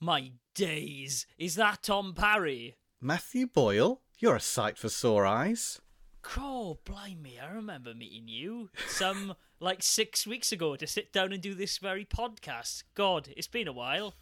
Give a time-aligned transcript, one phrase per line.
[0.00, 1.26] My days.
[1.38, 2.76] Is that Tom Parry?
[3.00, 5.80] Matthew Boyle, you're a sight for sore eyes.
[6.22, 11.42] Crow, blimey, I remember meeting you some like six weeks ago to sit down and
[11.42, 12.84] do this very podcast.
[12.94, 14.14] God, it's been a while.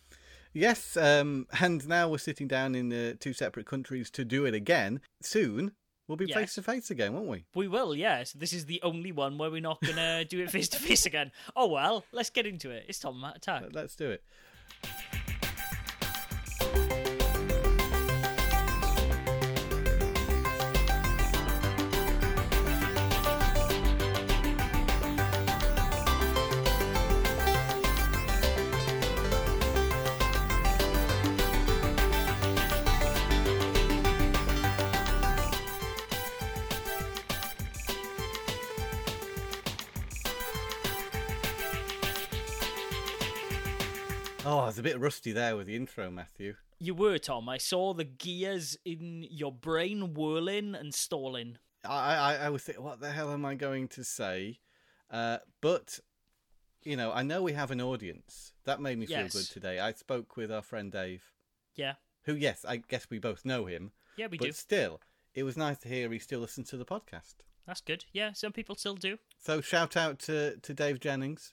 [0.52, 4.52] Yes, um, and now we're sitting down in uh, two separate countries to do it
[4.54, 5.00] again.
[5.22, 5.72] Soon,
[6.06, 7.44] we'll be face to face again, won't we?
[7.54, 8.32] We will, yes.
[8.32, 11.06] This is the only one where we're not going to do it face to face
[11.06, 11.32] again.
[11.56, 12.84] Oh well, let's get into it.
[12.88, 13.64] It's Tom Matt Attack.
[13.72, 14.22] Let's do it.
[45.02, 46.54] Rusty there with the intro, Matthew.
[46.78, 47.48] You were, Tom.
[47.48, 51.58] I saw the gears in your brain whirling and stalling.
[51.84, 54.60] I, I, I was thinking, what the hell am I going to say?
[55.10, 55.98] Uh, but,
[56.84, 58.52] you know, I know we have an audience.
[58.64, 59.78] That made me feel good today.
[59.80, 61.22] I spoke with our friend Dave,
[61.74, 61.94] Yeah.
[62.24, 63.92] who, yes, I guess we both know him.
[64.16, 64.52] Yeah, we but do.
[64.52, 65.00] still,
[65.34, 67.34] it was nice to hear he still listens to the podcast.
[67.66, 68.04] That's good.
[68.12, 69.18] Yeah, some people still do.
[69.38, 71.52] So shout out to, to Dave Jennings.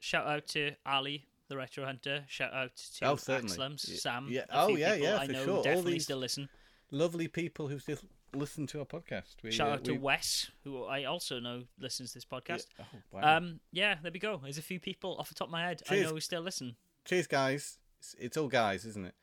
[0.00, 2.24] Shout out to Ali, the Retro Hunter.
[2.28, 3.56] Shout out to Oh, certainly.
[3.56, 4.28] Axlums, Y- Sam.
[4.30, 4.44] yeah.
[4.50, 5.74] Oh, yeah, yeah, I for know sure.
[5.74, 6.48] All these- still listen.
[6.90, 7.98] Lovely people who still
[8.34, 9.36] listen to our podcast.
[9.42, 12.66] We, Shout uh, out to we- Wes, who I also know listens to this podcast.
[12.78, 12.84] Yeah.
[12.94, 13.36] Oh, wow.
[13.38, 14.38] Um, yeah, there we go.
[14.42, 16.76] There's a few people off the top of my head I know who still listen.
[17.04, 17.78] Cheers, guys.
[17.98, 19.14] It's, it's all guys, isn't it?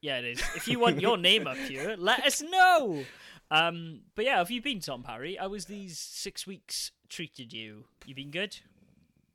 [0.00, 0.40] Yeah, it is.
[0.56, 3.04] If you want your name up here, let us know.
[3.52, 5.36] Um, but yeah, have you been, Tom Parry?
[5.36, 7.84] How was these six weeks treated you?
[8.06, 8.56] You been good?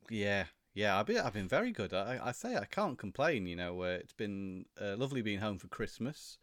[0.10, 0.46] Yeah,
[0.78, 1.00] yeah.
[1.00, 1.94] I've been, I've been very good.
[1.94, 3.48] I, I say I can't complain.
[3.48, 6.38] You know, uh, it's been uh, lovely being home for Christmas.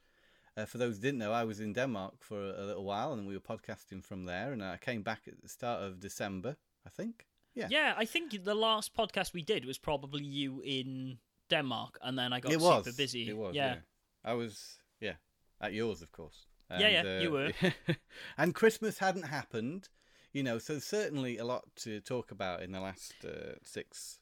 [0.57, 3.12] Uh, for those who didn't know, I was in Denmark for a, a little while,
[3.12, 4.53] and we were podcasting from there.
[4.53, 6.56] And I came back at the start of December,
[6.87, 7.27] I think.
[7.55, 11.19] Yeah, Yeah, I think the last podcast we did was probably you in
[11.50, 13.28] Denmark, and then I got it was super busy.
[13.28, 13.55] It was.
[13.55, 13.75] yeah.
[13.75, 13.81] Yeah.
[14.25, 14.78] I was.
[15.00, 15.15] Yeah,
[15.61, 16.47] at yours, of course.
[16.71, 17.53] Yeah, yeah, you were.
[18.39, 19.89] and Christmas hadn't happened.
[20.33, 24.19] You know, so certainly a lot to talk about in the last uh, six.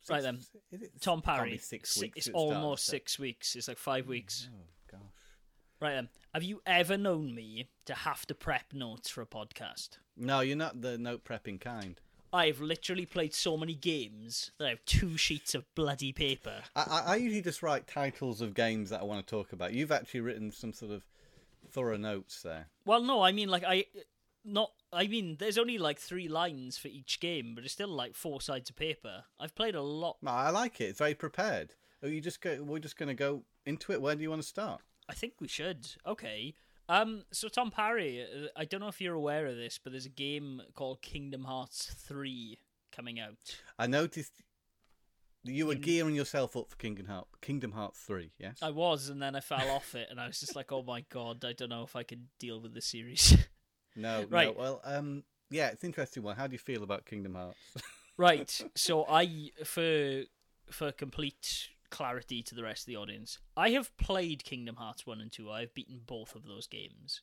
[0.00, 0.36] Six Right then.
[0.72, 1.52] is it- Tom Parry.
[1.52, 2.18] be six si- weeks.
[2.18, 3.56] It's at the start of almost Sep- six weeks.
[3.56, 4.48] It's like five weeks.
[4.52, 4.56] Oh
[4.90, 5.00] gosh.
[5.80, 6.08] Right then.
[6.34, 9.98] Have you ever known me to have to prep notes for a podcast?
[10.16, 12.00] No, you're not the note prepping kind.
[12.32, 16.62] I've literally played so many games that I have two sheets of bloody paper.
[16.76, 19.72] I, I, I usually just write titles of games that I want to talk about.
[19.72, 21.04] You've actually written some sort of
[21.72, 22.68] thorough notes there.
[22.84, 23.86] Well, no, I mean like I
[24.44, 24.72] not.
[24.92, 28.40] I mean, there's only like three lines for each game, but it's still like four
[28.40, 29.24] sides of paper.
[29.38, 30.16] I've played a lot.
[30.22, 30.84] No, I like it.
[30.84, 31.74] It's very prepared.
[32.02, 32.62] Are you just go?
[32.62, 34.00] We're just going to go into it.
[34.00, 34.80] Where do you want to start?
[35.08, 35.88] I think we should.
[36.06, 36.54] Okay.
[36.88, 37.24] Um.
[37.32, 40.10] So Tom Parry, uh, I don't know if you're aware of this, but there's a
[40.10, 42.58] game called Kingdom Hearts Three
[42.90, 43.60] coming out.
[43.78, 44.42] I noticed
[45.44, 48.32] you were gearing yourself up for Kingdom Heart, Kingdom Hearts three.
[48.38, 48.58] Yes.
[48.60, 51.04] I was, and then I fell off it, and I was just like, "Oh my
[51.08, 53.36] god, I don't know if I can deal with the series."
[53.96, 54.24] no.
[54.28, 54.54] Right.
[54.56, 54.60] No.
[54.60, 54.80] Well.
[54.84, 55.24] Um.
[55.50, 55.68] Yeah.
[55.68, 56.36] It's an interesting one.
[56.36, 57.58] How do you feel about Kingdom Hearts?
[58.16, 58.60] right.
[58.74, 60.22] So I, for
[60.70, 65.20] for complete clarity to the rest of the audience, I have played Kingdom Hearts one
[65.20, 65.50] and two.
[65.50, 67.22] I've beaten both of those games.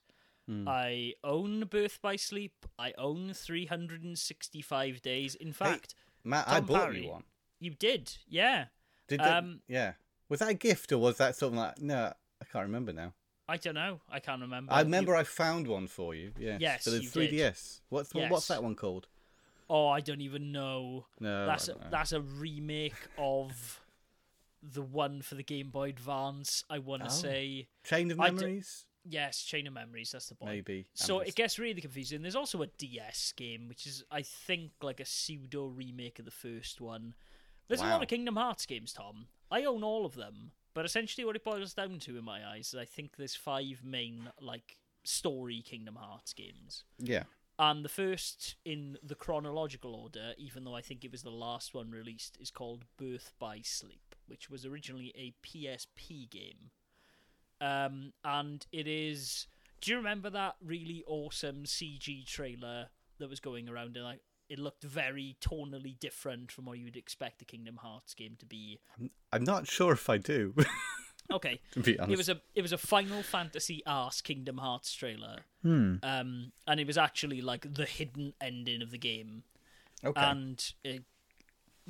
[0.66, 2.66] I own Birth by Sleep.
[2.80, 5.36] I own 365 days.
[5.36, 7.24] In fact, Matt, I bought Parry, you one.
[7.60, 8.66] You did, yeah.
[9.10, 9.94] Did that, Um, yeah.
[10.30, 11.82] Was that a gift or was that something like?
[11.82, 13.14] No, I can't remember now.
[13.50, 14.02] I don't know.
[14.12, 14.74] I can't remember.
[14.74, 16.34] I remember You- I found one for you.
[16.38, 16.60] Yes.
[16.62, 17.82] Yes, For the you 3DS.
[17.90, 18.32] What's Yes.
[18.32, 19.08] what's that one called?
[19.70, 21.06] oh, I don't even know.
[21.20, 21.88] No, that's a, know.
[21.92, 23.82] that's a remake of
[24.64, 26.64] the one for the Game Boy Advance.
[26.70, 27.12] I want to Oh.
[27.12, 28.86] say Chain of Memories.
[29.06, 30.12] yes, Chain of Memories.
[30.12, 30.52] That's the one.
[30.52, 30.88] Maybe.
[30.94, 32.22] So it gets really confusing.
[32.22, 36.32] There's also a DS game, which is I think like a pseudo remake of the
[36.32, 37.14] first one.
[37.68, 39.28] There's a lot of Kingdom Hearts games, Tom.
[39.52, 42.68] I own all of them, but essentially what it boils down to in my eyes
[42.68, 46.84] is I think there's five main like story Kingdom Hearts games.
[47.00, 47.24] Yeah.
[47.58, 51.74] And the first in the chronological order, even though I think it was the last
[51.74, 56.70] one released, is called Birth by Sleep, which was originally a PSP game.
[57.60, 59.48] Um, and it is.
[59.82, 63.98] Do you remember that really awesome CG trailer that was going around?
[63.98, 68.14] And like, it looked very tonally different from what you would expect a Kingdom Hearts
[68.14, 68.80] game to be.
[69.32, 70.54] I'm not sure if I do.
[71.30, 72.14] Okay, to be honest.
[72.14, 75.96] it was a it was a Final Fantasy arse Kingdom Hearts trailer, Hmm.
[76.02, 79.44] um, and it was actually like the hidden ending of the game.
[80.06, 80.22] okay.
[80.22, 81.04] and it,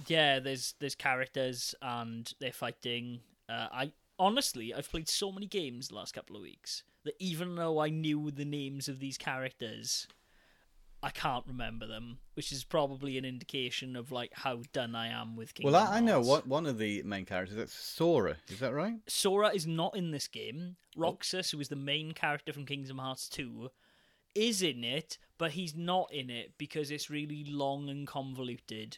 [0.07, 3.19] yeah, there's there's characters and they're fighting.
[3.47, 7.53] Uh, I honestly, I've played so many games the last couple of weeks that even
[7.57, 10.07] though I knew the names of these characters,
[11.03, 15.35] I can't remember them, which is probably an indication of like how done I am
[15.35, 16.27] with Kingdom Well, I, I know Hearts.
[16.27, 17.55] what one of the main characters.
[17.55, 18.37] That's Sora.
[18.49, 18.95] Is that right?
[19.07, 20.75] Sora is not in this game.
[20.95, 23.69] Roxas, who is the main character from Kingdom Hearts 2,
[24.33, 28.97] is in it, but he's not in it because it's really long and convoluted.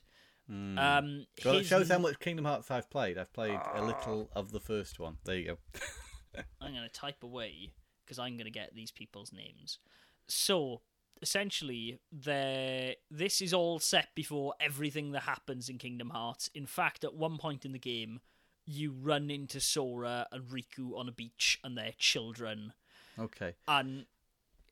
[0.50, 0.76] Um, Hmm.
[1.46, 3.18] Well, it his shows how much Kingdom Hearts I've played.
[3.18, 5.18] I've played a little of the first one.
[5.26, 5.58] There you go.
[6.62, 7.74] I'm going to type away
[8.04, 9.78] because I'm going to get these people's names.
[10.28, 10.82] So,
[11.22, 12.96] essentially, there.
[13.10, 16.50] This is all set before everything that happens in Kingdom Hearts.
[16.54, 18.22] In fact, at one point in the game,
[18.66, 22.74] you run into Sora and Riku on a beach and their children.
[23.18, 23.56] Okay.
[23.68, 24.06] And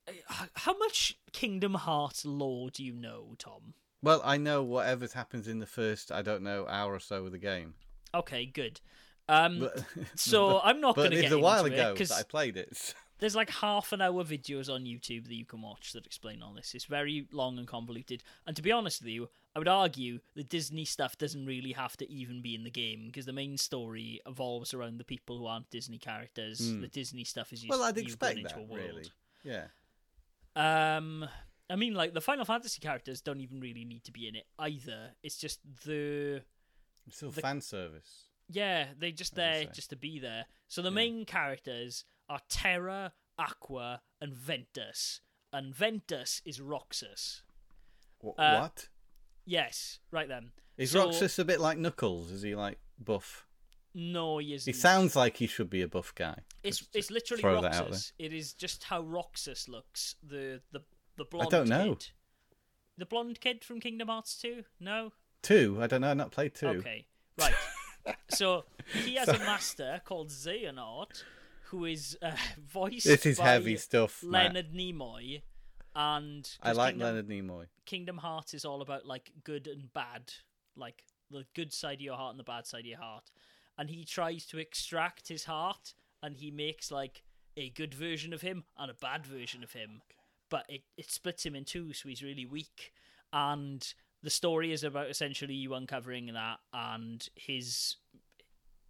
[0.07, 3.73] uh, how much Kingdom Hearts lore do you know, Tom?
[4.03, 7.31] Well, I know whatever happens in the first, I don't know, hour or so of
[7.31, 7.73] the game.
[8.13, 8.79] Okay, good.
[9.27, 9.83] Um, But,
[10.15, 12.93] so I'm not going to get a while into ago it because I played it.
[13.19, 16.53] there's like half an hour videos on YouTube that you can watch that explain all
[16.53, 16.73] this.
[16.75, 18.23] It's very long and convoluted.
[18.45, 21.97] And to be honest with you, I would argue the Disney stuff doesn't really have
[21.97, 25.47] to even be in the game because the main story evolves around the people who
[25.47, 26.59] aren't Disney characters.
[26.59, 28.85] The Disney stuff is you, well, I'd expect into that, a world.
[28.85, 29.11] really.
[29.43, 29.65] Yeah.
[30.55, 31.27] Um,
[31.69, 34.45] I mean, like the Final Fantasy characters don't even really need to be in it
[34.59, 35.11] either.
[35.23, 36.41] It's just the
[37.05, 38.27] It's still The- fan service.
[38.49, 40.45] yeah, they just there just to be there.
[40.67, 45.21] So the main characters are Terra, Aqua, and Ventus.
[45.53, 47.41] And Ventus is Roxas.
[48.23, 48.89] Wh- Uh, what?
[49.45, 50.51] Yes, right then.
[50.77, 52.31] Is so- Roxas a bit like Knuckles?
[52.31, 53.45] Is he like buff?
[53.93, 54.71] No, he isn't.
[54.71, 56.43] He sounds like he should be a buff guy.
[56.63, 58.13] It's Just- it's literally throw that out Roxas.
[58.19, 60.15] It is just how Roxas looks.
[60.21, 60.81] The the
[61.15, 61.47] the blonde.
[61.47, 61.95] I don't know.
[61.95, 62.09] Kid.
[62.97, 64.65] The blonde kid from Kingdom Hearts two.
[64.79, 65.13] No.
[65.41, 65.77] Two?
[65.81, 66.11] I don't know.
[66.11, 66.67] I've not played two.
[66.67, 67.07] Okay,
[67.39, 67.53] right.
[68.29, 71.23] so he has a master called Xehanort,
[71.69, 72.31] who is uh,
[72.67, 74.55] voiced This is by heavy stuff, Matt.
[74.55, 75.41] Leonard Nimoy,
[75.95, 77.65] and I like Kingdom, Leonard Nimoy.
[77.85, 80.33] Kingdom Hearts is all about like good and bad,
[80.75, 83.31] like the good side of your heart and the bad side of your heart,
[83.77, 87.23] and he tries to extract his heart, and he makes like
[87.55, 90.01] a good version of him and a bad version of him,
[90.49, 92.93] but it it splits him in two, so he's really weak,
[93.33, 93.93] and
[94.23, 97.97] the story is about essentially you uncovering that and his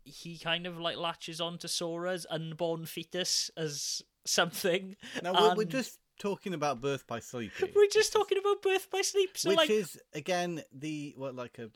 [0.07, 4.95] he kind of like latches on to Sora's unborn fetus as something.
[5.24, 7.51] Now we're, we're just talking about Birth by Sleep.
[7.57, 7.69] here.
[7.75, 9.38] we're just talking about birth by sleep.
[9.38, 11.69] So Which like is, again, the, what, like a,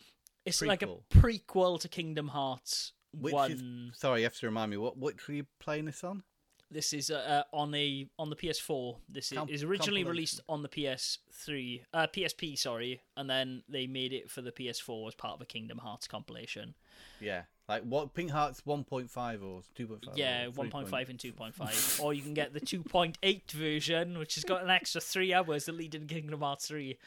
[0.46, 1.02] it's like a prequel.
[1.46, 3.52] prequel to Kingdom Hearts which one.
[3.52, 6.24] is, sorry, you have to remind me, what, which were you playing this on?
[6.70, 8.96] This is uh, uh, on a on the PS4.
[9.10, 13.88] This is, Com- is originally released on the PS3, uh, PSP, sorry, and then they
[13.88, 16.74] made it for the PS4 as part of a Kingdom Hearts compilation.
[17.20, 17.42] Yeah.
[17.70, 20.00] Like, what, Pink Hearts 1.5 or 2.5?
[20.16, 22.04] Yeah, 1.5 and 2.5.
[22.04, 25.76] or you can get the 2.8 version, which has got an extra three hours that
[25.76, 26.98] lead into Kingdom Hearts 3.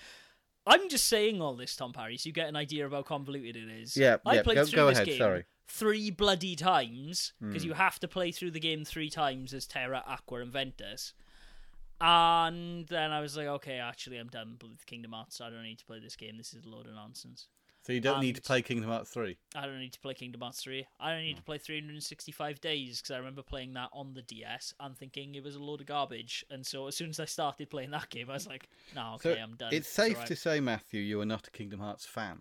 [0.66, 3.56] I'm just saying all this, Tom Parry, so you get an idea of how convoluted
[3.56, 3.94] it is.
[3.96, 5.44] Yeah, I yeah, played go- through go this ahead, game sorry.
[5.68, 7.68] three bloody times because Hmm.
[7.68, 11.12] you have to play through the game three times as Terra, Aqua, and Ventus.
[12.00, 15.40] And then I was like, okay, actually, I'm done with Kingdom Hearts.
[15.40, 16.36] I don't need to play this game.
[16.38, 17.48] This is a load of nonsense.
[17.86, 19.36] So you don't need to play Kingdom Hearts 3.
[19.54, 20.86] I don't need to play Kingdom Hearts 3.
[20.98, 21.44] I don't need to hmm.
[21.44, 25.54] play 365 days because I remember playing that on the DS and thinking it was
[25.54, 26.46] a load of garbage.
[26.48, 29.34] And so as soon as I started playing that game, I was like, no, okay,
[29.34, 29.74] so I'm done.
[29.74, 32.40] it's safe to say, Matthew, you are not a Kingdom Hearts fan.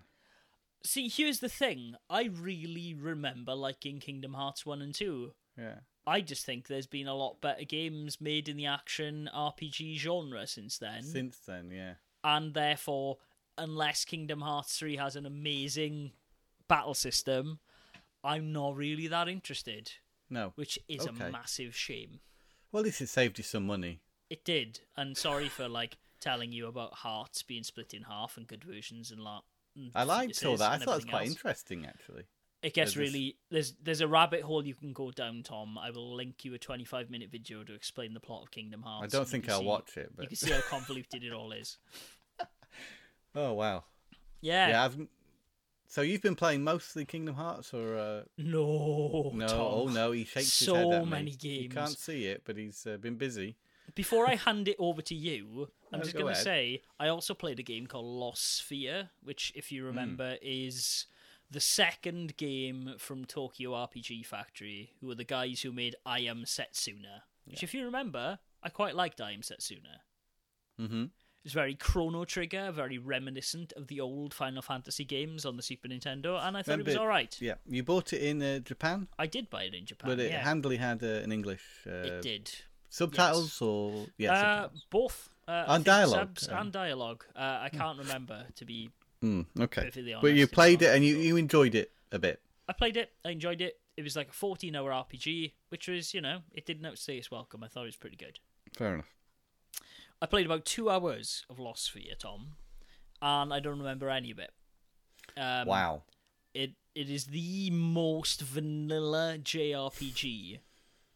[0.86, 1.96] See, here's the thing.
[2.10, 5.34] I really remember liking Kingdom Hearts 1 and 2.
[5.58, 5.76] Yeah.
[6.08, 10.48] I just think there's been a lot better games made in the action RPG genre
[10.48, 11.04] since then.
[11.04, 11.94] Since then, yeah.
[12.24, 13.18] and therefore,
[13.58, 16.12] unless Kingdom Hearts 3 has an amazing
[16.68, 17.60] battle system,
[18.24, 19.92] I'm not really that interested,
[20.30, 20.52] No.
[20.56, 21.28] which is Okay.
[21.28, 22.20] a massive shame.
[22.72, 24.02] Well, at least it saved you some money.
[24.30, 28.48] It did, and sorry for like telling you about Hearts being split in half and
[28.48, 29.42] good versions and la-
[29.94, 30.72] I liked all that.
[30.72, 31.30] I thought it was quite else.
[31.32, 32.24] interesting, actually.
[32.62, 35.78] It gets There's this- really there's there's a rabbit hole you can go down, Tom.
[35.78, 39.14] I will link you a 25 minute video to explain the plot of Kingdom Hearts.
[39.14, 41.52] I don't think I'll see- watch it, but You can see how convoluted it all
[41.52, 41.78] is.
[43.36, 43.84] oh wow,
[44.42, 44.70] Yeah.
[44.70, 44.84] yeah.
[44.86, 44.98] I've...
[45.88, 48.22] So you've been playing mostly Kingdom Hearts, or uh...
[48.38, 49.32] No.
[49.34, 49.48] no?
[49.48, 49.60] Tom.
[49.60, 51.10] Oh no, he shakes So his head me.
[51.10, 51.64] many games.
[51.64, 53.58] You can't see it, but he's uh, been busy.
[53.94, 57.10] Before I hand it over to you, I'm No, just go going to say I
[57.10, 59.76] also played a game called Lost Sphear, which, if Hmm.
[59.76, 61.06] you remember, is
[61.52, 66.46] the second game from Tokyo RPG Factory, who are the guys who made I Am
[66.46, 67.22] Setsuna.
[67.46, 70.00] Which, if you remember, I quite liked I Am Setsuna.
[70.82, 71.06] Mm-hmm.
[71.44, 75.90] It's very Chrono Trigger, very reminiscent of the old Final Fantasy games on the Super
[75.90, 77.36] Nintendo, and I thought it was all right.
[77.42, 80.10] Yeah, you bought it in uh, Japan, I did buy it in Japan.
[80.10, 82.52] but it yeah, handily had uh, an English uh, it did.
[82.90, 84.86] subtitles or yeah, uh, subtitles.
[84.90, 85.30] both.
[85.46, 86.58] Uh, And dialogue, subs um.
[86.58, 87.26] and dialogue.
[87.36, 88.90] Uh, I can't remember to be
[89.22, 90.22] Mm, okay, perfectly honest.
[90.24, 92.42] but you played it and you, you enjoyed it a bit.
[92.70, 93.12] I played it.
[93.26, 93.80] I enjoyed it.
[93.98, 97.30] It was like a 14 hour RPG, which was, you know, it didn't outstay its
[97.30, 97.64] welcome.
[97.64, 98.40] I thought it was pretty good.
[98.78, 99.14] Fair enough.
[100.24, 102.54] I played about two hours of Lost Sphear, Tom,
[103.22, 104.52] and I don't remember any of it.
[105.36, 106.04] Um, wow.
[106.54, 110.60] It it is the most vanilla JRPG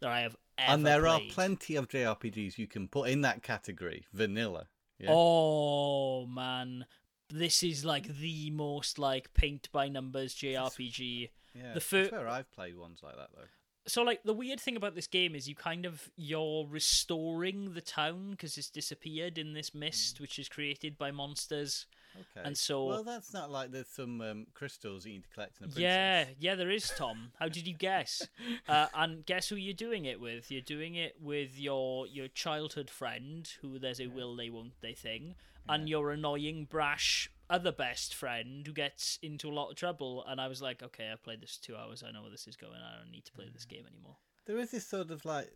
[0.02, 3.44] that I have ever and there are plenty of JRPGs you can put in that
[3.44, 4.68] category, vanilla.
[5.00, 5.12] Yeah.
[5.12, 6.86] Oh man,
[7.30, 11.30] this is like the most like paint by numbers JRPG.
[11.56, 13.48] yeah, the I fir- swear I've played ones like that though.
[13.88, 17.82] So like the weird thing about this game is you kind of you're restoring the
[17.82, 21.86] town because it's disappeared in this mist which is created by monsters.
[22.16, 22.46] Okay.
[22.48, 25.66] And so- well, that's not like there's some um, crystals you need to collect in
[25.66, 25.82] a princess.
[25.82, 27.32] Yeah, yeah, there is Tom.
[27.40, 28.28] How did you guess?
[28.68, 30.52] uh, and guess who you're doing it with?
[30.52, 34.94] You're doing it with your your childhood friend, who there's a will they won't they
[34.94, 35.36] thing,
[35.70, 40.24] and your annoying brash other best friend who gets into a lot of trouble.
[40.28, 42.04] And I was like, okay, I've played this two hours.
[42.08, 42.74] I know where this is going.
[42.74, 44.18] I don't need to play this game anymore.
[44.46, 45.52] There is this sort of like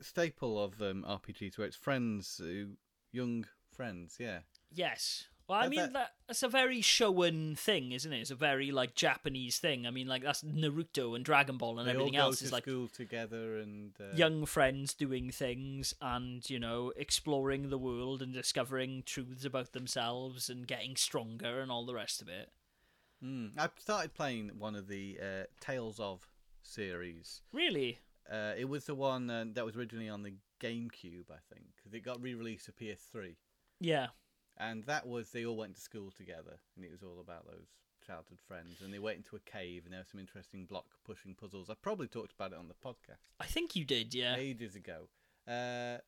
[0.00, 2.70] staple of um, RPGs where it's friends, who,
[3.12, 4.16] young friends.
[4.18, 4.40] Yeah.
[4.72, 5.26] Yes.
[5.46, 8.18] Well, I mean that- that, that's a very shonen thing, isn't it?
[8.20, 9.86] It's a very like Japanese thing.
[9.86, 12.46] I mean, like that's Naruto and Dragon Ball and they everything all go else to
[12.46, 17.76] is like school together and uh, young friends doing things and you know exploring the
[17.78, 22.50] world and discovering truths about themselves and getting stronger and all the rest of it.
[23.22, 23.52] Mm.
[23.58, 26.26] I started playing one of the uh, Tales of
[26.62, 27.42] series.
[27.52, 27.98] Really?
[28.30, 31.92] Uh, it was the one uh, that was originally on the GameCube, I think, because
[31.92, 33.36] it got re-released to PS3,
[33.80, 34.06] Yeah.
[34.56, 37.66] And that was they all went to school together, and it was all about those
[38.06, 41.34] childhood friends, and they went into a cave, and there were some interesting block pushing
[41.34, 41.70] puzzles.
[41.70, 44.36] I probably talked about it on the podcast I think you did, yeah.
[44.36, 45.08] ages ago.
[45.48, 45.98] Uh,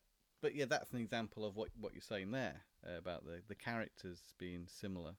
[0.43, 3.55] but yeah, that's an example of what what you're saying there uh, about the the
[3.55, 5.15] characters being similar.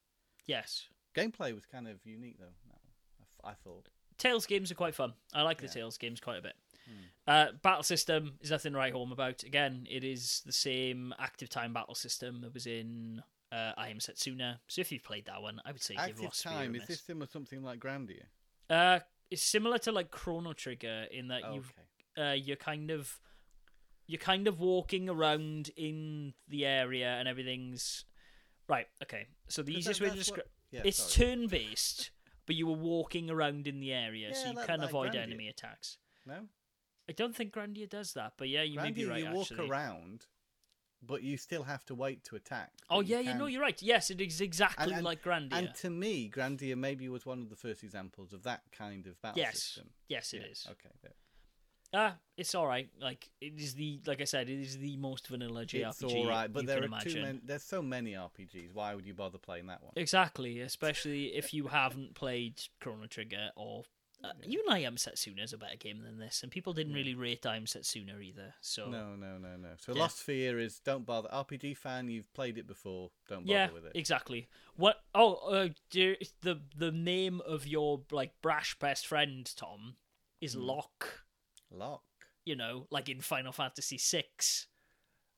[0.46, 0.88] Yes.
[1.16, 2.46] Gameplay was kind of unique though.
[2.72, 3.90] I, f- I thought.
[4.18, 5.14] Tales games are quite fun.
[5.34, 5.74] I like the Yeah.
[5.74, 6.54] Tales games quite a bit.
[7.28, 9.44] Uh, battle system is nothing to write home about.
[9.44, 13.98] Again, it is the same active time battle system that was in uh, I Am
[13.98, 14.60] Setsuna.
[14.68, 16.88] So if you've played that one, I would say give Active Lost Sphear time is
[16.88, 18.24] this similar to something like Grandia?
[18.70, 21.74] Uh, it's similar to like Chrono Trigger in that Oh, you've
[22.18, 22.30] okay.
[22.30, 23.20] uh, you're kind of
[24.06, 28.06] you're kind of walking around in the area and everything's
[28.70, 28.88] right.
[29.04, 32.12] Okay, so the easiest that- way to that's what- describe Yeah, it's turn based,
[32.46, 35.24] but you were walking around in the area, so you like- can like avoid Grandia.
[35.24, 35.98] enemy attacks.
[36.26, 36.48] no.
[37.10, 39.24] I don't think Grandia does that, but yeah, you may be Grandia, right.
[39.24, 39.70] you walk actually.
[39.70, 40.26] around,
[41.02, 42.72] but you still have to wait to attack.
[42.90, 43.82] Oh yeah, you know you're right.
[43.82, 45.54] Yes, it is exactly And- and- like Grandia.
[45.54, 49.22] And to me, Grandia maybe was one of the first examples of that kind of
[49.22, 49.90] battle yes, system.
[50.10, 50.68] yes, it Yeah, is.
[50.72, 50.90] Okay.
[51.02, 51.14] there.
[51.94, 52.90] Ah, it's all right.
[53.00, 55.90] Like it is the like I said, it is the most vanilla JRPG.
[55.90, 57.14] It's all right, but there are imagine.
[57.14, 57.40] too many.
[57.46, 58.74] There's so many RPGs.
[58.74, 59.94] Why would you bother playing that one?
[59.96, 63.84] Exactly, especially if you haven't played Chrono Trigger or
[64.24, 67.16] uh, and I Am Setsuna is a better game than this, and people didn't really
[67.16, 68.54] rate I Am Setsuna either.
[68.62, 69.70] So No, no, no, no.
[69.80, 70.02] So Yeah.
[70.02, 71.30] Lost Sphear is don't bother.
[71.30, 73.12] RPG fan, you've played it before.
[73.30, 73.92] Don't bother yeah, with it.
[73.96, 74.48] exactly.
[74.76, 74.98] What?
[75.14, 79.96] Oh, uh, dear, the the name of your like brash best friend Tom
[80.42, 80.62] is Hmm.
[80.62, 81.26] Locke.
[81.72, 82.04] Lock.
[82.46, 84.24] You know, like in Final Fantasy VI.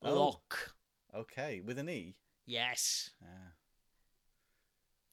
[0.01, 0.13] Oh.
[0.13, 0.75] Locke.
[1.13, 2.15] Okay, with an E.
[2.45, 3.09] Yes.
[3.24, 3.53] Ah.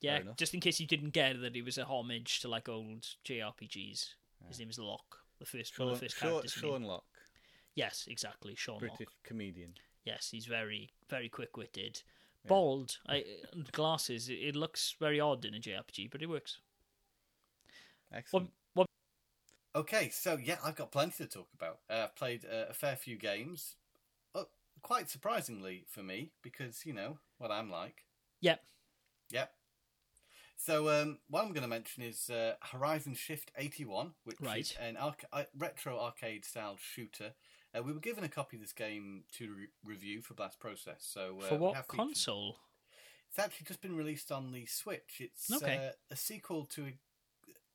[0.00, 3.06] Yeah, just in case you didn't get that it was a homage to like old
[3.24, 4.14] JRPGs.
[4.48, 6.52] His name is Locke, the first one of the first Sean, characters.
[6.52, 7.04] Sean Lock,
[7.74, 9.24] Yes, exactly, Sean British Locke.
[9.24, 9.74] comedian.
[10.04, 12.02] Yes, he's very, very quick-witted.
[12.46, 13.24] Bald, I,
[13.72, 14.28] glasses.
[14.28, 16.58] It, it looks very odd in a JRPG, but it works.
[18.12, 18.50] Excellent.
[18.74, 18.86] What?
[19.74, 19.80] What?
[19.80, 21.80] Okay, so yeah, I've got plenty to talk about.
[21.90, 23.74] Uh, I've played uh, a fair few games,
[24.34, 24.44] uh,
[24.80, 28.04] quite surprisingly for me, because you know what I'm like.
[28.40, 28.60] Yep.
[29.30, 29.52] Yep.
[30.56, 34.76] So um, what I'm going to mention is uh, Horizon Shift 81, which is Right.
[34.80, 37.34] an arca- uh, retro arcade style shooter.
[37.76, 40.98] Uh, we were given a copy of this game to re- review for Blast Process.
[41.00, 42.56] So uh, For what featured- console?
[43.28, 45.20] It's actually just been released on the Switch.
[45.20, 45.88] It's Okay.
[45.88, 46.98] uh, a sequel to a,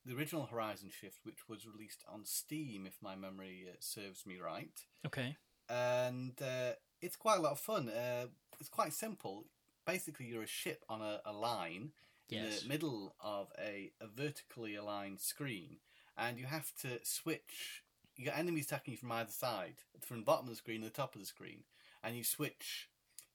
[0.06, 4.40] the original Horizon Shift, which was released on Steam, if my memory uh, serves me
[4.40, 4.80] right.
[5.06, 5.38] Okay.
[5.70, 6.72] And uh,
[7.02, 7.90] it's quite a lot of fun.
[7.90, 8.28] Uh,
[8.60, 9.46] it's quite simple.
[9.86, 11.92] Basically, you're a ship on a, a line
[12.32, 12.62] in Yes.
[12.62, 15.78] the middle of a, a vertically aligned screen,
[16.18, 17.84] and you have to switch.
[18.16, 20.86] You got enemies attacking you from either side, from the bottom of the screen and
[20.86, 21.64] the top of the screen,
[22.04, 22.88] and you switch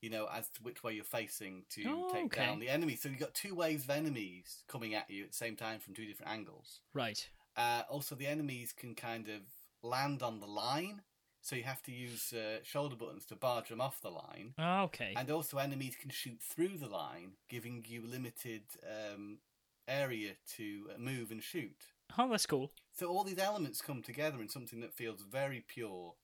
[0.02, 2.44] you know, as to which way you're facing to Oh, take okay.
[2.44, 2.96] down the enemy.
[2.96, 5.94] So you've got two waves of enemies coming at you at the same time from
[5.94, 6.80] two different angles.
[6.92, 7.26] Right.
[7.56, 9.40] Uh, also, the enemies can kind of
[9.82, 11.00] land on the line,
[11.46, 14.52] so you have to use uh, shoulder buttons to barge them off the line.
[14.58, 15.12] Ah, okay.
[15.16, 19.38] And also, enemies can shoot through the line, giving you limited um,
[19.86, 21.76] area to uh, move and shoot.
[22.18, 22.72] Oh, that's cool.
[22.98, 26.14] So all these elements come together in something that feels very pure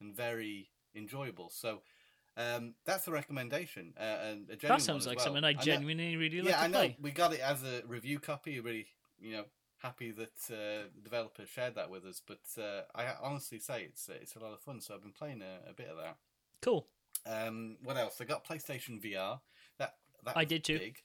[0.00, 1.50] and very enjoyable.
[1.50, 1.82] So
[2.36, 3.94] um, that's a recommendation.
[3.98, 5.26] Uh, and a genuine That sounds like well.
[5.26, 6.78] something I know- genuinely really like yeah, to I know.
[6.78, 6.96] play.
[7.02, 8.60] We got it as a review copy.
[8.60, 8.86] Really,
[9.18, 9.44] you know,
[9.78, 12.20] happy that uh, the developer shared that with us.
[12.26, 14.80] But uh, I honestly say it's it's a lot of fun.
[14.80, 16.16] So I've been playing a, a bit of that.
[16.62, 16.86] Cool.
[17.26, 18.20] Um, what else?
[18.20, 19.40] I got PlayStation VR.
[19.78, 19.94] That
[20.24, 20.78] that I did too.
[20.78, 21.02] Big.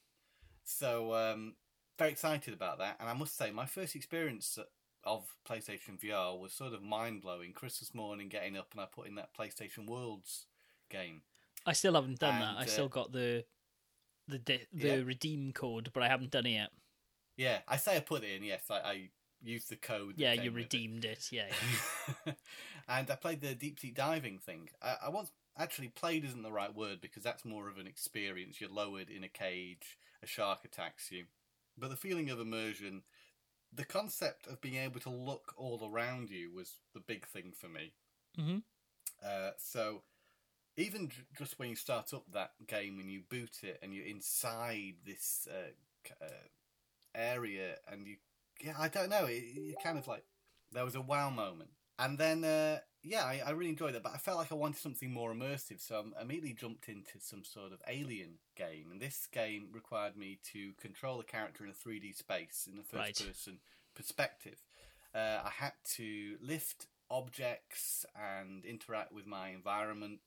[0.64, 1.56] So um,
[2.00, 2.98] very excited about that.
[3.00, 4.58] And I must say, my first experience
[5.04, 7.52] of PlayStation VR was sort of mind blowing.
[7.54, 10.46] Christmas morning, getting up and I put in that PlayStation Worlds
[10.90, 11.22] game.
[11.66, 12.56] I still haven't done that.
[12.58, 13.46] I uh, still got the
[14.28, 15.04] the di- the Yeah.
[15.04, 16.70] redeem code, but I haven't done it yet.
[17.38, 18.44] Yeah, I say I put it in.
[18.44, 19.10] Yes, I, I
[19.44, 20.16] used the code.
[20.18, 20.56] Yeah, you with it.
[20.64, 21.30] redeemed it.
[21.32, 21.48] Yeah.
[22.26, 22.34] yeah.
[22.88, 24.70] and I played the deep sea diving thing.
[24.82, 28.60] I, I was actually played isn't the right word because that's more of an experience.
[28.62, 31.26] You're lowered in a cage, a shark attacks you,
[31.78, 33.04] but the feeling of immersion,
[33.74, 37.68] the concept of being able to look all around you was the big thing for
[37.68, 37.94] me.
[38.38, 38.64] Mhm.
[39.24, 40.04] Uh, so
[40.76, 44.06] even j- just when you start up that game and you boot it and you're
[44.06, 46.28] inside this uh, uh,
[47.16, 48.18] area and you
[48.62, 50.24] yeah I don't know it, it kind of like
[50.72, 54.14] there was a wow moment and then uh, yeah I, I really enjoyed it but
[54.14, 57.72] I felt like I wanted something more immersive so I immediately jumped into some sort
[57.72, 62.14] of alien game and this game required me to control a character in a 3D
[62.14, 63.18] space in the first Right.
[63.18, 63.60] person
[63.96, 64.60] perspective
[65.14, 70.22] uh, I had to lift objects and interact with my environment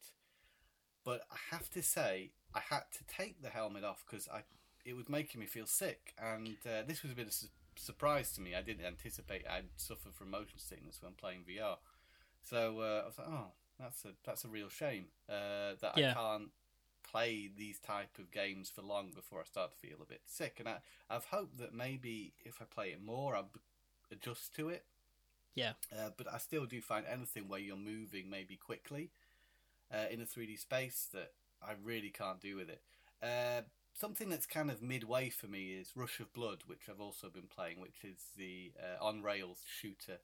[1.04, 4.42] but I have to say I had to take the helmet off because I
[4.86, 7.46] it was making me feel sick, and uh, this was a bit of a su-
[7.76, 8.54] surprise to me.
[8.54, 11.76] I didn't anticipate I'd suffer from motion sickness when playing VR.
[12.42, 13.46] So uh, I was like, oh,
[13.78, 16.12] that's a that's a real shame uh, that Yeah.
[16.12, 16.48] I can't
[17.10, 20.56] play these type of games for long before I start to feel a bit sick.
[20.58, 20.76] And I,
[21.10, 23.60] I've hoped that maybe if I play it more, I'll b-
[24.12, 24.84] adjust to it.
[25.54, 25.72] Yeah.
[25.92, 29.10] Uh, but I still do find anything where you're moving maybe quickly
[29.92, 32.80] uh, in a 3D space that I really can't do with it.
[33.22, 33.62] Uh,
[33.98, 37.48] something that's kind of midway for me is Rush of Blood, which I've also been
[37.54, 40.18] playing, which is the uh, on rails shooter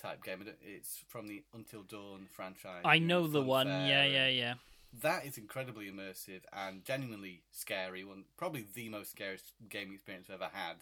[0.00, 0.44] type game.
[0.62, 2.82] It's from the Until Dawn franchise.
[2.84, 3.66] I know the one.
[3.66, 4.54] Yeah, yeah, yeah.
[5.02, 8.04] that is incredibly immersive and genuinely scary.
[8.04, 10.76] One probably the most scariest gaming experience I've ever had.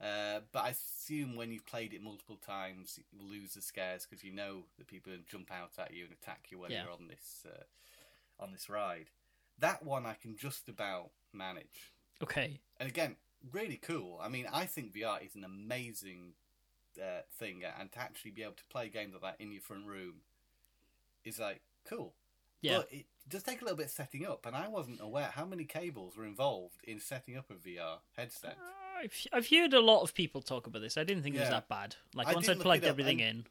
[0.00, 4.22] Uh, but I assume when you've played it multiple times, you lose the scares because
[4.22, 6.84] you know that people jump out at you and attack you when Yeah.
[6.84, 7.64] you're on this uh,
[8.42, 9.10] on this ride.
[9.60, 11.92] That one I can just about manage.
[12.22, 12.60] Okay.
[12.78, 13.16] And again,
[13.52, 14.18] really cool.
[14.22, 16.32] I mean, I think VR is an amazing
[17.00, 19.86] uh, thing, and to actually be able to play games like that in your front
[19.86, 20.14] room
[21.24, 22.14] is like cool.
[22.60, 22.78] Yeah.
[22.78, 25.44] But it does take a little bit of setting up, and I wasn't aware how
[25.44, 28.56] many cables were involved in setting up a VR headset.
[29.00, 30.96] I've, I've heard a lot of people talk about this.
[30.96, 31.54] I didn't think it was Yeah.
[31.54, 31.94] that bad.
[32.14, 33.46] Like I once I'd plugged everything in.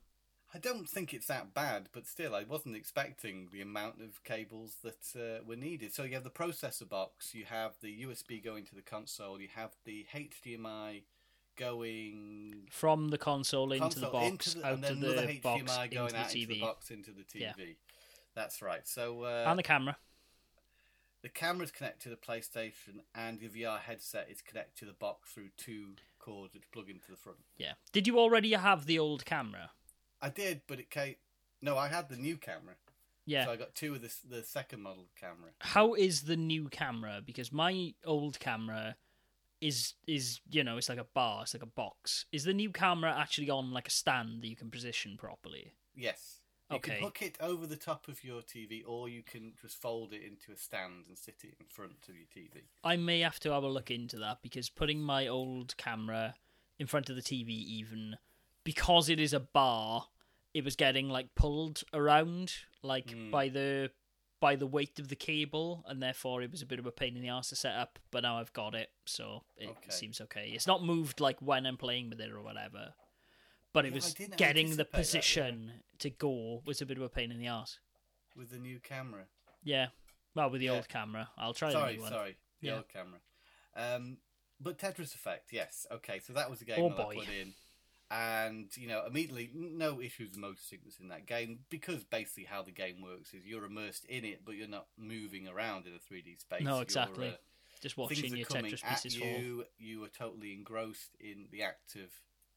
[0.54, 4.78] I don't think it's that bad, but still, I wasn't expecting the amount of cables
[4.82, 5.94] that uh, were needed.
[5.94, 9.50] So you have the processor box, you have the USB going to the console, you
[9.56, 11.04] have the HDMI
[11.58, 15.40] going From the console into the box, into the, out and to then another the
[15.40, 16.62] box, HDMI into going the out into the TV.
[16.62, 17.42] box into the TV.
[17.42, 17.66] Yeah.
[18.36, 18.88] That's right.
[18.88, 19.98] So uh, and the camera.
[21.24, 25.32] the camera's connected to the PlayStation, and the VR headset is connected to the box
[25.32, 27.40] through two cords which plug into the front.
[27.58, 27.74] Yeah.
[27.92, 29.72] Did you already have the old camera?
[30.22, 31.16] I did, but it came.
[31.62, 32.76] No, I had the new camera.
[33.26, 33.46] Yeah.
[33.46, 35.52] So I got two of the the second model camera.
[35.60, 37.22] How is the new camera?
[37.26, 38.96] Because my old camera
[39.60, 42.26] is is you know it's like a bar, it's like a box.
[42.32, 45.74] Is the new camera actually on like a stand that you can position properly?
[45.96, 46.42] Yes.
[46.70, 46.96] You Okay.
[46.96, 50.22] can hook it over the top of your TV, or you can just fold it
[50.22, 52.64] into a stand and sit it in front of your TV.
[52.84, 56.36] I may have to have a look into that because putting my old camera
[56.78, 58.18] in front of the TV, even
[58.68, 60.08] because it is a bar,
[60.54, 62.54] it was getting like pulled around
[62.84, 63.32] like Hmm.
[63.32, 63.92] by the
[64.42, 67.16] by the weight of the cable, and therefore it was a bit of a pain
[67.16, 67.98] in the ass to set up.
[68.12, 69.90] But now I've got it, so it Okay.
[69.90, 70.50] seems okay.
[70.52, 72.94] It's not moved like when I'm playing with it or whatever.
[73.74, 77.04] But it Yeah, was getting the anticipate that, position to go was a bit of
[77.04, 77.80] a pain in the ass.
[78.36, 79.26] with the new camera.
[79.64, 79.88] Yeah.
[80.36, 80.74] Well, with the Yeah.
[80.74, 82.12] old camera, I'll try the Sorry, new one.
[82.12, 82.76] sorry, the Yeah.
[82.76, 83.20] old camera.
[83.76, 84.20] Um,
[84.60, 86.20] but Tetris Effect, yes, okay.
[86.20, 86.90] So that was a game Oh.
[87.10, 87.56] I put in.
[88.10, 92.62] And you know immediately no issues with motion sickness in that game because basically how
[92.62, 96.14] the game works is you're immersed in it, but you're not moving around in a
[96.14, 96.62] 3D space.
[96.64, 97.30] No, exactly.
[97.30, 97.32] uh,
[97.82, 99.28] Just watching your coming Tetris pieces fall.
[99.28, 99.66] you.
[99.78, 102.12] You are totally engrossed in the act of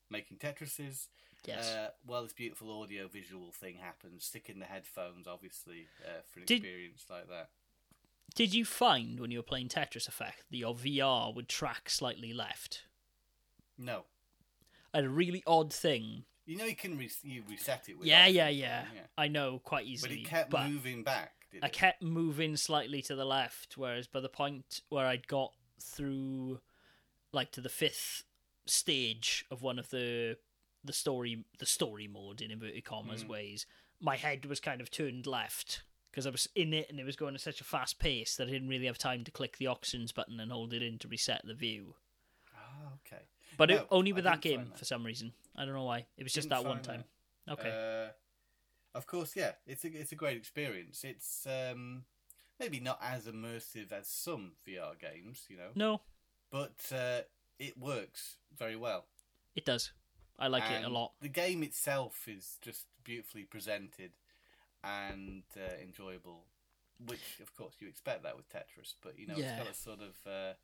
[0.08, 1.08] making Tetrises.
[1.46, 1.70] Yes.
[1.72, 6.40] Uh, while this beautiful audio visual thing happens, stick in the headphones, obviously, uh, for
[6.40, 7.48] an Did- experience like that.
[8.34, 12.32] Did you find when you were playing Tetris Effect that your VR would track slightly
[12.32, 12.82] left?
[13.76, 14.04] No,
[14.94, 16.24] a really odd thing.
[16.46, 17.98] you know you can re- you reset it.
[17.98, 19.00] With Yeah, options, yeah, yeah.
[19.16, 20.16] I know quite easily.
[20.16, 21.32] But it kept but moving back.
[21.62, 21.72] I it?
[21.72, 26.60] kept moving slightly to the left, whereas by the point where I'd got through,
[27.32, 28.24] like to the fifth
[28.66, 30.36] stage of one of the
[30.84, 33.28] the story the story mode in inverted commas Mm.
[33.28, 33.66] ways,
[34.00, 37.16] my head was kind of turned left because I was in it and it was
[37.16, 39.66] going at such a fast pace that I didn't really have time to click the
[39.66, 41.94] options button and hold it in to reset the view.
[43.60, 45.34] But No, it, only with that game find for some reason.
[45.54, 46.06] I don't know why.
[46.16, 47.04] It was just that one time.
[47.46, 47.68] Okay.
[47.68, 48.08] Uh,
[48.96, 51.04] of course, yeah, it's a it's a great experience.
[51.04, 52.04] It's um,
[52.58, 56.00] maybe not as immersive as some VR games, you know, no,
[56.50, 57.20] but uh,
[57.58, 59.04] it works very well.
[59.54, 59.92] it does.
[60.38, 61.12] I like it a lot.
[61.20, 64.12] The game itself is just beautifully presented
[64.82, 66.44] and uh, enjoyable,
[67.04, 69.56] which of course you expect that with Tetris, but you know Yeah.
[69.58, 70.54] it's got a sort of uh,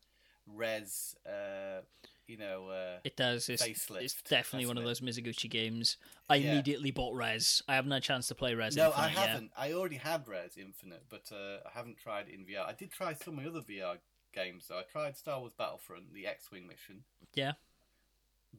[0.55, 1.81] res, uh,
[2.27, 3.47] you know, uh, It does.
[3.49, 5.97] It's, facelift, it's definitely one of those Mizuguchi games.
[6.29, 6.53] I Yeah.
[6.53, 7.61] immediately bought Rez.
[7.67, 9.51] I haven't had a chance to play Rez No, Infinite I haven't.
[9.57, 12.65] I already have Rez Infinite, but uh, I haven't tried it in VR.
[12.67, 13.97] I did try some of the other VR
[14.33, 14.79] games though.
[14.79, 17.03] I tried Star Wars Battlefront, the X-wing mission.
[17.33, 17.53] Yeah.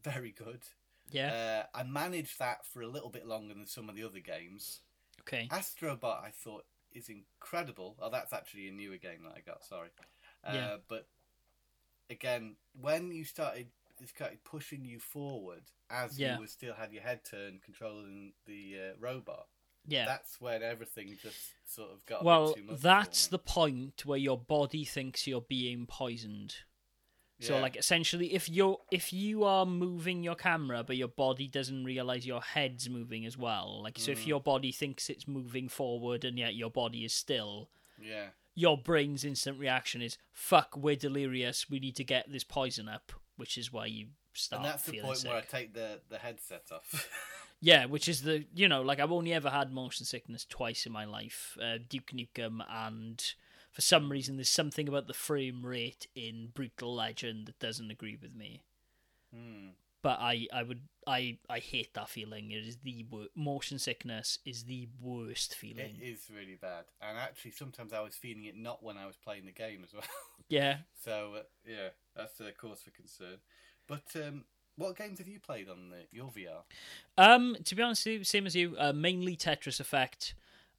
[0.02, 0.62] Very good.
[1.10, 1.66] Yeah.
[1.74, 4.80] Uh, I managed that for a little bit longer than some of the other games.
[5.20, 5.48] okay.
[5.50, 7.96] Astrobot, I thought, is incredible.
[8.00, 9.62] Oh, that's actually a newer game that I got.
[9.64, 9.88] Sorry.
[10.44, 10.76] Uh, Yeah.
[10.88, 11.06] But
[12.10, 13.66] again, when you started,
[14.00, 16.34] it started pushing you forward as Yeah.
[16.34, 19.46] you were still had your head turned, controlling the uh, robot.
[19.86, 20.04] Yeah.
[20.04, 22.20] That's when everything just sort of got.
[22.20, 26.56] a well, bit too much that's the point where your body thinks you're being poisoned.
[27.40, 27.60] So Yeah.
[27.62, 32.26] like essentially if you're if you are moving your camera but your body doesn't realize
[32.26, 33.80] your head's moving as well.
[33.82, 34.26] Like so if Mm.
[34.26, 39.24] your body thinks it's moving forward and yet your body is still, yeah, your brain's
[39.24, 43.72] instant reaction is fuck we're delirious, we need to get this poison up, which is
[43.72, 45.30] why you start and that's the point sick.
[45.30, 47.08] where I take the the headset off.
[47.60, 50.92] Yeah, which is the you know like I've only ever had motion sickness twice in
[50.92, 53.20] my life, uh, Duke Nukem, and
[53.72, 58.16] for some reason there's something about the frame rate in Brutal Legend that doesn't agree
[58.20, 58.62] with me.
[59.34, 59.70] Hmm.
[60.02, 62.52] But I I would I I hate that feeling.
[62.52, 65.96] It is the wor- motion sickness is the worst feeling.
[66.00, 69.16] It is really bad, and actually sometimes I was feeling it not when I was
[69.16, 70.04] playing the game as well.
[70.50, 70.78] Yeah.
[71.04, 73.36] so uh, yeah, that's a cause for concern.
[73.86, 74.44] But um,
[74.76, 76.62] what games have you played on the, your VR?
[77.18, 80.34] Um, to be honest, same as you, uh, mainly Tetris Effect.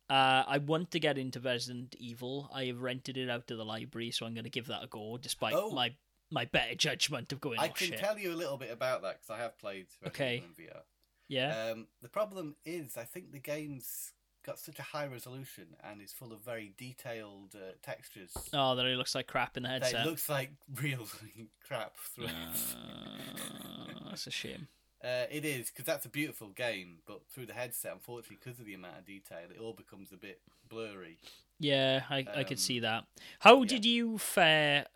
[0.09, 2.49] Uh, I want to get into Resident Evil.
[2.51, 4.87] I have rented it out to the library, so I'm going to give that a
[4.87, 5.69] go, despite Oh.
[5.69, 5.93] my
[6.31, 7.59] my better judgment of going.
[7.59, 7.99] I oh can shit.
[7.99, 10.43] tell you a little bit about that because I have played Resident Okay.
[10.59, 10.81] VR.
[11.27, 11.71] Yeah.
[11.71, 14.13] Um, the problem is, I think the game's
[14.45, 18.31] got such a high resolution and is full of very detailed uh, textures.
[18.53, 20.05] Oh, that it looks like crap in the headset.
[20.05, 21.05] it looks like real
[21.67, 22.31] crap through it.
[22.73, 24.67] Uh, that's a shame.
[25.01, 28.65] Uh, it is because that's a beautiful game, but through the headset, unfortunately, because of
[28.65, 31.17] the amount of detail, it all becomes a bit blurry.
[31.57, 33.05] Yeah, I, I could Um, see that.
[33.39, 33.65] How yeah.
[33.69, 34.87] did you fare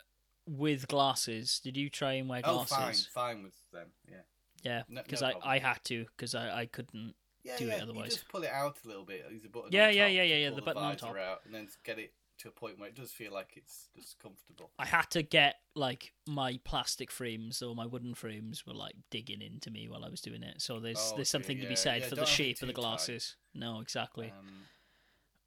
[0.48, 1.60] with glasses?
[1.64, 2.62] Did you try and wear glasses?
[2.72, 3.08] Oh, fine, glasses?
[3.14, 3.88] fine with them.
[4.10, 4.18] Yeah,
[4.64, 5.56] Yeah, because no I.
[5.56, 7.14] I had to because I, I couldn't.
[7.44, 7.84] yeah, Do it yeah.
[7.84, 8.06] otherwise.
[8.06, 9.26] You just pull it out a little bit.
[9.32, 9.70] Use a button.
[9.72, 11.16] Yeah, yeah, yeah, yeah, yeah, pull the button on top.
[11.18, 14.18] out, and then get it to a point where it does feel like it's just
[14.20, 14.72] comfortable.
[14.80, 19.42] I had to get like my plastic frames or my wooden frames were like digging
[19.42, 20.60] into me while I was doing it.
[20.62, 22.72] So there's Oh, there's something to be said yeah, for the shape of the too
[22.74, 22.82] tight.
[22.82, 23.36] glasses.
[23.54, 24.32] No, exactly.
[24.38, 24.66] Um,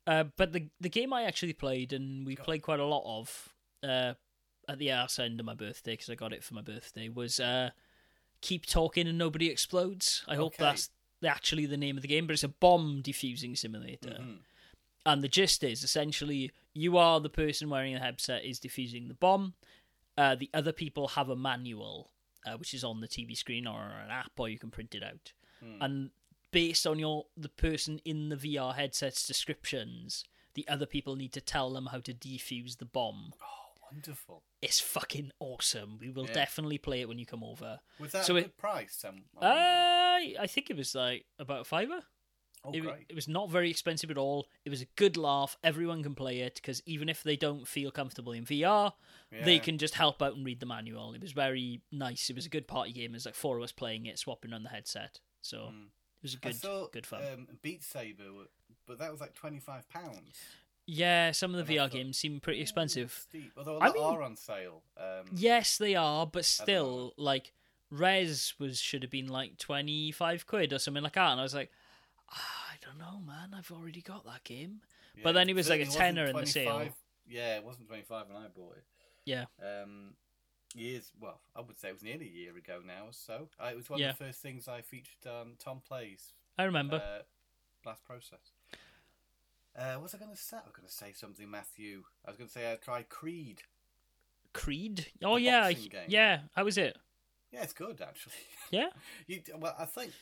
[0.06, 2.44] Uh, but the the game I actually played and we Go on.
[2.44, 4.14] played quite a lot of uh,
[4.68, 7.38] at the arse end of my birthday because I got it for my birthday was
[7.40, 7.70] uh,
[8.40, 10.24] keep talking and nobody explodes.
[10.28, 10.64] I hope Okay.
[10.64, 10.90] that's
[11.24, 14.18] actually the name of the game, but it's a bomb defusing simulator.
[14.20, 14.38] mhm.
[15.04, 19.14] And the gist is essentially you are the person wearing the headset is defusing the
[19.14, 19.54] bomb.
[20.18, 22.10] Uh, the other people have a manual,
[22.44, 25.02] uh, which is on the TV screen or an app, or you can print it
[25.04, 25.32] out.
[25.60, 25.80] Hmm.
[25.82, 26.10] And
[26.50, 30.24] based on your the person in the VR headset's descriptions,
[30.54, 33.32] the other people need to tell them how to defuse the bomb.
[33.40, 33.55] Oh,
[33.90, 34.42] wonderful!
[34.62, 35.98] It's fucking awesome.
[35.98, 36.32] We will Yeah.
[36.34, 37.80] definitely play it when you come over.
[37.98, 39.04] Was that So a it- good price?
[39.04, 39.46] Um, I
[40.36, 40.42] Uh.
[40.42, 42.04] I think it was like about a fiver.
[42.64, 43.06] Oh, it, great.
[43.08, 44.48] it was not very expensive at all.
[44.64, 45.56] It was a good laugh.
[45.62, 48.94] Everyone can play it because even if they don't feel comfortable in VR,
[49.30, 49.62] they Yeah.
[49.62, 51.14] can just help out and read the manual.
[51.14, 52.28] It was very nice.
[52.28, 53.12] It was a good party game.
[53.12, 55.20] There's like four of us playing it, swapping on the headset.
[55.42, 55.86] So Mm.
[55.86, 57.24] it was a I good, saw good fun.
[57.32, 58.48] Um, Beat Saber,
[58.84, 60.36] but that was like twenty five pounds.
[60.86, 63.12] Yeah, some of the VR games seem pretty expensive.
[63.28, 63.52] Steep.
[63.56, 64.82] Although I mean- are on sale.
[64.96, 67.52] Um, Yes, they are, but still, like
[67.90, 71.42] Rez was should have been like twenty five quid or something like that, and I
[71.42, 71.70] was like,
[72.30, 73.52] "Ah, I don't know, man.
[73.56, 74.80] I've already got that game.
[75.16, 76.88] yeah, but then it was like a tenner in the sale.
[77.28, 78.84] Yeah, it wasn't twenty five when I bought it.
[79.24, 79.46] Yeah.
[79.60, 80.14] Um,
[80.74, 81.10] years.
[81.18, 83.48] Well, I would say it was nearly a year ago now or so.
[83.58, 84.10] Uh, it was one Yeah.
[84.10, 86.96] of the first things I featured on Tom Plays I remember.
[86.96, 87.22] uh,
[87.88, 88.52] last process.
[89.76, 90.56] Uh, what was I going to say?
[90.56, 92.02] I was going to say something, Matthew.
[92.24, 93.62] I was going to say I tried Creed.
[94.52, 95.06] Creed.
[95.22, 95.70] Oh the yeah,
[96.08, 96.38] yeah.
[96.54, 96.96] How was it?
[97.52, 98.32] Yeah, it's good actually.
[98.70, 98.88] Yeah.
[99.26, 100.12] You, well, I think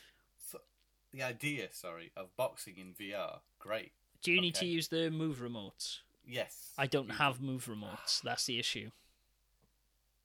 [1.13, 3.93] the idea, sorry, of boxing in VR, great.
[4.21, 5.99] Do you need to use the move remotes?
[6.27, 6.73] Yes.
[6.77, 8.21] I don't have move remotes.
[8.21, 8.89] That's the issue.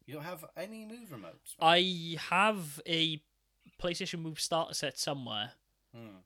[0.06, 1.54] You don't have any move remotes.
[1.60, 3.22] I have a
[3.80, 5.52] PlayStation Move starter set somewhere,
[5.94, 6.16] Hmm.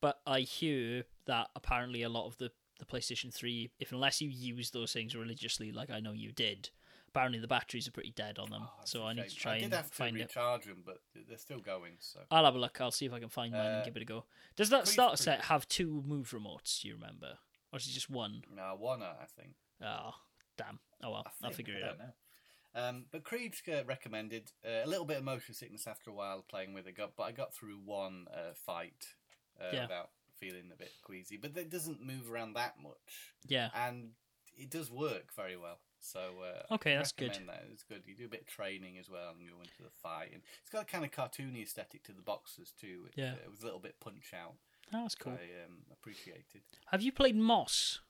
[0.00, 4.30] But I hear that apparently a lot of the the PlayStation 3, if unless you
[4.30, 6.70] use those things religiously, like I know you did,
[7.08, 8.62] apparently the batteries are pretty dead on them.
[8.64, 10.22] Oh, so I need to try I and have to find it.
[10.22, 10.96] recharge them, but
[11.28, 11.96] they're still going.
[11.98, 12.80] So I'll have a look.
[12.80, 14.24] I'll see if I can find mine and Uh, give it a go.
[14.56, 16.80] Does that starter pretty set have two move remotes?
[16.80, 17.36] Do you remember,
[17.70, 18.44] or is it just one?
[18.50, 19.50] no, one, I think.
[19.84, 20.12] Oh,
[20.56, 20.78] damn.
[21.02, 21.98] Oh well, I I'll think, figure it out.
[21.98, 22.12] know.
[22.82, 26.42] Um, but Creed's uh, recommended uh, a little bit of motion sickness after a while
[26.48, 29.06] playing with it, got, but I got through one uh, fight
[29.60, 29.82] uh, Yeah.
[29.82, 31.36] without feeling a bit queasy.
[31.36, 33.70] But it doesn't move around that much, Yeah.
[33.74, 34.14] and
[34.56, 35.80] it does work very well.
[36.02, 37.34] So uh, Okay, I that's good.
[37.46, 37.66] That.
[37.70, 38.02] It's good.
[38.06, 40.42] You do a bit of training as well, and you go into the fight, and
[40.62, 43.06] it's got a kind of cartoony aesthetic to the boxers too.
[43.08, 43.32] It, Yeah.
[43.32, 44.54] uh, it was a little bit punch out.
[44.94, 45.32] Oh, that's cool.
[45.34, 46.62] I um, appreciated.
[46.86, 48.00] Have you played Moss?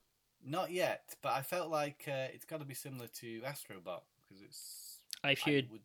[0.43, 4.43] Not yet, but I felt like uh, it's got to be similar to Astrobot because
[4.43, 5.01] it's.
[5.23, 5.83] I've I heard would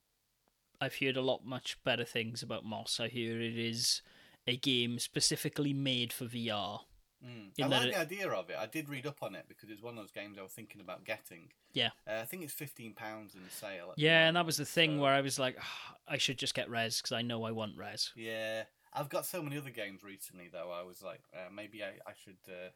[0.80, 3.00] I've heard a lot much better things about Moss.
[3.00, 4.02] I hear it is
[4.48, 6.82] a game specifically made for VR.
[7.26, 7.52] Mm.
[7.62, 8.58] I like it- the idea of it.
[8.58, 10.82] I did read up on it because it's one of those games I was thinking
[10.82, 11.52] about getting.
[11.74, 11.90] Yeah.
[12.08, 13.94] Uh, I think it's fifteen pounds in the sale.
[13.96, 16.38] the Yeah, and that was the thing so- where I was like, "Ah, I should
[16.38, 18.12] just get Rez because I know I want Rez.
[18.16, 20.72] Yeah, I've got so many other games recently though.
[20.72, 22.70] I was like, uh, maybe I, I should uh,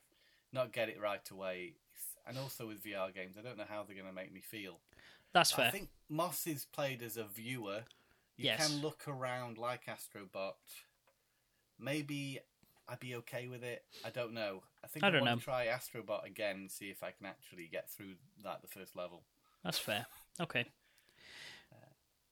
[0.52, 1.76] not get it right away.
[2.26, 4.80] And also with VR games, I don't know how they're going to make me feel.
[5.34, 5.68] That's fair.
[5.68, 7.84] I think Moss is played as a viewer.
[8.36, 8.68] You Yes.
[8.68, 10.54] can look around like Astrobot.
[11.80, 12.40] Maybe
[12.88, 13.84] I'd be okay with it.
[14.04, 14.64] I don't know.
[14.84, 15.38] I think I I, don't want know.
[15.38, 18.96] to try Astrobot again and see if I can actually get through that the first
[18.96, 19.24] level.
[19.64, 20.06] That's fair.
[20.42, 20.66] Okay.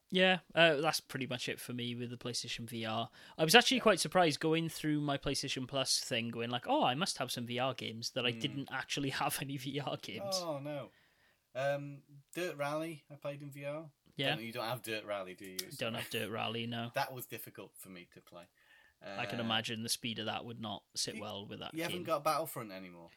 [0.10, 3.10] Yeah, uh, that's pretty much it for me with the PlayStation VR.
[3.38, 6.96] I was actually quite surprised going through my PlayStation Plus thing, going like, "Oh, I
[6.96, 8.40] must have some VR games." That I Mm.
[8.40, 10.36] didn't actually have any VR games.
[10.42, 10.92] Oh no.
[11.54, 11.98] Um,
[12.34, 13.90] Dirt Rally I played in VR.
[14.16, 15.58] yeah, Don't- you don't have Dirt Rally, do you?
[15.78, 16.68] don't have Dirt Rally.
[16.68, 18.44] No, That was difficult for me to play.
[19.06, 21.74] Uh, I can imagine the speed of that would not sit you- well with that
[21.74, 21.90] You game.
[21.92, 23.10] haven't got Battlefront anymore.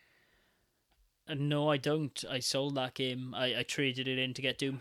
[1.28, 2.22] Uh, no, I don't.
[2.28, 3.34] I sold that game.
[3.34, 4.80] I, I traded it in to get Doom.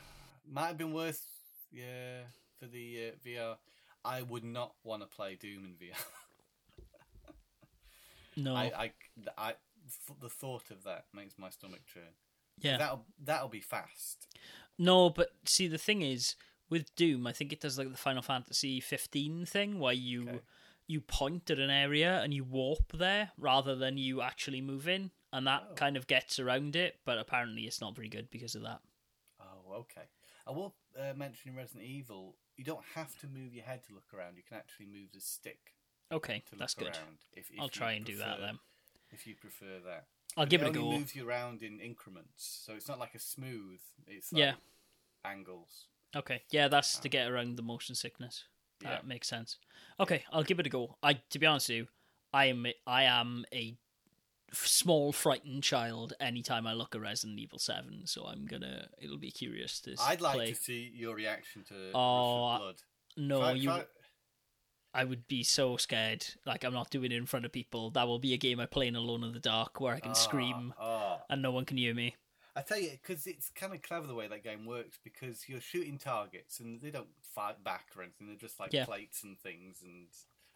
[0.51, 1.25] Might have been worth,
[1.71, 2.21] yeah,
[2.59, 3.55] for the uh, VR.
[4.03, 5.95] I would not want to play Doom in VR.
[8.35, 8.91] No, I, I,
[9.37, 9.53] I,
[10.21, 12.03] the thought of that makes my stomach churn.
[12.61, 14.27] yeah, That'll that'll be fast.
[14.77, 15.09] no.
[15.09, 16.35] But see, the thing is,
[16.69, 20.39] with Doom, I think it does like the Final Fantasy 15 thing, where you Okay.
[20.89, 25.11] You point at an area and you warp there rather than you actually move in,
[25.31, 25.75] and that Oh.
[25.75, 26.99] kind of gets around it.
[27.05, 28.81] But apparently, it's not very good because of that.
[29.39, 30.09] Oh, okay.
[30.47, 33.93] I will uh, mention in Resident Evil, you don't have to move your head to
[33.93, 34.35] look around.
[34.35, 35.75] You can actually move the stick
[36.11, 36.97] Okay, that's good.
[37.33, 38.57] If, if I'll try and do that then.
[39.11, 40.07] If you prefer that.
[40.35, 40.89] I'll give it a only go.
[40.97, 43.79] moves you around in increments, so it's not like a smooth.
[44.07, 44.53] It's like Yeah.
[45.23, 45.85] angles.
[46.15, 48.45] Okay, yeah, that's to get around the motion sickness.
[48.81, 48.89] Yeah.
[48.91, 49.57] That makes sense.
[49.99, 50.95] Okay, I'll give it a go.
[51.03, 51.87] I, to be honest with you,
[52.33, 53.75] I am I am a
[54.51, 58.03] small frightened child anytime I look at Resident Evil Seven.
[58.05, 58.87] So I'm gonna.
[58.97, 60.47] It'll be curious to I'd like play.
[60.49, 62.75] to see your reaction to Oh, Blood.
[63.17, 63.73] No, Try- you.
[64.91, 66.25] I would be so scared.
[66.45, 67.91] Like I'm not doing it in front of people.
[67.91, 70.11] That will be a game I play in alone in the dark where I can
[70.11, 71.19] Ah, scream ah.
[71.29, 72.15] and no one can hear me.
[72.55, 74.97] I tell you, because it's kind of clever the way that game works.
[75.03, 78.27] Because you're shooting targets and they don't fight back or anything.
[78.27, 78.85] They're just like Yeah.
[78.85, 80.07] plates and things and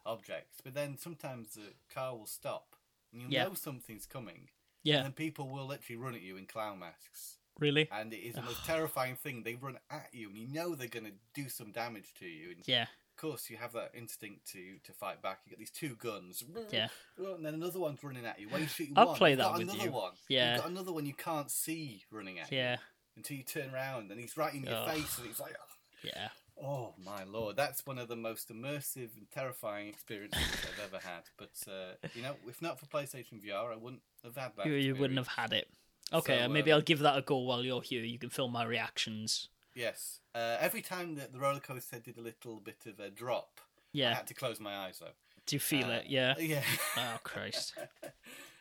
[0.06, 0.60] objects.
[0.63, 2.75] But then sometimes the car will stop,
[3.12, 3.43] and you Yeah.
[3.45, 4.49] know something's coming.
[4.84, 7.38] Yeah, And then people will literally run at you in clown masks.
[7.60, 7.88] really.
[7.91, 9.43] And it is the most terrifying thing.
[9.43, 12.51] They run at you, and you know they're going to do some damage to you.
[12.51, 15.39] And Yeah, course, you have that instinct to to fight back.
[15.45, 16.88] You get these two guns, Yeah.
[17.17, 18.49] and then another one's running at you.
[18.49, 19.17] Why are you shooting I'll one?
[19.17, 19.91] play You've that got with another you.
[19.91, 20.12] one.
[20.30, 20.54] Yeah.
[20.54, 22.78] You've got another one you can't see running at you Yeah,
[23.15, 25.56] until you turn around, and he's right in your face, and it's like,
[26.04, 26.30] yeah.
[26.62, 31.23] oh my lord, that's one of the most immersive and terrifying experiences I've ever had.
[31.38, 34.65] But uh, you know, if not for PlayStation VR, I wouldn't have had that.
[34.65, 35.67] You, you wouldn't have had it.
[36.12, 38.04] Okay, So, maybe um, I'll give that a go while you're here.
[38.04, 39.47] You can film my reactions.
[39.76, 40.20] Yes.
[40.36, 43.60] Uh, every time that the roller coaster did a little bit of a drop,
[43.92, 44.12] yeah.
[44.12, 45.12] I had to close my eyes though.
[45.46, 46.06] Do you feel Uh, it?
[46.08, 46.36] Yeah.
[46.40, 46.64] Yeah.
[46.98, 47.74] Oh Christ.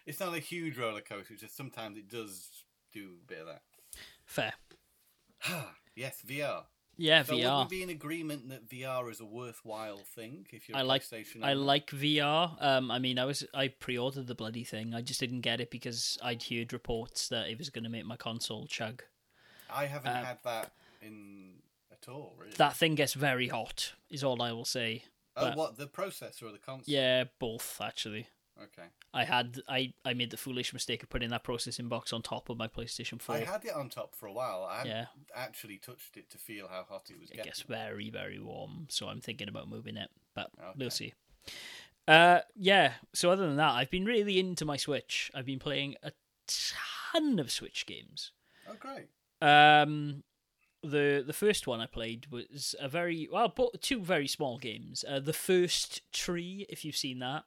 [0.07, 1.35] it's not a huge roller coaster.
[1.35, 2.49] It's just sometimes it does
[2.93, 3.63] do a bit of that.
[4.27, 4.53] Fair.
[5.97, 6.65] yes, VR.
[6.99, 7.59] Yeah, So VR.
[7.59, 11.03] would we be in agreement that VR is a worthwhile thing if you're I like
[11.03, 11.43] PlayStation?
[11.43, 12.63] I like VR.
[12.63, 14.95] Um, I mean, I was I pre-ordered the bloody thing.
[14.95, 18.05] I just didn't get it because I'd heard reports that it was going to make
[18.05, 19.03] my console chug.
[19.75, 21.55] I haven't uh, had that in
[21.91, 22.35] at all.
[22.39, 22.53] Really.
[22.57, 23.93] That thing gets very hot.
[24.11, 25.05] Is all I will say.
[25.37, 26.85] oh, but- what the processor or the console?
[26.95, 28.29] Yeah, both actually.
[28.63, 28.85] Okay.
[29.15, 32.49] I had I I made the foolish mistake of putting that processing box on top
[32.51, 33.37] of my PlayStation Four.
[33.37, 34.63] I had it on top for a while.
[34.65, 35.07] I Yeah.
[35.35, 37.49] actually touched it to feel how hot it was it getting.
[37.51, 40.73] gets very very warm, so I'm thinking about moving it, but Okay.
[40.77, 41.15] we'll see.
[42.07, 42.95] Uh, yeah.
[43.15, 45.31] So other than that, I've been really into my Switch.
[45.35, 46.13] I've been playing a
[46.47, 48.33] ton of Switch games.
[48.69, 49.09] Oh, great.
[49.41, 50.25] Um,
[50.83, 55.05] the the first one I played was a very well, two very small games.
[55.09, 57.45] Uh, the first tree, if you've seen that,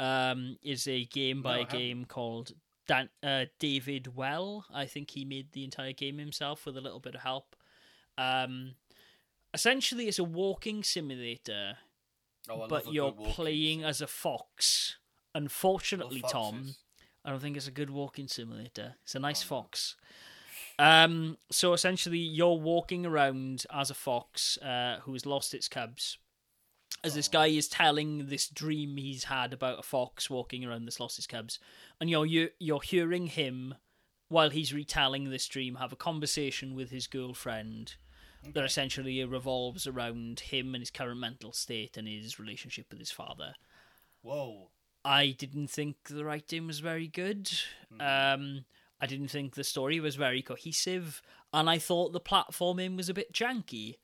[0.00, 2.52] um, is a game by No, a game called
[2.86, 4.64] Dan- uh, David Wehle.
[4.72, 7.56] I think he made the entire game himself with a little bit of help.
[8.16, 8.74] Um,
[9.54, 11.78] essentially, it's a walking simulator,
[12.50, 14.96] Oh, but you're playing as a fox.
[15.34, 16.74] Unfortunately, Tom.
[17.24, 18.94] I don't think it's a good walking simulator.
[19.02, 19.96] It's a nice fox.
[20.78, 26.18] Um, so essentially, you're walking around as a fox uh, who has lost its cubs.
[27.04, 31.00] As this guy is telling this dream he's had about a fox walking around that's
[31.00, 31.58] lost his cubs,
[32.00, 33.74] and you're you, you're hearing him
[34.28, 37.94] while he's retelling this dream have a conversation with his girlfriend
[38.52, 43.10] that essentially revolves around him and his current mental state and his relationship with his
[43.10, 43.54] father.
[44.22, 44.70] Whoa.
[45.04, 47.50] I didn't think the writing was very good.
[48.00, 48.64] Um,
[49.00, 53.14] I didn't think the story was very cohesive, and I thought the platforming was a
[53.14, 53.96] bit janky,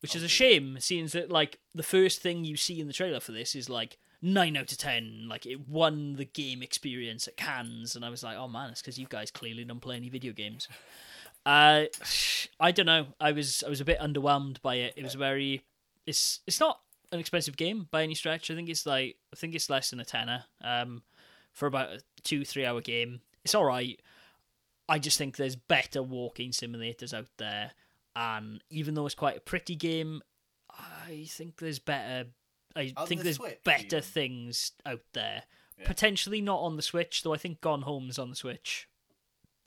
[0.00, 3.20] which is a shame, seeing that like the first thing you see in the trailer
[3.20, 7.36] for this is like nine out of ten, like it won the game experience at
[7.36, 10.08] Cannes, and I was like, oh man, it's because you guys clearly don't play any
[10.08, 10.68] video games.
[11.44, 11.84] Uh,
[12.58, 13.06] I don't know.
[13.20, 14.94] I was I was a bit underwhelmed by it.
[14.96, 15.64] It was very.
[16.06, 16.80] It's it's not
[17.12, 18.50] an expensive game by any stretch.
[18.50, 20.44] I think it's like I think it's less than a tenner.
[20.62, 21.02] Um,
[21.52, 24.00] for about a two three hour game, it's all right.
[24.88, 27.72] I just think there's better walking simulators out there,
[28.14, 30.22] and even though it's quite a pretty game,
[30.70, 32.28] I think there's better.
[32.74, 34.02] I On think the there's Switch, better even?
[34.02, 35.42] things out there.
[35.78, 35.86] Yeah.
[35.86, 37.34] Potentially not on the Switch, though.
[37.34, 38.88] I think Gone Home's on the Switch,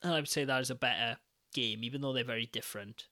[0.01, 1.17] and I would say that is a better
[1.53, 3.07] game, even though they're very different.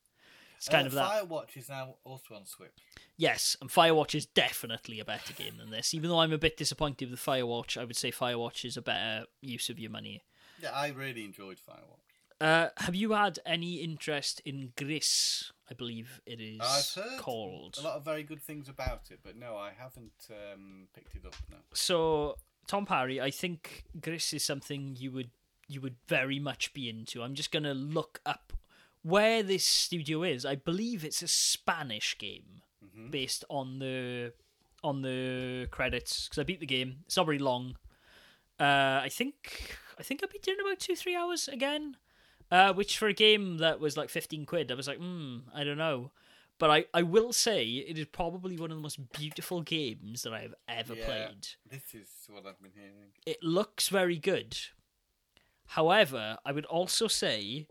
[0.57, 1.29] It's kind Uh, of that.
[1.29, 2.71] Firewatch is now also on Switch.
[3.15, 5.93] Yes, and Firewatch is definitely a better game than this.
[5.93, 9.25] Even though I'm a bit disappointed with Firewatch, I would say Firewatch is a better
[9.41, 10.23] use of your money.
[10.61, 12.01] Yeah, I really enjoyed Firewatch.
[12.39, 15.51] Uh, have you had any interest in Gris?
[15.69, 17.77] I believe it is I've heard called.
[17.79, 21.25] a lot of very good things about it, but no, I haven't um, picked it
[21.25, 21.35] up.
[21.49, 21.57] No.
[21.73, 25.29] So, Tom Parry, I think Gris is something you would
[25.69, 27.21] you would very much be into.
[27.23, 28.53] I'm just gonna look up
[29.03, 30.45] where this studio is.
[30.45, 33.11] I believe it's a Spanish game Mhm.
[33.11, 34.31] based on the
[34.83, 36.99] on the credits because I beat the game.
[37.05, 37.75] It's not very long.
[38.59, 41.97] Uh, I think I think I beat it in about two three hours again.
[42.49, 45.63] Uh, which for a game that was like fifteen quid, I was like, hmm, I
[45.63, 46.11] don't know.
[46.59, 50.33] But I, I will say it is probably one of the most beautiful games that
[50.33, 51.05] I have ever Yeah.
[51.05, 53.11] played This is what I've been hearing.
[53.27, 54.57] it looks very good.
[55.67, 57.67] However, I would also say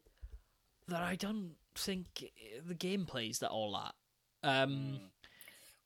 [0.87, 2.31] that I don't think
[2.65, 3.95] the gameplay is that all that.
[4.49, 5.01] Um,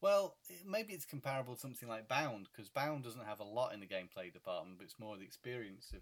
[0.02, 3.80] Well, maybe it's comparable to something like Bound, because Bound doesn't have a lot in
[3.80, 6.00] the gameplay department, but it's more the experience of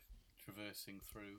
[0.53, 1.39] traversing through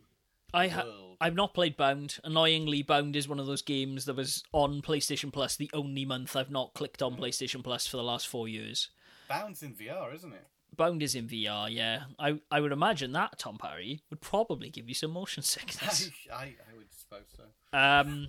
[0.53, 1.17] I ha- world.
[1.21, 2.17] I've not played Bound.
[2.23, 6.35] Annoyingly, Bound is one of those games that was on PlayStation Plus the only month
[6.35, 8.89] I've not clicked on PlayStation Plus for the last four years.
[9.27, 10.47] Bound's in VR, isn't it?
[10.75, 12.03] Bound is in VR, yeah.
[12.17, 16.09] I I would imagine that Tom Parry would probably give you some motion sickness.
[16.31, 17.77] I, I, I would suppose so.
[17.77, 18.27] Um,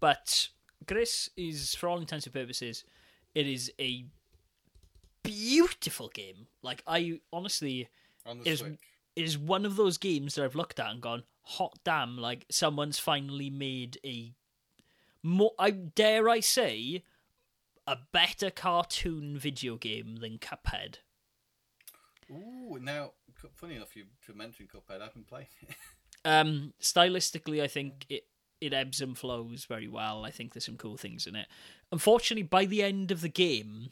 [0.00, 0.48] but
[0.86, 2.82] Gris is, for all intents and purposes,
[3.34, 4.04] it is a
[5.22, 6.46] beautiful game.
[6.62, 7.88] Like I honestly,
[8.26, 8.78] On the Is- Switch.
[9.16, 12.16] Is one of those games that I've looked at and gone, hot damn!
[12.16, 14.32] Like someone's finally made a
[15.22, 15.52] more.
[15.58, 17.04] I dare I say,
[17.86, 20.96] a better cartoon video game than Cuphead.
[22.30, 23.12] Ooh, now
[23.54, 25.02] funny enough, you to mention Cuphead.
[25.02, 25.76] I've been playing it.
[26.24, 28.28] Um, stylistically, I think it
[28.60, 30.24] it ebbs and flows very well.
[30.24, 31.48] I think there's some cool things in it.
[31.90, 33.90] Unfortunately, by the end of the game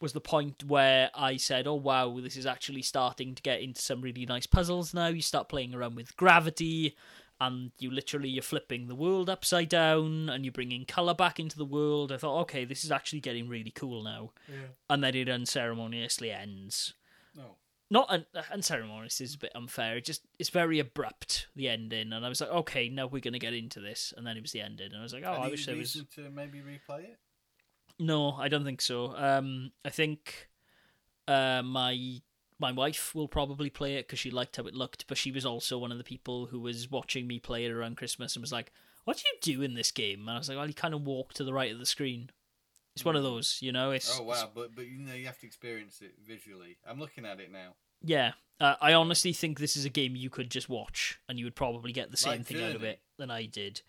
[0.00, 3.80] was the point where I said, "Oh wow, this is actually starting to get into
[3.80, 5.06] some really nice puzzles now.
[5.06, 6.96] You start playing around with gravity,
[7.40, 11.56] and you literally you're flipping the world upside down, and you're bringing color back into
[11.56, 14.68] the world." I thought, "Okay, this is actually getting really cool now." Yeah.
[14.90, 16.94] And then it unceremoniously ends.
[17.34, 17.56] No.
[17.90, 19.98] Not un- uh, unceremonious is a bit unfair.
[19.98, 23.38] It just it's very abrupt the ending, and I was like, okay, now we're gonna
[23.38, 25.48] get into this, and then it was the ending, and I was like, oh, I
[25.48, 25.92] wish there was.
[26.14, 27.18] to maybe replay it?
[27.98, 29.14] No, I don't think so.
[29.16, 30.48] Um, I think
[31.28, 32.20] uh, my
[32.58, 35.44] my wife will probably play it because she liked how it looked, but she was
[35.44, 38.52] also one of the people who was watching me play it around Christmas and was
[38.52, 38.72] like,
[39.04, 41.06] "What do you do in this game?" And I was like, "Well, you kind of
[41.06, 42.30] walk to the right of the screen."
[42.94, 43.90] It's one of those, you know.
[43.90, 46.78] It's Oh wow, but but you know you have to experience it visually.
[46.86, 47.74] I'm looking at it now.
[48.02, 48.32] yeah.
[48.60, 51.56] Uh, I honestly think this is a game you could just watch, and you would
[51.56, 53.82] probably get the same Like thing out of it than I did.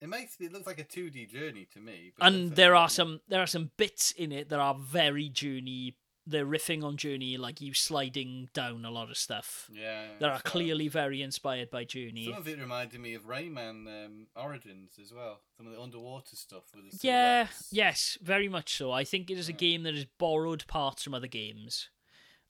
[0.00, 2.12] It makes it look like a 2D journey to me.
[2.16, 5.96] but and there are some there are some bits in it that are very journey
[6.30, 10.08] they're riffing on journey like you sliding down a lot of stuff Yeah.
[10.18, 13.86] that are so- clearly very inspired by journey Some of it reminded me of Rayman
[14.04, 15.40] um, Origins as well.
[15.56, 17.68] Some of the underwater stuff with the yeah silhouettes.
[17.72, 19.58] yes very much so i think it is a Yeah.
[19.58, 21.88] game that has borrowed parts from other games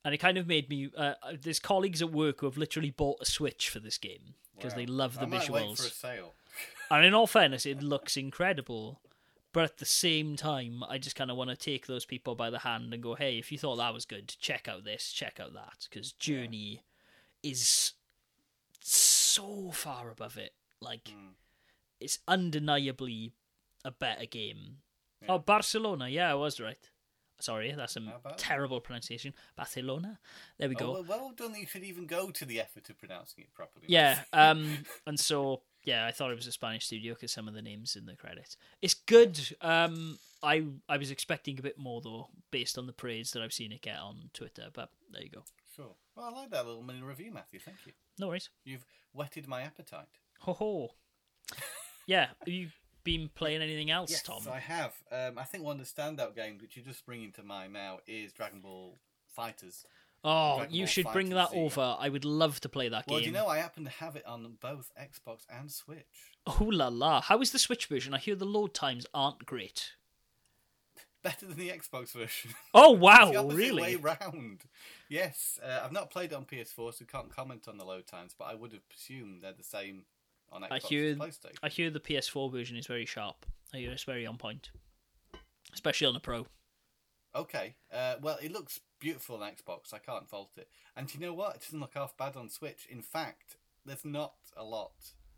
[0.05, 2.91] and it kind of made me uh, uh, there's colleagues at work who have literally
[2.91, 5.93] bought a switch for this game because they love the I wait for a visuals
[5.93, 6.35] sale.
[6.91, 9.01] And in all fairness it looks incredible
[9.53, 12.51] but at the same time i just kind of want to take those people by
[12.51, 15.39] the hand and go hey if you thought that was good check out this check
[15.41, 16.82] out that because journey
[17.43, 17.93] is
[18.80, 21.32] so far above it like Mm.
[22.01, 23.32] it's undeniably
[23.84, 24.78] a better game
[25.22, 25.32] Yeah.
[25.32, 26.78] oh barcelona yeah i was right
[27.41, 28.39] sorry that's a How about that?
[28.39, 30.18] terrible pronunciation barcelona
[30.59, 31.53] there we Oh, go well, well done.
[31.53, 33.86] that You should even go to the effort of pronouncing it properly.
[33.89, 37.55] Yeah, um, and so yeah, I thought it was a Spanish studio because some of
[37.55, 38.59] the names in the credits.
[38.82, 39.41] It's good.
[39.62, 43.55] Um, I I was expecting a bit more though, based on the praise that I've
[43.55, 44.68] seen it get on Twitter.
[44.70, 45.45] But there you go.
[45.74, 45.95] sure.
[46.14, 47.59] Well, I like that little mini review, Matthew.
[47.59, 47.93] Thank you.
[48.18, 48.51] No worries.
[48.64, 50.18] You've whetted my appetite.
[50.41, 50.91] Ho ho.
[52.07, 52.68] Yeah, have you
[53.03, 54.36] been playing anything else, Tom?
[54.39, 54.55] yes, Tom?
[54.55, 54.93] I have.
[55.11, 58.01] Um, I think one of the standout games which you just bringing to mind now
[58.07, 58.99] is Dragon Ball
[59.39, 59.84] FighterZ.
[60.25, 61.97] Oh, Dragon you Ball should bring that over.
[61.99, 63.14] I would love to play that game.
[63.14, 66.07] Well, do you know I happen to have it on both Xbox and Switch.
[66.47, 67.21] Oh la la!
[67.21, 68.14] How is the Switch version?
[68.14, 69.93] I hear the load times aren't great.
[71.23, 72.53] Better than the Xbox version.
[72.75, 73.33] Oh the wow!
[73.37, 73.83] opposite Really?
[73.83, 74.62] way round.
[75.09, 78.35] Yes, uh, I've not played it on PS4, so can't comment on the load times.
[78.37, 80.05] But I would have presumed they're the same
[80.51, 81.59] on Xbox I hear- and PlayStation.
[81.62, 83.47] I hear the PS4 version is very sharp.
[83.73, 84.71] I hear it's very on point,
[85.75, 86.47] especially on a Pro.
[87.35, 89.93] Okay, uh, well, it looks beautiful on Xbox.
[89.93, 90.68] I can't fault it.
[90.97, 91.57] And you know what?
[91.57, 92.87] It doesn't look half bad on Switch.
[92.91, 94.93] In fact, there's not a lot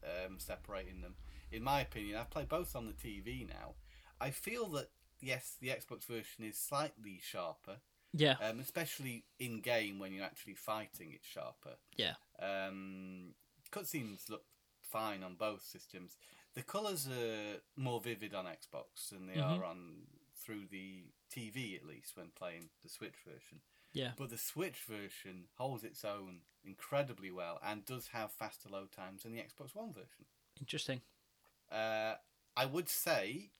[0.04, 1.16] um, separating them.
[1.52, 3.74] In my opinion, I've played both on the TV now.
[4.20, 7.78] I feel that yes, the Xbox version is slightly sharper,
[8.14, 11.12] Yeah, um, especially in game when you're actually fighting.
[11.12, 11.76] It's sharper.
[11.96, 12.14] yeah.
[12.40, 13.34] Um,
[13.72, 14.44] cutscenes look
[14.82, 16.16] fine on both systems.
[16.54, 19.58] The colours are more vivid on Xbox than they Mhm.
[19.60, 20.06] are on
[20.50, 23.60] through the TV at least when playing the Switch version.
[23.92, 24.10] Yeah.
[24.16, 29.22] But the Switch version holds its own incredibly well and does have faster load times
[29.22, 30.26] than the Xbox One version.
[30.60, 31.00] Interesting.
[31.70, 32.14] Uh,
[32.56, 33.50] I would say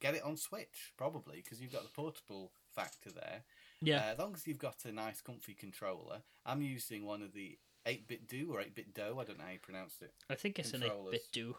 [0.00, 3.44] get it on Switch probably because you've got the portable factor there.
[3.80, 3.98] Yeah.
[3.98, 6.22] Uh, as long as you've got a nice, comfy controller.
[6.44, 9.18] I'm using one of the 8-bit Do or 8-bit Do.
[9.20, 10.12] I don't know how you pronounce it.
[10.28, 11.56] I think it's an 8 bit do.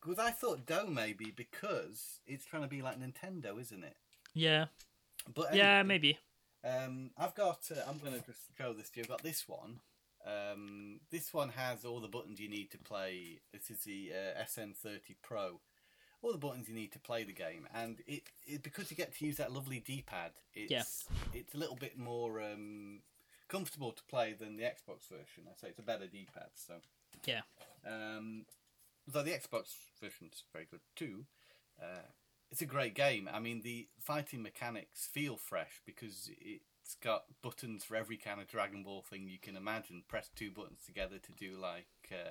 [0.00, 3.96] Because I thought Do maybe because it's trying to be like Nintendo, isn't it?
[4.34, 4.66] Yeah.
[5.34, 6.18] But Yeah, maybe.
[6.64, 7.60] Um, I've got.
[7.70, 9.04] Uh, I'm going to just show this to you.
[9.04, 9.80] I've got this one.
[10.26, 13.40] Um, this one has all the buttons you need to play.
[13.52, 15.60] This is the uh, SN30 Pro.
[16.22, 19.14] All the buttons you need to play the game, and it, it because you get
[19.16, 20.32] to use that lovely D-pad.
[20.54, 20.82] It's Yeah.
[21.32, 23.00] it's a little bit more um,
[23.48, 25.44] comfortable to play than the Xbox version.
[25.48, 26.48] I say it's a better D-pad.
[26.54, 26.74] So
[27.26, 27.42] Yeah.
[27.86, 28.46] um,
[29.06, 31.26] though the Xbox version's very good too.
[31.80, 32.06] Uh,
[32.50, 33.28] it's a great game.
[33.32, 38.46] I mean, the fighting mechanics feel fresh because it's got buttons for every kind of
[38.46, 40.04] Dragon Ball thing you can imagine.
[40.08, 42.30] Press two buttons together to do like uh,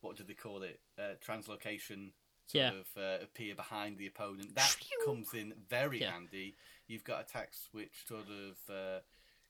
[0.00, 0.80] what do they call it?
[0.98, 2.12] Uh, translocation.
[2.46, 2.70] Sort Yeah.
[2.72, 4.54] of uh, appear behind the opponent.
[4.56, 6.12] That comes in very Yeah.
[6.12, 6.56] handy.
[6.88, 9.00] You've got attacks which sort of uh,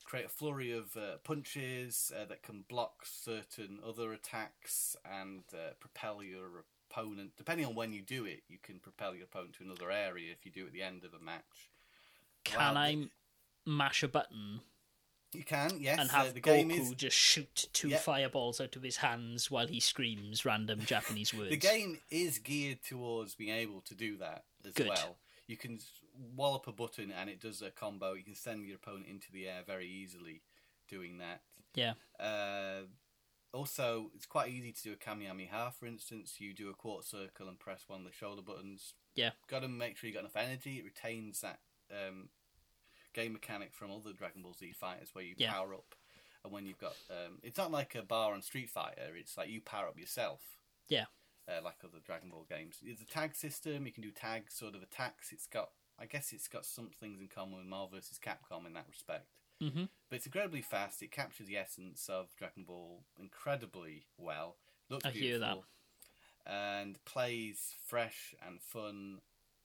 [0.05, 5.73] create a flurry of uh, punches uh, that can block certain other attacks and uh,
[5.81, 9.65] propel your opponent, depending on when you do it, you can propel your opponent to
[9.65, 11.71] another area if you do it at the end of a match.
[12.45, 13.09] Can Wow, I
[13.65, 14.61] mash a button
[15.33, 15.99] You can, yes.
[15.99, 17.99] and uh, have the Goku is just shoot two Yeah.
[17.99, 21.51] fireballs out of his hands while he screams random Japanese words?
[21.51, 24.89] the game is geared towards being able to do that as Good.
[24.89, 25.17] well.
[25.53, 25.79] You can
[26.35, 28.15] wallop a button and it does a combo.
[28.15, 30.41] You can send your opponent into the air very easily
[30.89, 31.43] doing that.
[31.75, 31.93] Yeah.
[32.19, 32.87] Uh,
[33.53, 36.37] also, it's quite easy to do a Kamehameha, for instance.
[36.39, 38.95] You do a quarter circle and press one of the shoulder buttons.
[39.15, 39.33] Yeah.
[39.47, 40.79] Got to make sure you got enough energy.
[40.79, 41.59] It retains that
[41.91, 42.31] um,
[43.13, 45.53] game mechanic from other Dragon Ball Z fighters where you Yeah.
[45.53, 45.95] power up.
[46.45, 46.97] And when you've got.
[47.11, 50.41] Um, it's not like a bar on Street Fighter, it's like you power up yourself.
[50.89, 51.05] Yeah.
[51.49, 52.77] Uh, like other Dragon Ball games.
[52.85, 53.85] It's a tag system.
[53.85, 55.33] You can do tag sort of attacks.
[55.33, 55.71] It's got.
[55.99, 58.19] I guess it's got some things in common with Marvel vs.
[58.25, 59.27] Capcom in that respect.
[59.61, 61.03] hmm But it's incredibly fast.
[61.03, 64.57] It captures the essence of Dragon Ball incredibly well.
[64.89, 65.47] Looks I hear that.
[65.55, 65.65] beautiful,
[66.47, 69.19] And plays fresh and fun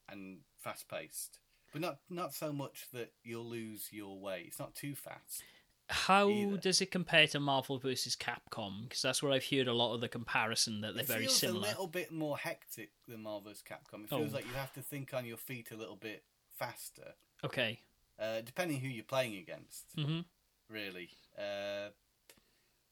[0.09, 1.39] and fast paced.
[1.71, 4.45] But not not so much that you'll lose your way.
[4.47, 5.43] It's not too fast.
[5.89, 6.57] How Either.
[6.57, 8.83] does it compare to Marvel versus Capcom?
[8.83, 11.37] Because that's where I've heard a lot of the comparison that they're it very feels
[11.37, 11.59] similar.
[11.59, 13.63] a little bit more hectic than Marvel vs.
[13.63, 14.03] Capcom.
[14.03, 14.19] It Oh.
[14.19, 17.13] feels like you have to think on your feet a little bit faster,
[17.43, 17.79] Okay.
[18.19, 19.85] uh, depending who you're playing against.
[19.95, 20.21] hmm
[20.69, 21.09] really.
[21.37, 21.91] Uh,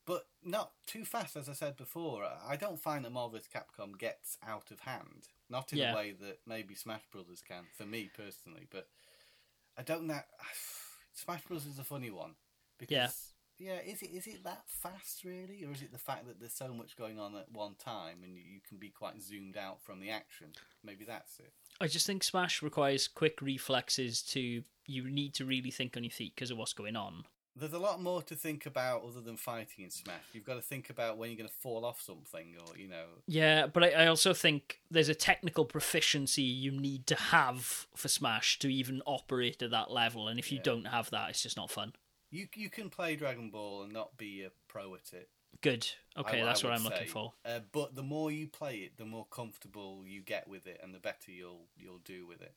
[0.06, 2.24] but not too fast, as I said before.
[2.48, 3.50] I don't find that Marvel vs.
[3.54, 5.28] Capcom gets out of hand.
[5.50, 5.92] Not in Yeah.
[5.92, 8.68] a way that maybe Smash Brothers can, for me personally.
[8.70, 8.88] But
[9.76, 10.22] I don't know.
[11.14, 12.36] Smash Brothers is a funny one
[12.78, 13.74] because Yeah.
[13.76, 16.54] yeah, is it is it that fast really, or is it the fact that there's
[16.54, 20.00] so much going on at one time and you, can be quite zoomed out from
[20.00, 20.48] the action?
[20.84, 21.54] Maybe that's it.
[21.82, 24.64] I just think Smash requires quick reflexes to.
[24.88, 27.26] You need to really think on your feet because of what's going on.
[27.58, 30.22] There's a lot more to think about other than fighting in Smash.
[30.34, 33.06] You've got to think about when you're going to fall off something, or you know,
[33.28, 38.10] Yeah, but I, I also think there's a technical proficiency you need to have for
[38.10, 40.64] Smash to even operate at that level, and if you Yeah.
[40.64, 41.94] don't have that, it's just not fun.
[42.32, 45.30] You you can play Dragon Ball and not be a pro at it.
[45.62, 45.88] Good.
[46.18, 47.34] Okay, I- that's I what I'm looking for.
[47.46, 50.94] Uh, but the more you play it, the more comfortable you get with it, and
[50.94, 52.54] the better you'll you'll do with it.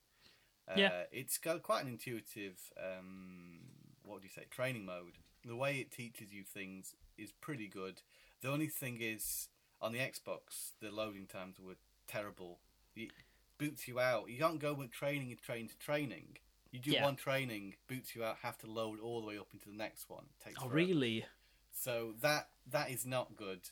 [0.66, 1.04] Uh, Yeah.
[1.12, 2.72] it's got quite an intuitive.
[2.76, 3.60] Um,
[4.02, 4.44] what do you say?
[4.50, 5.18] Training mode.
[5.44, 8.02] The way it teaches you things is pretty good.
[8.40, 9.48] The only thing is,
[9.80, 12.58] on the Xbox, the loading times were terrible.
[12.96, 13.10] It
[13.58, 14.28] boots you out.
[14.28, 16.38] You can't go with training and train to training.
[16.78, 17.04] You do Yeah.
[17.04, 20.08] one training, boots you out, have to load all the way up into the next
[20.08, 20.26] one.
[20.38, 20.74] It takes Oh, forever.
[20.76, 21.26] really?
[21.72, 23.70] So that that is not good.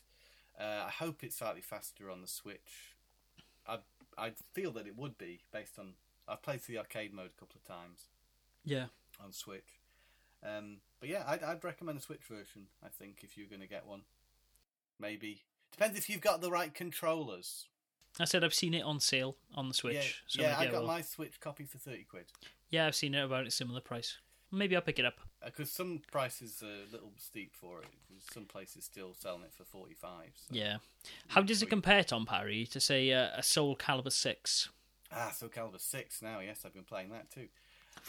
[0.59, 2.95] Uh, I hope it's slightly faster on the Switch.
[3.65, 3.79] I
[4.17, 5.95] I feel that it would be based on
[6.27, 8.09] I've played through the arcade mode a couple of times
[8.65, 8.87] Yeah.
[9.19, 9.79] on Switch.
[10.43, 12.67] Um, but yeah, I'd, I'd recommend a Switch version.
[12.83, 14.03] I think if you're going to get one,
[14.99, 17.67] maybe depends if you've got the right controllers.
[18.19, 19.95] I said I've seen it on sale on the Switch.
[19.95, 20.55] yeah, so yeah.
[20.59, 20.87] I got will.
[20.87, 22.25] my Switch copy for thirty quid
[22.69, 24.17] Yeah, I've seen it about a similar price.
[24.51, 25.19] Maybe I'll pick it up.
[25.43, 27.87] because some prices are a little steep for it.
[28.33, 30.31] Some places still selling it for forty five.
[30.35, 30.55] So.
[30.55, 30.77] Yeah.
[31.27, 34.69] How does it compare, Tom Parry, to say uh, a Soul Calibur Six?
[35.11, 37.47] Ah, Soul Calibur 6 now, yes, I've been playing that too.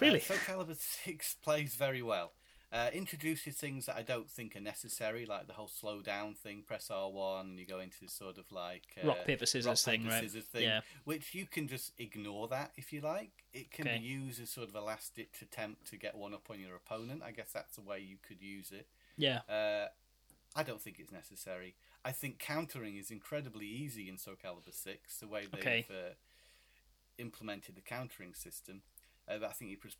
[0.00, 0.18] Really?
[0.20, 2.32] Uh, Soul Calibur 6 plays very well.
[2.70, 6.62] Uh, introduces things that I don't think are necessary, like the whole slow down thing,
[6.66, 8.82] press R1, and you go into this sort of like.
[9.02, 10.22] Uh, Rock paper scissors rock, thing, paper, right?
[10.24, 10.80] scissors thing, Yeah.
[11.04, 13.30] Which you can just ignore that if you like.
[13.54, 13.98] It can Okay.
[13.98, 16.76] be used as sort of a last ditch attempt to get one up on your
[16.76, 17.22] opponent.
[17.22, 18.86] I guess that's the way you could use it.
[19.16, 19.38] Yeah.
[19.48, 19.88] Uh,
[20.54, 21.74] I don't think it's necessary.
[22.04, 25.86] I think countering is incredibly easy in Soul Calibur 6, the way they've Okay.
[25.88, 26.12] uh,
[27.16, 28.82] implemented the countering system.
[29.26, 29.96] Uh, I think you just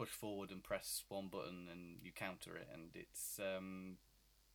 [0.00, 3.38] push forward and press one button and you counter it, and it's.
[3.38, 3.96] Um,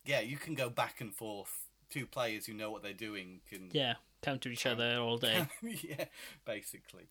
[0.05, 1.67] yeah, you can go back and forth.
[1.89, 3.69] Two players who know what they're doing can.
[3.71, 3.95] Yeah.
[4.23, 5.45] Counter each other all day.
[5.61, 6.05] yeah,
[6.45, 7.03] basically.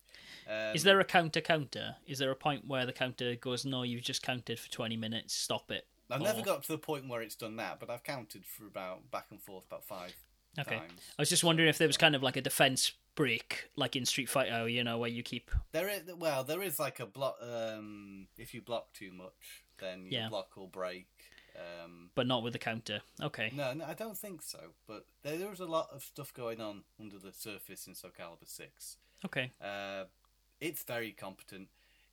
[0.49, 1.95] Um, Is there a counter counter?
[2.05, 5.33] Is there a point where the counter goes, no, you've just counted for 20 minutes,
[5.33, 5.87] stop it?
[6.11, 8.65] I've never or- got to the point where it's done that, but I've counted for
[8.65, 10.13] about back and forth about five
[10.59, 10.77] Okay.
[10.77, 10.99] times.
[11.17, 14.05] I was just wondering if there was kind of like a defense break, like in
[14.05, 15.49] Street Fighter, you know, where you keep.
[15.71, 17.37] There is well, there is like a block.
[17.41, 20.29] Um, if you block too much, then your Yeah.
[20.29, 21.07] block will break.
[21.57, 23.01] Um, But not with the counter.
[23.21, 23.49] Okay.
[23.53, 24.73] no, no, I don't think so.
[24.87, 28.11] But there, there is a lot of stuff going on under the surface in Soul
[28.11, 28.97] Calibur Six.
[29.23, 29.53] Okay.
[29.61, 30.05] Uh,
[30.59, 31.69] it's very competent.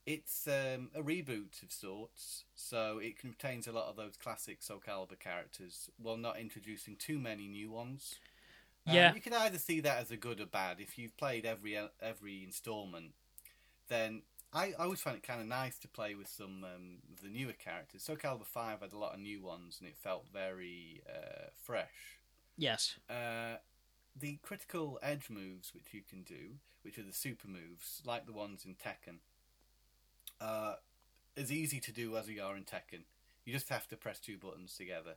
[0.07, 4.81] It's um, a reboot of sorts, so it contains a lot of those classic Soul
[4.85, 8.17] Calibur characters, while not introducing too many new ones.
[8.87, 9.15] Um, Yeah.
[9.15, 10.81] you can either see that as a good or bad.
[10.81, 13.13] If you've played every every installment,
[13.89, 14.23] then
[14.53, 17.53] I, I always find it kind of nice to play with some um, the newer
[17.53, 18.03] characters.
[18.03, 22.19] Soul Calibur Five had a lot of new ones, and it felt very uh, fresh.
[22.57, 22.97] Yes.
[23.09, 23.57] Uh,
[24.15, 28.33] the critical edge moves, which you can do, which are the super moves, like the
[28.33, 29.19] ones in Tekken,
[30.41, 30.75] uh,
[31.37, 33.05] as easy to do as they are in Tekken.
[33.47, 35.15] You just have to press two buttons together.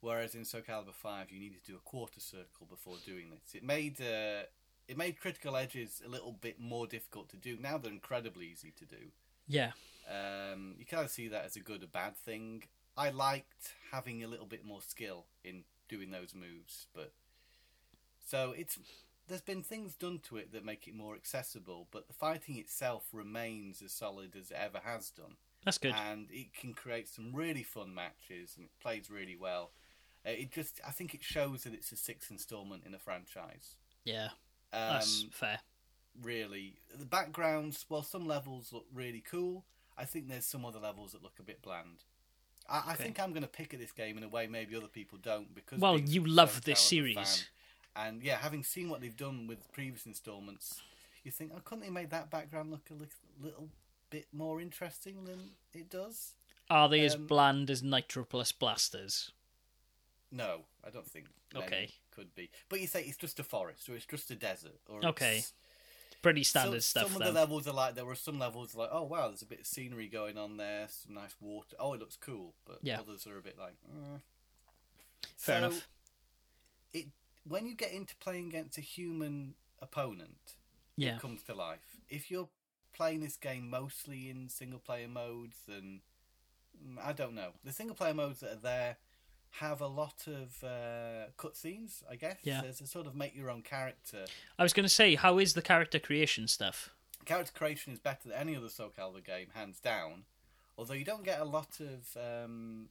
[0.00, 3.54] Whereas in Soul Calibur Five, you needed to do a quarter circle before doing this.
[3.54, 4.44] It made uh,
[4.88, 7.56] it made critical edges a little bit more difficult to do.
[7.60, 9.10] Now they're incredibly easy to do.
[9.46, 9.72] Yeah.
[10.08, 12.64] Um, you kind of see that as a good or bad thing.
[12.96, 17.12] I liked having a little bit more skill in doing those moves, but
[18.24, 18.78] so it's
[19.28, 23.04] there's been things done to it that make it more accessible, but the fighting itself
[23.12, 25.36] remains as solid as it ever has done.
[25.64, 25.94] That's good.
[25.94, 29.70] And it can create some really fun matches, and it plays really well.
[30.26, 33.76] Uh, it just, I think, it shows that it's a sixth installment in a franchise.
[34.04, 34.28] yeah.
[34.72, 35.58] Um, That's fair.
[36.22, 37.84] really, the backgrounds.
[37.88, 39.64] Well, some levels look really cool.
[39.98, 42.04] I think there's some other levels that look a bit bland.
[42.68, 44.86] I, I think I'm going to pick at this game in a way maybe other
[44.86, 45.80] people don't because.
[45.80, 47.48] Well, you love this series.
[47.96, 50.82] and yeah, having seen what they've done with previous installments,
[51.24, 53.08] you think, oh, couldn't they make that background look a li-
[53.42, 53.68] little
[54.10, 56.32] bit more interesting than it does?
[56.68, 59.30] Are they as um, bland as Nitroplus Blasterz?
[60.32, 61.26] No, I don't think.
[61.54, 61.90] Okay.
[62.12, 62.50] could be.
[62.68, 65.38] But you say it's just a forest, or it's just a desert, or Okay.
[65.38, 65.52] it's-
[66.22, 67.28] Pretty standard some, stuff Some then.
[67.28, 69.60] of the levels are like there were some levels like oh wow, there's a bit
[69.60, 71.74] of scenery going on there, some nice water.
[71.78, 72.52] Oh, it looks cool.
[72.66, 73.00] But Yeah.
[73.00, 73.72] others are a bit like.
[73.88, 74.18] eh.
[75.36, 75.88] Fair So, enough.
[76.92, 77.06] It
[77.44, 80.56] when you get into playing against a human opponent,
[80.96, 81.16] Yeah.
[81.16, 81.96] it comes to life.
[82.10, 82.50] If you're
[82.92, 86.02] playing this game mostly in single player modes, then
[86.84, 87.54] mm, I don't know.
[87.64, 88.98] The single player modes that are there
[89.54, 92.02] have a lot of uh, cutscenes.
[92.08, 92.60] I guess Yeah.
[92.62, 94.24] there's a sort of make your own character.
[94.58, 96.90] I was going to say, how is the character creation stuff?
[97.26, 100.24] character creation is better than any other Soul Calibur game, hands down.
[100.78, 102.88] Although you don't get a lot of um,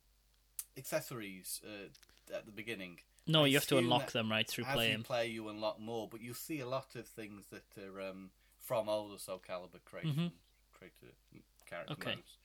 [0.78, 3.00] accessories uh, at the beginning.
[3.28, 4.98] No, I you have to unlock them right through As playing.
[5.00, 8.30] you play, you unlock more, but you see a lot of things that are um,
[8.60, 10.32] from older Soul Calibur creation,
[10.74, 11.14] creator
[11.68, 12.02] character Mm-hmm.
[12.02, 12.16] Okay.
[12.16, 12.38] modes.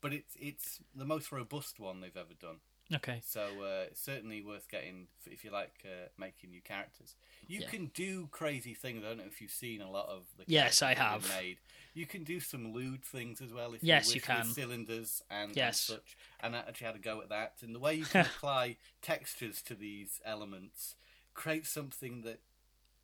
[0.00, 2.56] But it's it's the most robust one they've ever done.
[2.94, 3.20] Okay.
[3.24, 7.16] So uh, it's certainly worth getting if you like uh, making new characters.
[7.48, 7.68] You Yeah.
[7.68, 9.02] can do crazy things.
[9.04, 11.28] I don't know if you've seen a lot of the Yes, I have.
[11.28, 11.58] Made.
[11.94, 13.74] You can do some lewd things as well.
[13.74, 14.44] If Yes, you, you can.
[14.44, 15.80] Cylinders and, and Yes.
[15.80, 16.16] such.
[16.40, 17.54] And I actually had a go at that.
[17.62, 20.94] And the way you can apply textures to these elements
[21.34, 22.40] creates something that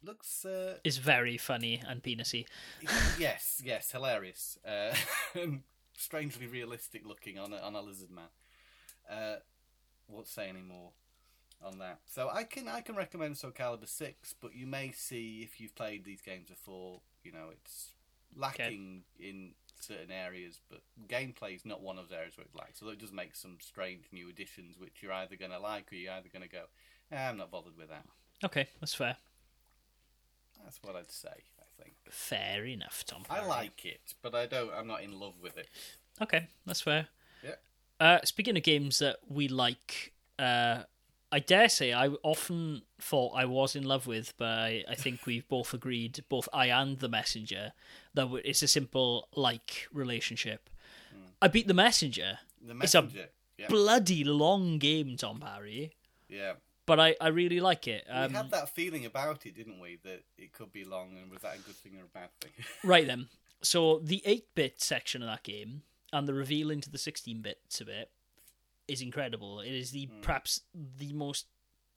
[0.04, 2.46] looks uh, It's very funny and penisy.
[3.18, 4.94] yes, yes, hilarious, uh,
[5.34, 5.62] and
[5.96, 8.28] strangely realistic looking on a, on a lizard man.
[9.10, 9.36] Uh,
[10.08, 10.90] won't say any more
[11.64, 12.00] on that.
[12.06, 15.74] So I can I can recommend Soul Calibur six, but you may see if you've
[15.74, 17.94] played these games before, you know it's
[18.36, 22.80] lacking in certain areas, but gameplay is not one of those areas where it lacks.
[22.80, 25.96] Although it does make some strange new additions, which you're either going to like or
[25.96, 26.64] you're either going to go,
[27.10, 28.04] eh, I'm not bothered with that.
[28.44, 29.16] Okay, that's fair.
[30.64, 31.28] That's what I'd say.
[31.28, 33.24] I think Fair enough, Tom.
[33.28, 34.72] I like it, but I don't.
[34.72, 35.68] I'm not in love with it.
[36.20, 37.08] Okay, that's fair.
[38.02, 40.82] Uh, speaking of games that we like, uh,
[41.30, 45.24] I dare say I often thought I was in love with, but I, I think
[45.26, 47.74] we've both agreed, both I and the messenger,
[48.14, 50.68] that it's a simple like relationship.
[51.40, 52.40] I beat the messenger.
[52.60, 53.06] The messenger.
[53.06, 53.68] It's a yeah.
[53.68, 55.92] Bloody long game, Tom Parry,
[56.28, 56.54] yeah.
[56.86, 58.04] but I, I really like it.
[58.08, 60.00] we Um, had that feeling about it, didn't we?
[60.02, 62.50] That it could be long, and was that a good thing or a bad thing?
[62.82, 63.28] Right then.
[63.62, 65.82] So the 8 bit section of that game
[66.12, 68.10] and the reveal into the 16 bits of it
[68.88, 69.60] is incredible.
[69.60, 71.46] It is the perhaps the most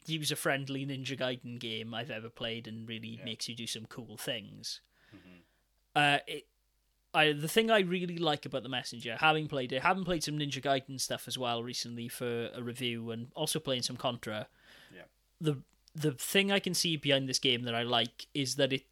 [0.06, 3.26] user friendly Ninja Gaiden game I've ever played and really Yeah.
[3.26, 4.82] makes you do some cool things.
[5.14, 5.42] Mhm.
[5.96, 6.48] Uh, it,
[7.14, 10.38] I, the thing I really like about the Messenger, having played it, having played some
[10.38, 14.48] Ninja Gaiden stuff as well recently for a review, and also playing some Contra.
[14.94, 15.04] Yeah.
[15.42, 15.62] The
[15.96, 18.84] the thing I can see behind this game that I like is that it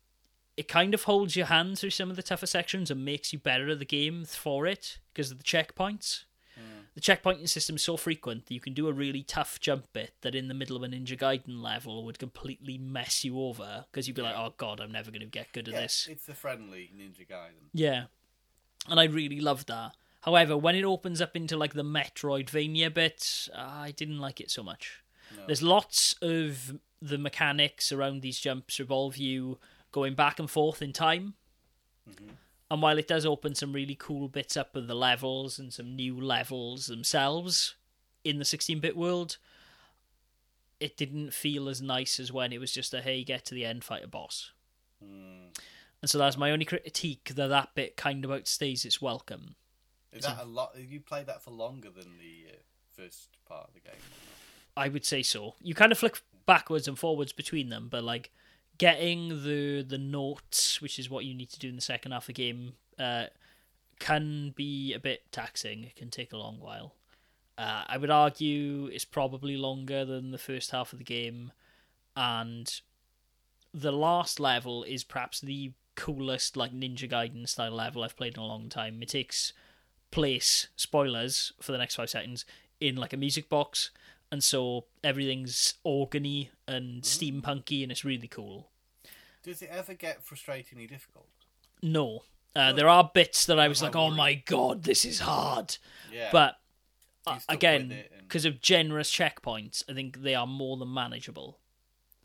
[0.56, 3.40] it kind of holds your hand through some of the tougher sections and makes you
[3.40, 6.26] better at the game for it because of the checkpoints.
[6.56, 6.82] Hmm.
[6.94, 10.14] The checkpointing system is so frequent that you can do a really tough jump bit
[10.22, 14.08] that in the middle of a Ninja Gaiden level would completely mess you over because
[14.08, 16.36] you'd be like, "Oh God, I'm never going to get good at this." it's a
[16.36, 17.70] friendly Ninja Gaiden.
[17.74, 18.06] Yeah.
[18.88, 19.94] And I really loved that.
[20.22, 24.62] However, when it opens up into like the Metroidvania bit, I didn't like it so
[24.62, 25.04] much.
[25.36, 25.48] No.
[25.48, 29.58] There's lots of the mechanics around these jumps revolve you
[29.94, 31.36] going back and forth in time.
[32.10, 32.36] Mhm.
[32.70, 35.96] And while it does open some really cool bits up of the levels and some
[35.96, 37.76] new levels themselves
[38.24, 39.38] in the 16 bit world,
[40.80, 43.64] it didn't feel as nice as when it was just a hey, get to the
[43.64, 44.52] end, fight a boss.
[45.02, 45.58] Mm.
[46.02, 49.56] And so that's my only critique that that bit kind of outstays its welcome.
[50.12, 50.76] Is that a lot?
[50.76, 52.56] Have you played that for longer than the uh,
[52.92, 54.00] first part of the game?
[54.76, 55.56] I would say so.
[55.62, 58.32] You kind of flick backwards and forwards between them, but like
[58.78, 62.24] getting the the notes, which is what you need to do in the second half
[62.24, 63.26] of the game, uh,
[64.00, 65.84] can be a bit taxing.
[65.84, 66.94] It can take a long while.
[67.58, 71.52] Uh, I would argue it's probably longer than the first half of the game,
[72.16, 72.82] and
[73.74, 78.44] the last level is perhaps the coolest like Ninja Gaiden style level I've played in
[78.44, 79.02] a long time.
[79.02, 79.54] It takes
[80.12, 82.46] place spoilers for the next five seconds
[82.80, 83.92] in like a music box,
[84.34, 88.72] and so everything's organy and steampunky, and it's really cool.
[89.44, 91.28] Does it ever get frustratingly difficult?
[91.84, 92.24] No,
[92.56, 94.18] uh, there are bits that I was like, "Oh worry.
[94.18, 95.78] my god, this is hard,"
[96.12, 96.30] Yeah.
[96.32, 96.60] but
[97.28, 101.60] uh, again, it and- because of generous checkpoints, I think they are more than manageable.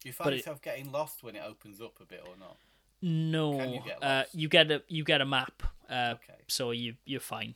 [0.01, 2.37] Do you find but it- yourself getting lost when it opens up a bit or
[2.39, 2.57] not?
[3.03, 6.41] No, you get uh, you get a you get a map, uh, Okay.
[6.47, 7.55] so you you're fine.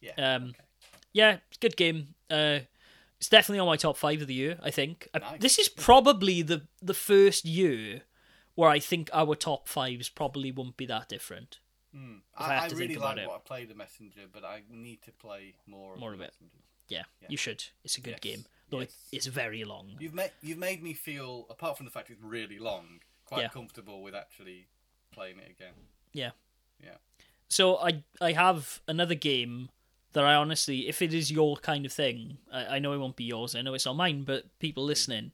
[0.00, 0.14] Yeah.
[0.18, 0.64] Um, okay.
[1.12, 2.14] Yeah, good game.
[2.28, 2.60] Uh,
[3.24, 4.58] it's definitely on my top five of the year.
[4.62, 5.40] I think Uh, Nice.
[5.40, 8.02] this is probably the the first year
[8.54, 11.58] where I think our top fives probably won't be that different.
[11.92, 12.18] Hmm.
[12.36, 15.54] I I, I really like what I played the Messenger, but I need to play
[15.66, 15.96] more.
[15.96, 16.34] More of it.
[16.88, 17.28] Yeah, Yeah.
[17.30, 17.64] you should.
[17.82, 19.08] It's a good Yes, game, though it, yes.
[19.12, 19.96] it's very long.
[19.98, 23.48] You've made you've made me feel, apart from the fact it's really long, quite Yeah.
[23.48, 24.66] comfortable with actually
[25.12, 25.74] playing it again.
[26.12, 26.32] Yeah.
[26.82, 26.98] Yeah.
[27.48, 29.70] So I I have another game
[30.14, 33.16] that I honestly, if it is your kind of thing, I, I know it won't
[33.16, 33.54] be yours.
[33.54, 35.30] I know it's not mine, but people listening,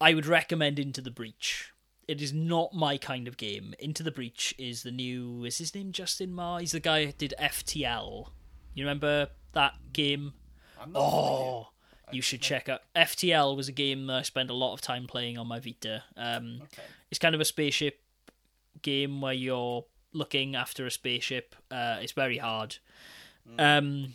[0.00, 1.72] I would recommend Into the Breach.
[2.06, 3.74] It is not my kind of game.
[3.78, 5.44] Into the Breach is the new.
[5.44, 6.56] Is his name Justin Ma?
[6.58, 8.28] He's the guy who did FTL.
[8.74, 10.32] You remember that game?
[10.94, 11.68] Oh,
[12.12, 12.80] you should check out.
[12.96, 16.04] FTL was a game that I spent a lot of time playing on my Vita.
[16.16, 16.82] Um, Okay.
[17.10, 18.00] it's kind of a spaceship
[18.80, 21.54] game where you're looking after a spaceship.
[21.70, 22.76] Uh, it's very hard.
[23.58, 24.14] Um,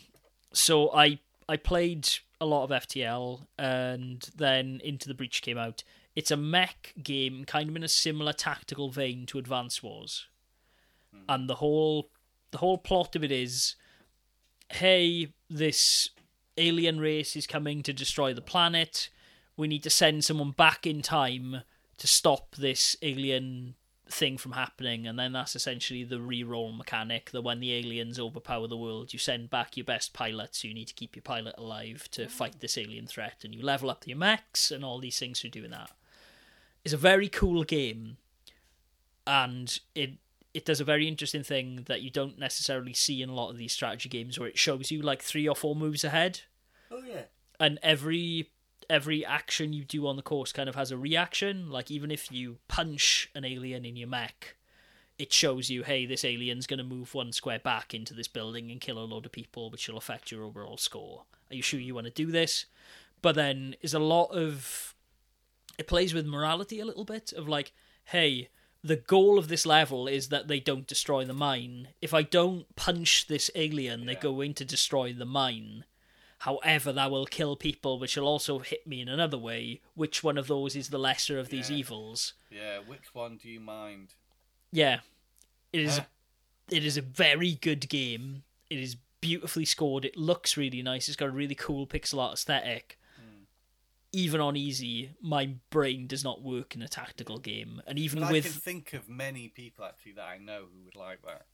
[0.53, 2.09] so I I played
[2.39, 5.83] a lot of FTL, and then Into the Breach came out.
[6.15, 10.27] It's a mech game, kind of in a similar tactical vein to Advance Wars,
[11.27, 12.09] and the whole
[12.51, 13.75] the whole plot of it is,
[14.69, 16.09] hey, this
[16.57, 19.09] alien race is coming to destroy the planet.
[19.57, 21.61] We need to send someone back in time
[21.97, 23.75] to stop this alien
[24.13, 27.31] thing from happening, and then that's essentially the re-roll mechanic.
[27.31, 30.73] That when the aliens overpower the world, you send back your best pilot, so you
[30.73, 32.29] need to keep your pilot alive to mm-hmm.
[32.29, 35.47] fight this alien threat, and you level up your mechs and all these things for
[35.47, 35.91] doing that.
[36.83, 38.17] It's a very cool game,
[39.25, 40.11] and it
[40.53, 43.57] it does a very interesting thing that you don't necessarily see in a lot of
[43.57, 46.41] these strategy games, where it shows you like three or four moves ahead
[46.91, 47.23] Oh yeah.
[47.59, 48.51] and every
[48.93, 51.69] every action you do on the course kind of has a reaction.
[51.69, 54.55] Like even if you punch an alien in your mech
[55.19, 58.71] it shows you hey this alien's going to move one square back into this building
[58.71, 61.23] and kill a load of people which will affect your overall score.
[61.51, 62.65] Are you sure you want to do this?
[63.21, 64.95] But then is a lot of
[65.77, 67.71] it plays with morality a little bit of like
[68.05, 68.49] hey
[68.83, 71.89] the goal of this level is that they don't destroy the mine.
[72.01, 74.21] If i don't punch this alien they're Yeah.
[74.31, 75.85] going to destroy the mine
[76.43, 79.79] However, that will kill people, which will also hit me in another way.
[79.95, 81.77] Which one of those is the lesser of these Yeah.
[81.77, 82.33] evils?
[82.51, 82.79] Yeah.
[82.79, 84.15] Which one do you mind?
[84.69, 84.99] Yeah,
[85.71, 86.01] it is.
[86.69, 88.43] It is a very good game.
[88.69, 90.03] It is beautifully scored.
[90.03, 91.07] It looks really nice.
[91.07, 92.99] It's got a really cool pixel art aesthetic.
[93.15, 93.43] Hmm.
[94.11, 98.27] Even on easy, my brain does not work in a tactical game, and even But
[98.27, 101.45] I with can think of many people actually that I know who would like that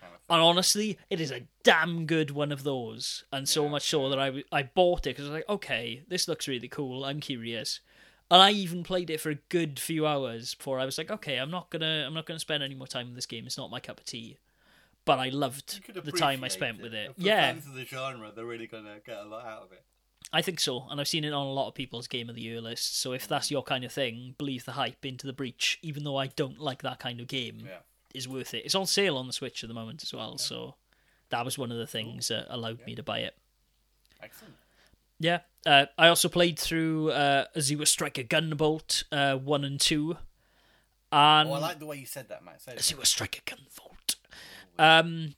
[0.00, 0.20] kind of.
[0.30, 4.08] And honestly, it is a damn good one of those, and so Yeah, much so
[4.10, 7.04] that I I bought it because I was like, okay, this looks really cool.
[7.04, 7.80] I'm curious,
[8.30, 11.36] and I even played it for a good few hours before I was like, okay,
[11.36, 13.46] I'm not gonna I'm not gonna spend any more time in this game.
[13.46, 14.36] It's not my cup of tea,
[15.04, 17.14] but I loved the time I spent with it.
[17.16, 19.82] For Yeah, fans of the genre, they're really gonna get a lot out of it.
[20.30, 22.42] I think so, and I've seen it on a lot of people's game of the
[22.42, 22.98] year lists.
[22.98, 25.78] So if that's your kind of thing, believe the hype into the breach.
[25.80, 27.78] Even though I don't like that kind of game, Yeah.
[28.14, 28.64] Is worth it.
[28.64, 30.74] It's on sale on the Switch at the moment as well, so
[31.30, 33.36] that was one of the things that allowed me to buy it.
[34.22, 34.54] Excellent.
[35.20, 40.16] Yeah, uh, I also played through uh, Azure Striker Gunvolt uh, one and two,
[41.10, 42.62] and Oh, I like the way you said that, Matt.
[42.62, 42.74] Say.
[42.76, 44.16] Azure Striker Gunvolt.
[44.78, 45.34] Um,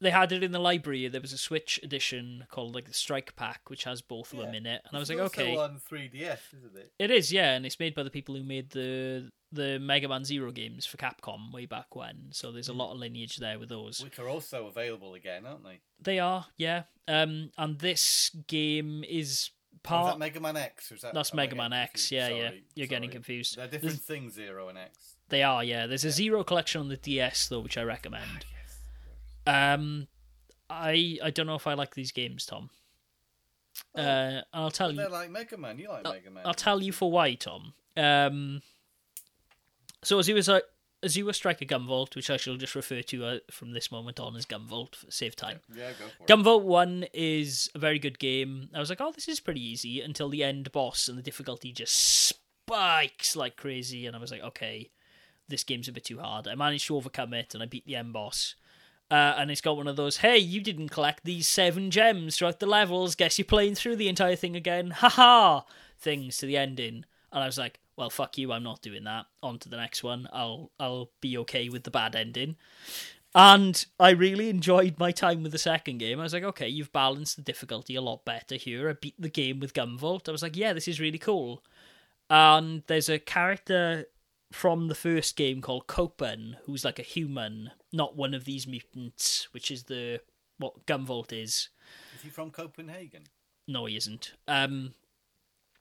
[0.00, 1.08] they had it in the library.
[1.08, 4.54] There was a Switch edition called like the Strike Pack, which has both of them
[4.54, 6.92] in it, and I was It's like, also okay, on 3DS, isn't it?
[6.98, 10.24] it is, yeah, and it's made by the people who made the the Mega Man
[10.24, 12.26] Zero games for Capcom way back when.
[12.32, 14.02] So there's a lot of lineage there with those.
[14.04, 15.80] Which are also available again, aren't they?
[16.00, 16.82] They are, yeah.
[17.08, 20.12] Um, and this game is Oh, is part.
[20.14, 20.90] that Mega Man X?
[20.92, 22.08] Or is that, That's I Mega Man X.
[22.10, 22.12] confused?
[22.12, 22.50] Yeah, yeah.
[22.74, 23.56] You're getting confused.
[23.56, 25.14] They're There's- different things, Zero and X.
[25.30, 25.86] They are, yeah.
[25.86, 28.44] There's a Zero collection on the DS though, which I recommend.
[29.48, 30.08] Um,
[30.70, 32.70] I I don't know if I like these games, Tom.
[33.94, 34.02] Oh.
[34.02, 35.78] Uh, I'll tell you They're like Mega Man.
[35.78, 36.42] You like I'll, Mega Man.
[36.46, 37.74] I'll tell you for why, Tom.
[37.96, 38.62] Um,
[40.02, 40.62] So as he was a
[41.02, 44.46] Azure Striker Gunvolt, which I shall just refer to uh, from this moment on as
[44.46, 45.60] Gunvolt for save time.
[45.72, 48.68] Yeah, go for Gunvolt 1 is a very good game.
[48.74, 51.72] I was like, oh, this is pretty easy until the end boss and the difficulty
[51.72, 54.06] just spikes like crazy.
[54.06, 54.90] And I was like, okay,
[55.46, 56.48] this game's a bit too hard.
[56.48, 58.56] I managed to overcome it and I beat the end boss.
[59.10, 62.60] Uh, and it's got one of those, hey, you didn't collect these seven gems throughout
[62.60, 63.14] the levels.
[63.14, 64.90] Guess you're playing through the entire thing again.
[64.90, 65.62] Haha!
[65.98, 67.04] Things to the ending.
[67.32, 69.26] And I was like, well, fuck you, I'm not doing that.
[69.42, 70.28] On to the next one.
[70.32, 72.56] I'll I'll be okay with the bad ending.
[73.34, 76.18] And I really enjoyed my time with the second game.
[76.18, 78.88] I was like, okay, you've balanced the difficulty a lot better here.
[78.88, 80.28] I beat the game with Gunvolt.
[80.28, 81.62] I was like, yeah, this is really cool.
[82.30, 84.06] And there's a character
[84.52, 89.48] from the first game called Copen, who's like a human, not one of these mutants,
[89.52, 90.20] which is the
[90.58, 91.68] what Gunvolt is.
[92.16, 93.24] Is he from Copenhagen?
[93.66, 94.32] No, he isn't.
[94.48, 94.94] Um,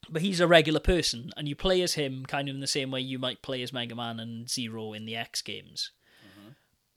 [0.10, 2.92] but he's a regular person, and you play as him kind of in the same
[2.92, 5.92] way you might play as Mega Man and Zero in the X games.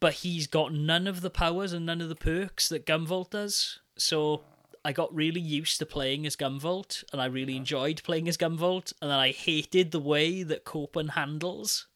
[0.00, 3.80] But he's got none of the powers and none of the perks that Gunvolt does.
[3.96, 4.42] So
[4.84, 8.92] I got really used to playing as Gunvolt, and I really enjoyed playing as Gunvolt,
[9.02, 11.86] and then I hated the way that Copen handles.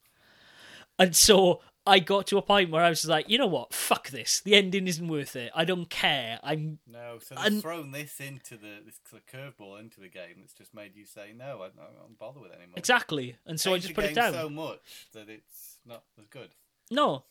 [0.99, 3.75] And so I got to a point where I was like, you know what?
[3.75, 4.41] Fuck this.
[4.41, 5.51] The ending isn't worth it.
[5.55, 6.39] I don't care.
[6.43, 9.01] I'm No, so they've thrown this into the this
[9.33, 12.53] curveball into the game that's just made you say no, I, I don't bother with
[12.53, 12.75] it anymore.
[12.77, 13.37] exactly.
[13.47, 14.33] And so I just put it down.
[14.33, 16.51] so much that it's not as good.
[16.91, 17.25] No.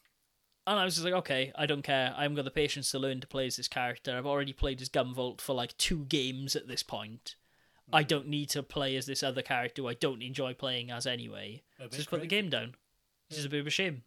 [0.65, 2.13] And I was just like, okay, I don't care.
[2.15, 4.15] I haven't got the patience to learn to play as this character.
[4.17, 7.35] I've already played as Gunvolt for like two games at this point.
[7.89, 7.95] Hmm.
[7.95, 11.05] I don't need to play as this other character who I don't enjoy playing as
[11.05, 11.63] anyway.
[11.79, 12.75] Bit Just put the game down.
[13.29, 14.03] Which is a bit of a shame.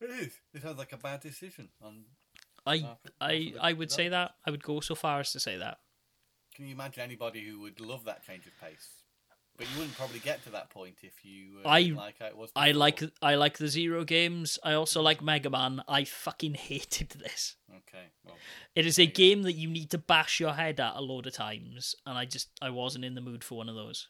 [0.00, 0.32] It is.
[0.54, 1.68] It sounds like a bad decision.
[1.82, 2.04] On
[2.66, 3.54] I I.
[3.60, 4.34] I would say that.
[4.46, 5.78] I would go so far as to say that.
[6.54, 8.99] can you imagine anybody who would love that change of pace?
[9.60, 12.26] But you wouldn't probably get to that point if you uh, I- didn't like how
[12.28, 12.50] it was.
[12.56, 14.58] I like I like the Zero games.
[14.64, 15.82] I also like Mega Man.
[15.86, 17.56] I fucking hated this.
[17.70, 18.36] Okay, well,
[18.74, 21.34] It is a game that you need to bash your head at a load of
[21.34, 24.08] times, and I just I wasn't in the mood for one of those.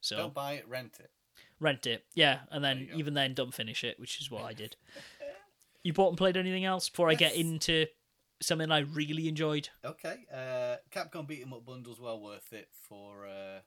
[0.00, 1.10] So don't buy it, rent it.
[1.58, 2.98] rent it, yeah, and then There you go.
[2.98, 4.76] even then don't finish it, which is what I did.
[5.84, 7.86] You bought and played anything else before I get into
[8.40, 9.68] something I really enjoyed?
[9.84, 13.58] Okay, uh, Capcom Beat 'em Up bundles well worth it for uh,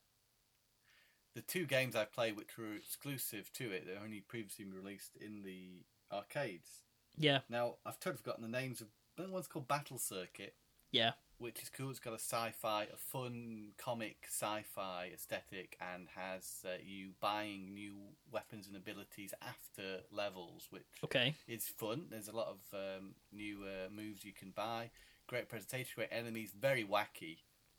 [1.35, 3.85] the two games I played, which were exclusive to it.
[3.85, 6.69] They're only previously released in the arcades.
[7.17, 8.87] Yeah, Now I've totally forgotten the names of.
[9.15, 10.55] But one's called Battle Circuit,
[10.91, 11.89] yeah, which is cool.
[11.89, 17.93] It's got a sci-fi, a fun comic sci-fi aesthetic, and has uh, you buying new
[18.31, 22.07] weapons and abilities after levels, which okay, is fun.
[22.09, 24.89] There's a lot of um, new uh, moves you can buy.
[25.27, 27.37] Great presentation, great enemies, very wacky.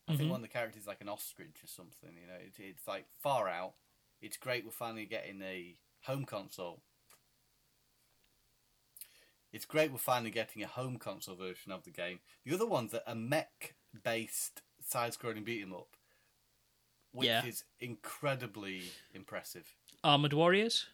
[0.08, 0.16] I Mhm.
[0.18, 2.16] think one of the characters is like an ostrich or something.
[2.16, 3.74] You know, it, it's like far out.
[4.20, 4.64] It's great.
[4.64, 6.82] We're finally getting a home console.
[9.52, 9.90] It's great.
[9.90, 12.20] We're finally getting a home console version of the game.
[12.44, 15.96] The other one's a mech-based side-scrolling beat 'em up,
[17.12, 17.44] which Yeah.
[17.44, 19.74] is incredibly impressive.
[20.04, 20.86] Armored Warriors.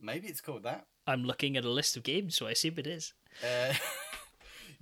[0.00, 0.86] Maybe it's called that.
[1.06, 3.14] I'm looking at a list of games, so I assume it is.
[3.42, 3.74] Uh,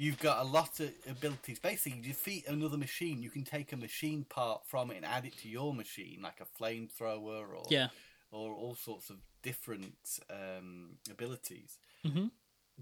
[0.03, 1.61] you've got a lot of abilities.
[1.61, 3.22] Basically, you defeat another machine.
[3.22, 6.40] You can take a machine part from it and add it to your machine, like
[6.40, 7.88] a flamethrower or Yeah,
[8.32, 11.78] or all sorts of different um, abilities.
[12.05, 12.26] hmm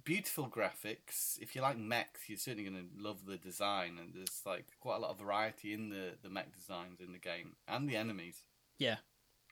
[0.05, 1.37] Beautiful graphics.
[1.41, 3.99] If you like mechs, you're certainly going to love the design.
[4.01, 7.19] And there's like quite a lot of variety in the the mech designs in the
[7.19, 8.43] game and the enemies,
[8.79, 8.97] yeah,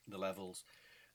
[0.06, 0.64] the levels.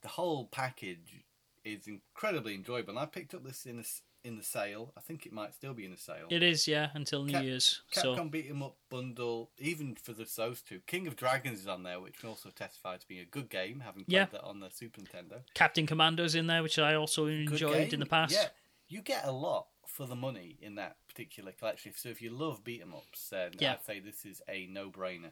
[0.02, 1.24] The whole package
[1.64, 2.92] is incredibly enjoyable.
[2.92, 3.84] And I picked up this in a
[4.24, 4.94] in the sale.
[4.98, 6.28] I think it might still be in the sale.
[6.30, 6.68] it is.
[6.68, 7.82] Yeah, until New Cap- Year's.
[7.94, 10.80] Capcom So Beat 'em Up bundle, even for the, those two.
[10.88, 14.06] King of Dragons is on there, which also testify to being a good game, having
[14.06, 14.26] played Yeah.
[14.26, 15.42] that on the Super Nintendo.
[15.54, 18.34] Captain Commando's in there, which I also enjoyed in the past.
[18.34, 18.48] Yeah,
[18.88, 21.94] you get a lot for the money in that particular collection.
[21.96, 23.74] So if you love beat 'em ups, then Yeah.
[23.74, 25.32] I'd say this is a no-brainer.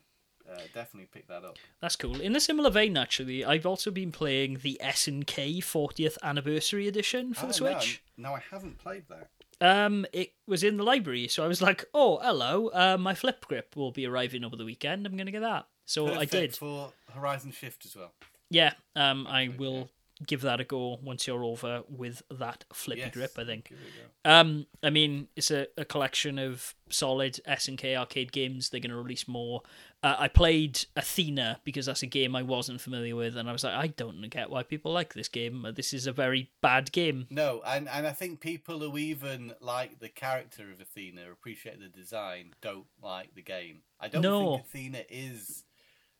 [0.49, 1.57] Uh, definitely pick that up.
[1.81, 2.19] That's cool.
[2.21, 7.47] In a similar vein, actually, I've also been playing the SNK 40th Anniversary Edition for
[7.47, 8.03] the Ah, no, Switch.
[8.17, 9.29] No, I haven't played that.
[9.61, 12.69] Um, it was in the library, so I was like, "Oh, hello!
[12.69, 15.05] Uh, my flip grip will be arriving over the weekend.
[15.05, 16.55] I'm going to get that." So I did.
[16.55, 18.11] for Horizon Shift as well.
[18.49, 18.73] Yeah.
[18.95, 19.89] Um, I Perfect, will
[20.25, 23.31] give that a go once you're over with that flippy Yes, grip.
[23.37, 23.69] I think.
[23.69, 24.31] Give it a go.
[24.35, 28.69] Um, I mean, it's a, a collection of solid SNK arcade games.
[28.69, 29.61] They're going to release more.
[30.03, 33.63] Uh, I played Athena because that's a game I wasn't familiar with, and I was
[33.63, 35.65] like, I don't get why people like this game.
[35.75, 37.27] This is a very bad game.
[37.29, 41.87] No, and, and I think people who even like the character of Athena, appreciate the
[41.87, 43.81] design, don't like the game.
[43.99, 44.57] I don't No.
[44.57, 45.63] think Athena is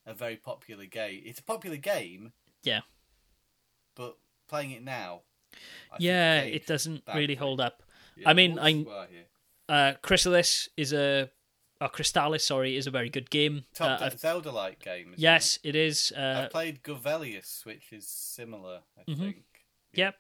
[0.06, 1.22] a very popular game.
[1.26, 2.34] It's a popular game,
[2.64, 2.82] Yeah.
[3.96, 4.18] But
[4.48, 5.22] playing it now.
[5.92, 7.84] I yeah, it doesn't really hold up.
[8.16, 8.88] Yeah, I mean, I'm-
[9.70, 11.30] Uh, Chrysalis is a,
[11.80, 13.64] or Crystalis, sorry, is a very good game.
[13.80, 15.14] Uh, Top I've- Zelda-like game.
[15.18, 16.12] yes, it is.
[16.16, 18.82] Uh, I've played Golvellius, which is similar.
[18.98, 19.18] I Mhm.
[19.18, 19.46] think.
[19.94, 20.16] Yep.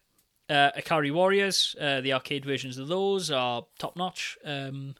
[0.49, 4.37] Uh, Ikari Warriors, uh, the arcade versions of those are top notch.
[4.43, 4.95] Um,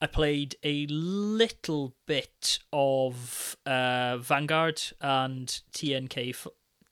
[0.00, 6.32] I played a little bit of uh, Vanguard and TNK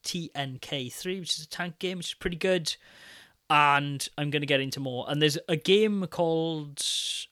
[0.09, 2.75] TNK3, which is a tank game, which is pretty good.
[3.51, 5.07] And I'm going to get into more.
[5.09, 6.83] And there's a game called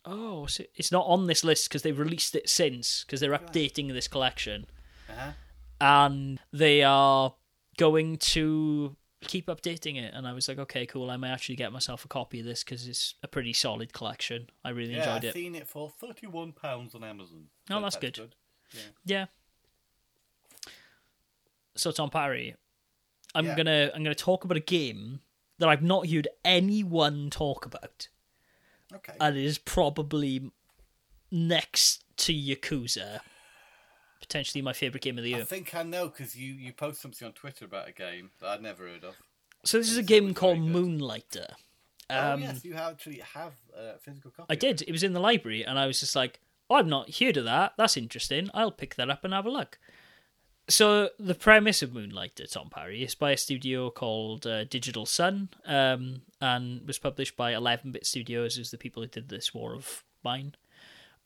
[0.06, 4.08] oh, it's not on this list because they've released it since because they're updating this
[4.08, 4.66] collection
[5.10, 5.32] Uh-huh.
[5.80, 7.34] and they are
[7.76, 10.14] going to keep updating it.
[10.14, 11.10] And I was like, okay, cool.
[11.10, 14.48] I may actually get myself a copy of this because it's a pretty solid collection.
[14.64, 15.32] I really Yeah, enjoyed I've it.
[15.34, 17.48] seen it for thirty-one pounds on Amazon.
[17.70, 18.18] Oh, So that's good.
[18.72, 18.80] Yeah.
[19.04, 19.26] Yeah.
[21.74, 22.54] So Tom Parry,
[23.36, 23.56] I'm Yeah.
[23.56, 25.20] gonna I'm gonna talk about a game
[25.58, 28.08] that I've not heard anyone talk about,
[28.92, 29.14] Okay.
[29.20, 30.50] and it is probably
[31.30, 33.20] next to Yakuza,
[34.20, 35.40] potentially my favorite game of the year.
[35.40, 38.48] I think I know because you you post something on Twitter about a game that
[38.48, 39.16] I'd never heard of.
[39.64, 40.58] So this is a game called.
[40.60, 41.48] Moonlighter.
[42.10, 44.46] oh Um, yes, you actually have a physical copy.
[44.48, 44.82] I did.
[44.82, 46.38] It was in the library, and I was just like,
[46.70, 47.72] oh, "I've not heard of that.
[47.76, 48.48] That's interesting.
[48.54, 49.78] I'll pick that up and have a look."
[50.68, 55.50] So the premise of Moonlighter, Tom Parry, is by a studio called uh, Digital Sun,
[55.64, 59.74] um, and was published by Eleven Bit Studios, who's the people who did this War
[59.74, 60.54] of Mine.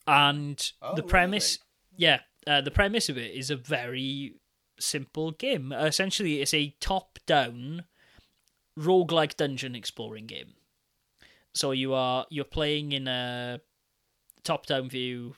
[0.07, 1.59] And Oh, the premise,
[1.97, 4.35] yeah, uh, the premise of it is a very
[4.79, 5.73] simple game.
[5.73, 7.85] Essentially, it's a top-down
[8.79, 10.55] roguelike dungeon exploring game.
[11.55, 13.61] So you are you're playing in a
[14.45, 15.35] top-down view,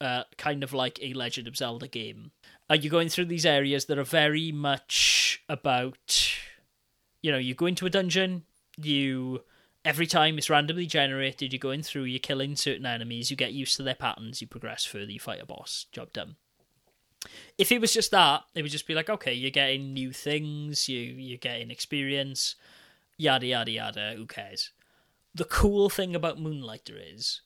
[0.00, 2.32] uh, kind of like a Legend of Zelda game.
[2.70, 6.32] Uh, you're going through these areas that are very much about,
[7.22, 8.44] you know, you go into a dungeon,
[8.80, 9.42] you
[9.84, 13.76] every time it's randomly generated, you're going through, you're killing certain enemies, you get used
[13.76, 16.36] to their patterns, you progress further, you fight a boss, job done.
[17.58, 20.88] If it was just that, it would just be like, okay, you're getting new things,
[20.88, 22.56] you you're getting experience,
[23.16, 24.14] yada yada yada.
[24.16, 24.70] Who cares?
[25.34, 27.40] The cool thing about Moonlighter is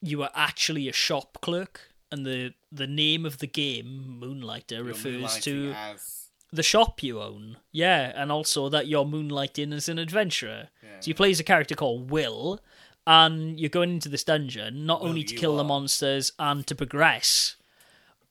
[0.00, 5.38] you are actually a shop clerk, and the the name of the game, Moonlighter, refers
[5.40, 7.58] to as the shop you own.
[7.72, 10.68] Yeah, and also that you're moonlighting as an adventurer.
[10.82, 11.00] yeah.
[11.00, 12.60] So you play as a character called Will,
[13.06, 16.74] and you're going into this dungeon not Will only to kill the monsters and to
[16.74, 17.56] progress,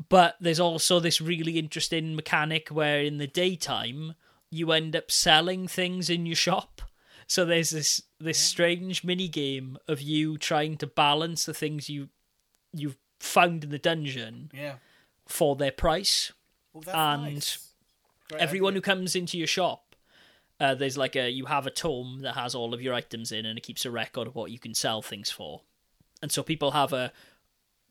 [0.10, 4.16] but there's also this really interesting mechanic where in the daytime
[4.50, 6.82] you end up selling things in your shop.
[7.28, 12.10] So there's this this strange mini game of you trying to balance the things you
[12.72, 14.76] you've found in the dungeon yeah.
[15.28, 16.32] for their price
[16.74, 17.60] Well, and nice.
[18.40, 19.86] Everyone who comes into your shop
[20.60, 23.46] uh, there's like a you have a tome that has all of your items in
[23.46, 25.62] and it keeps a record of what you can sell things for
[26.22, 27.12] and so people have a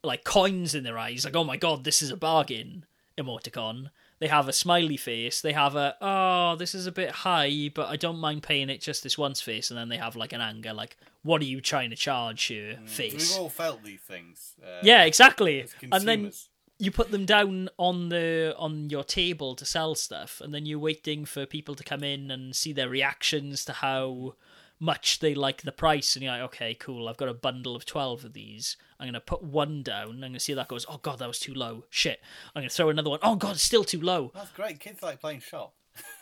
[0.03, 2.85] like coins in their eyes like oh my god this is a bargain
[3.19, 7.71] emoticon they have a smiley face they have a oh this is a bit high
[7.75, 10.33] but i don't mind paying it just this once face and then they have like
[10.33, 13.33] an anger like what are you trying to charge here face?
[13.33, 14.55] We've all felt these things.
[14.63, 15.67] Uh, yeah exactly.
[15.91, 16.31] and then
[16.79, 20.79] you put them down on the on your table to sell stuff and then you're
[20.79, 24.35] waiting for people to come in and see their reactions to how
[24.81, 27.87] much they like the price and you're like okay cool i've got a bundle of
[27.87, 28.77] 12 of these.
[29.01, 30.85] I'm going to put one down i'm going to see that goes.
[30.89, 31.85] Oh god that was too low.
[31.91, 32.21] Shit.
[32.55, 33.21] I'm going to throw another one.
[33.23, 34.31] Oh god it's still too low.
[34.35, 34.81] That's great.
[34.81, 35.75] Kids like playing shop.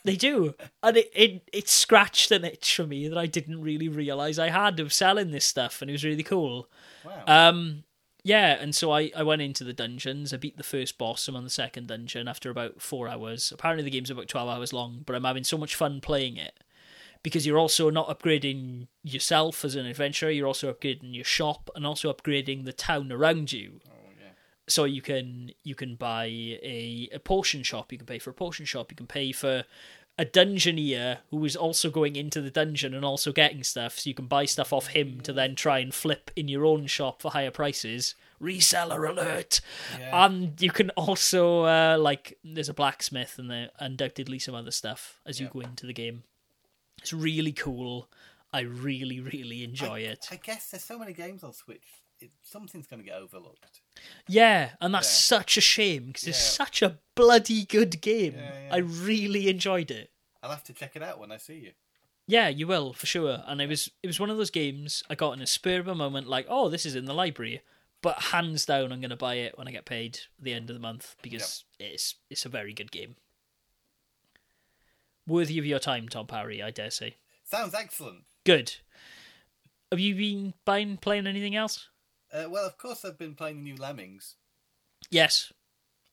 [0.04, 3.88] They do and it, it it scratched an itch for me that i didn't really
[3.88, 6.68] realize i had of selling this stuff and it was really cool
[7.04, 7.48] Wow.
[7.48, 7.84] um,
[8.24, 10.32] yeah, and so I, I went into the dungeons.
[10.32, 11.26] I beat the first boss.
[11.26, 13.50] I'm on the second dungeon after about four hours.
[13.50, 16.60] Apparently, the game's about 12 hours long, but I'm having so much fun playing it
[17.24, 21.84] because you're also not upgrading yourself as an adventurer, you're also upgrading your shop and
[21.84, 23.80] also upgrading the town around you.
[24.72, 28.34] So you can you can buy a, a potion shop, you can pay for a
[28.34, 29.64] potion shop, you can pay for
[30.18, 34.14] a dungeoneer who is also going into the dungeon and also getting stuff, so you
[34.14, 37.30] can buy stuff off him to then try and flip in your own shop for
[37.30, 38.14] higher prices.
[38.40, 39.60] Reseller alert!
[39.98, 40.26] Yeah.
[40.26, 45.20] And you can also uh, like there's a blacksmith and there undoubtedly some other stuff
[45.26, 45.52] as you Yeah.
[45.52, 46.24] go into the game.
[46.98, 48.08] It's really cool.
[48.52, 50.26] I really, really enjoy I, it.
[50.30, 52.02] I guess there's so many games on Switch.
[52.20, 53.81] It, something's going to get overlooked.
[54.28, 55.38] Yeah, and that's Yeah.
[55.38, 56.64] such a shame because it's Yeah.
[56.64, 58.34] such a bloody good game.
[58.34, 58.74] Yeah, yeah.
[58.74, 60.10] I really enjoyed it.
[60.42, 61.72] I'll have to check it out when I see you.
[62.26, 63.42] Yeah, you will for sure.
[63.46, 65.88] And it was it was one of those games I got in a spur of
[65.88, 67.62] a moment, like, oh, this is in the library,
[68.00, 70.70] but hands down, I'm going to buy it when I get paid at the end
[70.70, 73.16] of the month because it's it's a very good game.
[75.26, 76.62] worthy of your time, Tom Parry.
[76.62, 77.16] I dare say.
[77.44, 78.24] Sounds excellent.
[78.44, 78.76] Good.
[79.90, 81.88] Have you been buying playing anything else?
[82.32, 84.36] Uh, well, of course, I've been playing the new Lemmings.
[85.10, 85.52] Yes.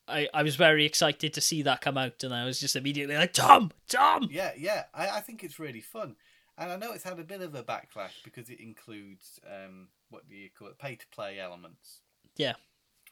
[0.06, 3.16] I, I was very excited to see that come out, and I was just immediately
[3.16, 4.28] like, Tom, Tom.
[4.30, 4.84] Yeah, yeah.
[4.92, 6.16] I, I think it's really fun,
[6.58, 10.28] and I know it's had a bit of a backlash because it includes um, what
[10.28, 12.00] do you call it, pay to play elements.
[12.36, 12.54] Yeah.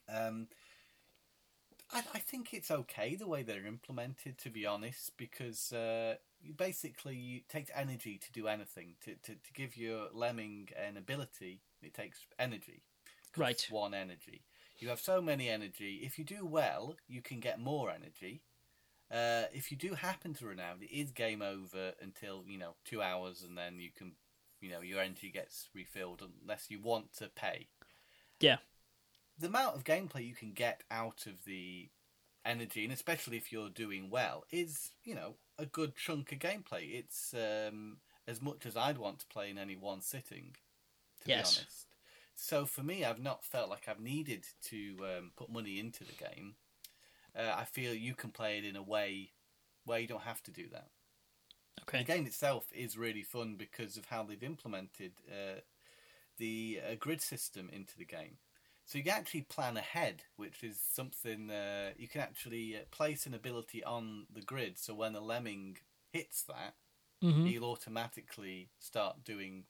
[0.09, 0.49] Um,
[1.93, 6.53] I, I think it's okay the way they're implemented, to be honest, because uh, you
[6.53, 8.95] basically it takes energy to do anything.
[9.05, 12.83] To, to, to give your lemming an ability, it takes energy.
[13.39, 13.67] Right.
[13.71, 14.43] One energy.
[14.79, 16.01] You have so many energy.
[16.05, 18.43] If you do well, you can get more energy.
[19.11, 22.75] Uh, if you do happen to run out, it is game over until you know
[22.85, 24.13] two hours, and then you can,
[24.61, 27.69] you know, your energy gets refilled unless you want to pay.
[28.41, 28.59] Yeah.
[29.39, 31.89] The amount of gameplay you can get out of the
[32.45, 36.95] energy, and especially if you're doing well, is you know a good chunk of gameplay.
[36.99, 40.55] It's um, as much as I'd want to play in any one sitting.
[41.23, 41.55] To Yes.
[41.55, 41.88] be honest.
[42.39, 46.15] So for me, I've not felt like I've needed to um, put money into the
[46.15, 46.57] game.
[47.37, 49.33] Uh, I feel you can play it in a way
[49.85, 50.89] where you don't have to do that.
[51.83, 51.99] Okay.
[51.99, 55.61] The game itself is really fun because of how they've implemented uh,
[56.39, 58.39] the uh, grid system into the game.
[58.85, 63.27] So you can actually plan ahead, which is something uh, you can actually uh, place
[63.27, 64.79] an ability on the grid.
[64.79, 65.79] So when a lemming
[66.13, 66.75] hits that,
[67.23, 69.65] hmm he'll automatically start doing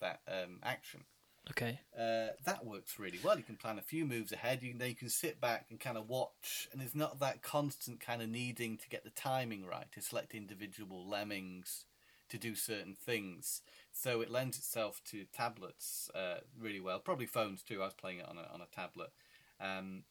[0.00, 1.04] that um, action.
[1.50, 1.80] Okay.
[1.98, 3.36] Uh, that works really well.
[3.36, 4.62] You can plan a few moves ahead.
[4.62, 7.42] You can, then you can sit back and kind of watch, and it's not that
[7.42, 11.84] constant kind of needing to get the timing right to select individual lemmings
[12.28, 13.60] to do certain things.
[13.92, 17.00] So it lends itself to tablets uh, really well.
[17.00, 17.82] Probably phones too.
[17.82, 19.10] I was playing it on a on a tablet.
[19.60, 20.04] Um,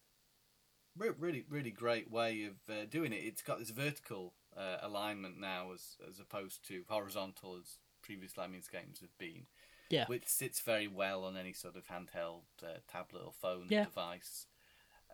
[0.97, 3.23] re- really, really great way of uh, doing it.
[3.23, 8.67] It's got this vertical uh, alignment now, as as opposed to horizontal as previous Lemmings
[8.67, 9.45] games have been
[9.91, 10.05] Yeah.
[10.07, 13.83] which sits very well on any sort of handheld uh, tablet or phone Yeah.
[13.85, 14.47] device.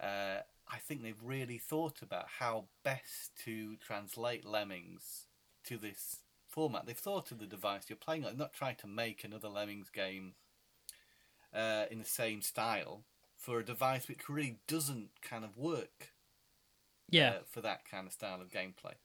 [0.02, 5.28] Uh, I think they've really thought about how best to translate Lemmings
[5.64, 6.18] to this
[6.48, 6.86] format.
[6.86, 10.36] They've thought of the device you're playing on, not trying to make another Lemmings game
[11.54, 13.04] uh, in the same style
[13.36, 16.14] for a device which really doesn't kind of work
[17.10, 17.30] Yeah.
[17.30, 18.96] uh, for that kind of style of gameplay.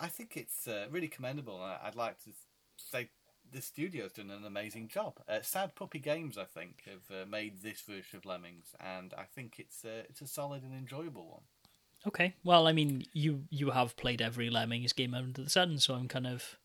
[0.00, 1.60] I think it's uh, really commendable.
[1.60, 2.30] I'd like to
[2.76, 3.08] say
[3.52, 5.20] the studio's done an amazing job.
[5.28, 9.24] Uh, Sad Puppy Games, I think, have uh, made this version of Lemmings, and I
[9.24, 11.42] think it's uh, it's a solid and enjoyable one.
[12.06, 12.34] Okay.
[12.44, 16.08] Well, I mean, you you have played every Lemmings game under the sun, so I'm
[16.08, 16.56] kind of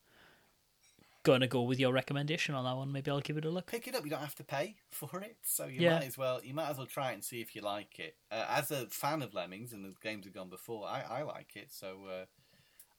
[1.24, 2.92] gonna go with your recommendation on that one.
[2.92, 3.66] Maybe I'll give it a look.
[3.66, 5.94] Pick it up; you don't have to pay for it, so you Yeah.
[5.98, 8.16] might as well you might as well try it and see if you like it.
[8.30, 11.56] Uh, as a fan of Lemmings, and the games have gone before, I, I like
[11.56, 12.24] it, so uh,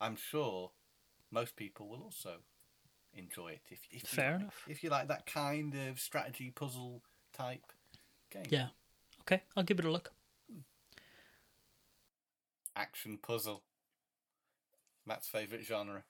[0.01, 0.71] I'm sure
[1.31, 2.37] most people will also
[3.15, 3.61] enjoy it.
[3.69, 4.65] If, if you Fair like- enough.
[4.67, 7.01] If you like that kind of strategy puzzle
[7.33, 7.63] type
[8.31, 8.67] game, Yeah.
[9.21, 10.11] Okay, I'll give it a look.
[12.75, 13.63] action puzzle.
[15.05, 16.03] Matt's favorite genre.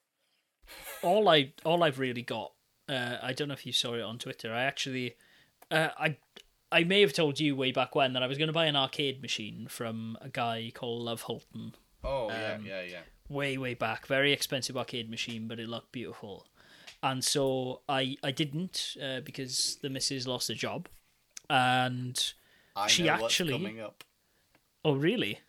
[1.04, 2.54] all I all I've really got.
[2.88, 4.54] Uh, I don't know if you saw it on Twitter.
[4.54, 5.16] I actually,
[5.72, 6.18] uh, I
[6.72, 8.76] I may have told you way back when that I was going to buy an
[8.76, 11.74] arcade machine from a guy called Love Hultén.
[12.04, 13.00] Oh yeah, Um, yeah, yeah.
[13.30, 16.46] Way way back, very expensive arcade machine, but it looked beautiful.
[17.06, 20.88] And so I I didn't uh, because the missus lost a job,
[21.50, 22.34] and
[22.76, 24.04] I she actually- what's coming up.
[24.84, 25.40] oh really?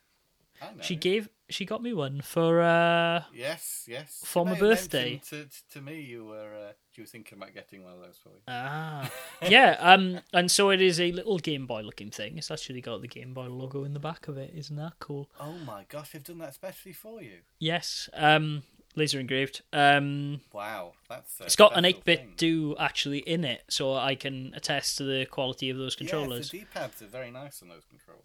[0.60, 0.82] I know.
[0.82, 4.22] She gave she got me one for uh Yes, yes.
[4.24, 5.20] For my birthday.
[5.30, 8.30] To, to me, you were uh, you were thinking about getting one of those for
[8.30, 8.42] you.
[8.48, 9.10] Ah,
[9.48, 9.76] yeah.
[9.80, 12.36] Um, and so it is a little Game Boy looking thing.
[12.38, 14.52] It's actually got the Game Boy logo in the back of it.
[14.54, 15.30] Isn't that cool?
[15.40, 17.38] Oh my gosh, they've done that especially for you.
[17.58, 18.10] Yes.
[18.12, 18.62] Um,
[18.96, 19.62] laser engraved.
[19.72, 21.40] Um, Wow, that's.
[21.40, 25.76] It's got an 8BitDo actually in it, so I can attest to the quality of
[25.76, 26.46] those controllers.
[26.46, 28.24] Yes, the D-pads are very nice on those controllers,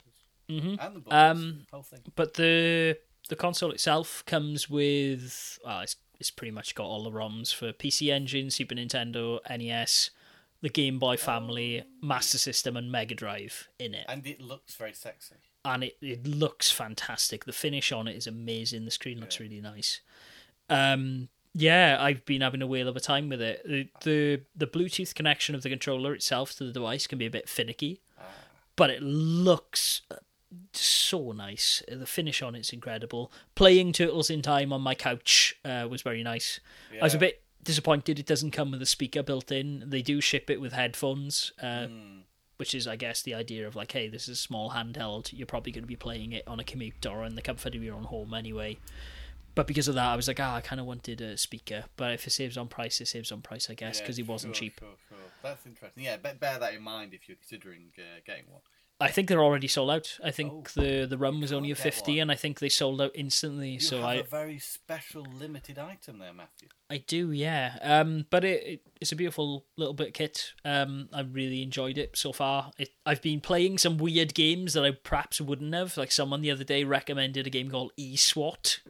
[0.50, 0.84] mm-hmm.
[0.86, 2.00] and the buttons, Um, the whole thing.
[2.16, 2.98] But the
[3.30, 7.72] the console itself comes with well, it's it's pretty much got all the ROMs for
[7.74, 10.12] PC Engine, Super Nintendo, NES,
[10.62, 14.06] the Game Boy family, Master System, and Mega Drive in it.
[14.08, 15.36] And it looks very sexy.
[15.66, 17.46] and it, it looks fantastic.
[17.46, 18.86] The finish on it is amazing.
[18.86, 19.44] The screen looks Yeah.
[19.44, 20.02] really nice.
[20.72, 23.62] Um, yeah, I've been having a whale of a time with it.
[23.66, 27.32] The, the the Bluetooth connection of the controller itself to the device can be a
[27.32, 28.02] bit finicky,
[28.76, 30.16] but it looks uh,
[30.74, 31.84] so nice.
[31.92, 33.32] The finish on it's incredible.
[33.56, 36.62] Playing Turtles in Time on my couch uh, was very nice.
[37.02, 39.84] I was a bit disappointed it doesn't come with a speaker built in.
[39.88, 41.52] They do ship it with headphones.
[41.62, 42.22] Uh, Mm,
[42.58, 45.32] which is, I guess, the idea of like, hey, this is a small handheld.
[45.34, 47.82] You're probably going to be playing it on a commute or in the comfort of
[47.84, 48.78] your own home anyway.
[49.56, 51.86] But because of that, I was like, ah, I kind of wanted a speaker.
[51.98, 54.24] But if it saves on price, it saves on price, I guess, Yeah, because he
[54.24, 54.80] wasn't sure, cheap.
[54.80, 55.18] Sure, sure.
[55.44, 56.04] That's interesting.
[56.04, 58.62] Yeah, be- bear that in mind if you're considering uh, getting one.
[59.00, 60.20] I think they're already sold out.
[60.24, 62.20] I think Oh, the the rum was only a fifty, one.
[62.22, 63.72] and I think they sold out instantly.
[63.72, 66.68] You so have I a very special limited item there, Matthew.
[66.88, 67.80] I do, yeah.
[67.82, 70.52] Um, but it, it it's a beautiful little bit of kit.
[70.64, 72.74] Um, I really enjoyed it so far.
[72.78, 75.98] It, I've been playing some weird games that I perhaps wouldn't have.
[75.98, 78.82] Like someone the other day recommended a game called E SWAT,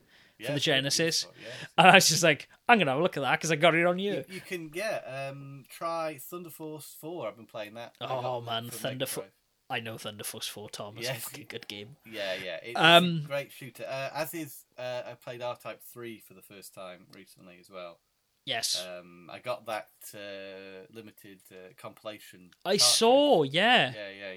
[0.41, 1.27] Yeah, the Genesis.
[1.41, 1.69] yes.
[1.77, 3.75] and I was just like, I'm gonna have a look at that because I got
[3.75, 4.13] it on you.
[4.13, 7.27] You, you can yeah, um, try Thunder Force Four.
[7.27, 7.95] I've been playing that.
[8.01, 9.31] Oh, man, for Thunder Fo- Drive.
[9.69, 10.97] I know Thunder Force Four, Tom.
[10.97, 11.17] It's Yes.
[11.17, 11.95] a fucking good game.
[12.05, 12.57] Yeah, yeah.
[12.63, 13.85] It, Um, it's a great shooter.
[13.87, 17.69] Uh, as is, uh, I played R Type Three for the first time recently as
[17.69, 17.99] well.
[18.43, 22.49] Yes, Um, I got that uh, limited uh, compilation.
[22.65, 22.81] I cartridge.
[22.81, 23.43] saw.
[23.43, 23.93] Yeah.
[23.95, 24.31] Yeah, yeah,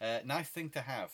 [0.00, 0.06] yeah.
[0.06, 1.12] Uh, nice thing to have.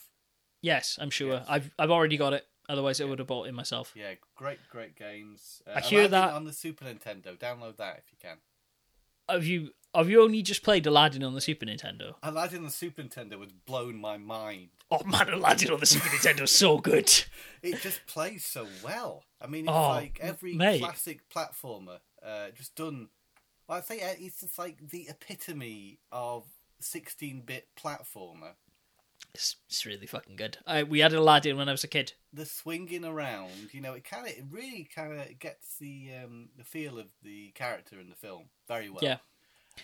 [0.62, 1.34] Yes, I'm sure.
[1.34, 1.44] Yes.
[1.48, 2.46] I've I've already got it.
[2.68, 3.92] Otherwise, I would have bought it myself.
[3.94, 5.62] Yeah, great, great games.
[5.66, 7.36] Uh, I hear Aladdin that- on the Super Nintendo.
[7.38, 8.38] Download that if you can.
[9.28, 12.14] Have you have you only just played Aladdin on the Super Nintendo?
[12.22, 14.68] Aladdin on the Super Nintendo was blown my mind.
[14.90, 17.10] Oh man, Aladdin on the Super Nintendo is so good.
[17.62, 19.24] It just plays so well.
[19.40, 20.80] I mean, it's Oh, like every mate.
[20.82, 23.08] classic platformer, uh, just done.
[23.66, 26.44] Well, I think uh, it's just like the epitome of
[26.82, 28.52] 16-bit platformer.
[29.32, 30.58] It's, it's really fucking good.
[30.66, 32.12] I, we had Aladdin when I was a kid.
[32.32, 36.48] The swinging around, you know, it kind of, it really kind of gets the um,
[36.56, 39.00] the feel of the character in the film very well.
[39.02, 39.16] Yeah.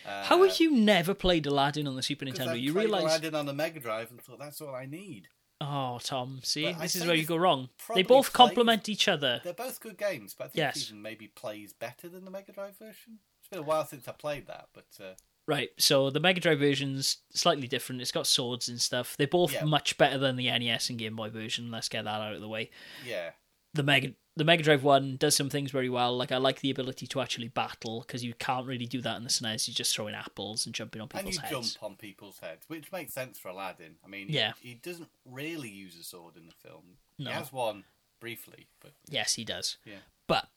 [0.05, 2.49] Uh, How have you never played Aladdin on the Super Nintendo?
[2.49, 3.03] I You played realise?
[3.03, 5.27] Aladdin on the Mega Drive and thought that's all I need.
[5.59, 7.69] Oh, Tom, see, But this is where you go wrong.
[7.93, 9.41] They both complement each other.
[9.43, 10.87] They're both good games, but I think Yes.
[10.87, 13.19] even maybe plays better than the Mega Drive version.
[13.41, 15.13] It's been a while since I played that, but uh,
[15.47, 18.01] Right, so the Mega Drive version's slightly different.
[18.01, 19.17] It's got swords and stuff.
[19.17, 19.65] They're both Yeah.
[19.65, 21.71] much better than the NES and Game Boy version.
[21.71, 22.69] Let's get that out of the way.
[23.05, 23.31] yeah,
[23.73, 26.15] The Mega the Mega Drive one does some things very well.
[26.15, 29.23] Like I like the ability to actually battle because you can't really do that in
[29.23, 29.67] the SNES.
[29.67, 31.73] You're just throwing apples and jumping on and people's you heads.
[31.73, 33.97] jump on people's heads, which makes sense for Aladdin.
[34.05, 34.53] I mean, Yeah.
[34.61, 36.97] he, he doesn't really use a sword in the film.
[37.19, 37.29] No.
[37.29, 37.83] He has one
[38.21, 39.77] briefly, but Yes, he does.
[39.83, 39.99] Yeah.
[40.27, 40.47] But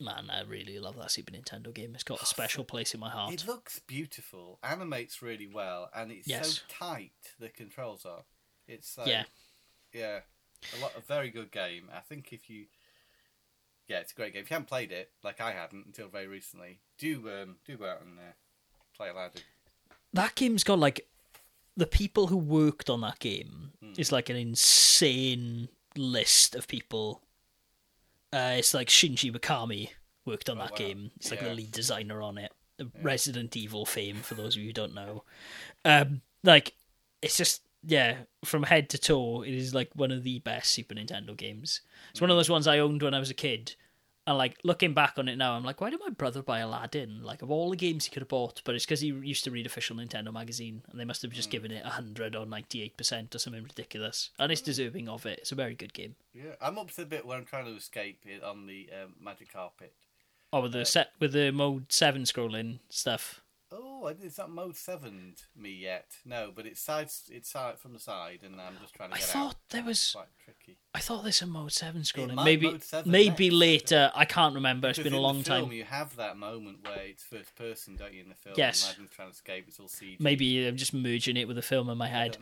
[0.00, 1.94] man, I really love that Super Nintendo game.
[1.94, 3.32] It's got a special place in my heart.
[3.34, 6.54] it looks beautiful, animates really well, and it's Yes.
[6.56, 7.12] so tight.
[7.38, 8.24] The controls are.
[8.66, 9.24] It's Yeah.
[9.92, 10.20] yeah,
[10.76, 11.88] a lot a very good game.
[11.92, 12.66] I think if you,
[13.88, 14.42] yeah, it's a great game.
[14.42, 17.86] If you haven't played it, like I hadn't until very recently, do um, do go
[17.86, 18.32] out and uh,
[18.96, 19.42] play Aladdin.
[20.12, 21.06] that game's got like
[21.76, 23.92] the people who worked on that game Hmm.
[23.96, 27.22] is like an insane list of people.
[28.32, 29.90] Uh, it's like Shinji Mikami
[30.24, 30.76] worked on Oh, that wow.
[30.76, 31.10] game.
[31.16, 31.48] It's like Yeah.
[31.48, 32.52] the lead designer on it.
[32.78, 35.24] The Resident Evil fame, for those of you who don't know.
[35.84, 36.74] Um, like
[37.22, 40.94] it's just yeah, from head to toe, it is like one of the best Super
[40.94, 41.80] Nintendo games.
[42.10, 43.74] It's one of those ones I owned when I was a kid.
[44.26, 47.22] And like looking back on it now, I'm like, why did my brother buy Aladdin?
[47.22, 49.50] Like of all the games he could have bought, but it's because he used to
[49.50, 52.96] read official Nintendo magazine, and they must have just given it hundred or ninety eight
[52.96, 54.30] percent or something ridiculous.
[54.38, 55.40] And it's deserving of it.
[55.40, 56.16] It's a very good game.
[56.34, 59.14] Yeah, I'm up to the bit where I'm trying to escape it on the um,
[59.20, 59.94] magic carpet.
[60.52, 63.40] Oh, with the set with the mode seven scrolling stuff.
[63.72, 66.06] Oh, it's not mode seven me yet.
[66.24, 67.08] No, but it's side.
[67.30, 69.32] It's side from the side, and I'm just trying to I get out.
[69.32, 70.76] thought there was- quite tricky.
[70.94, 72.34] I thought there's a mode seven scrolling.
[72.34, 73.54] might Maybe 7 maybe next.
[73.60, 74.10] later.
[74.14, 74.88] I can't remember.
[74.88, 75.72] It's Because been a long film, time.
[75.72, 78.22] You have that moment where it's first person, don't you?
[78.22, 78.96] In the film, Yes.
[78.98, 79.66] and trying to escape.
[79.68, 80.16] It's all CG.
[80.18, 82.38] Maybe I'm just merging it with the film in my head.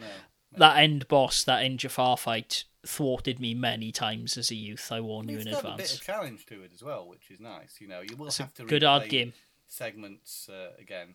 [0.52, 4.90] That end boss, that end Jafar fight, thwarted me many times as a youth.
[4.90, 7.30] I warn you It's in got a bit of challenge to it as well, which
[7.30, 7.76] is nice.
[7.82, 9.32] You know, you will It's have to good hard replay game.
[9.68, 11.14] Segments uh, again.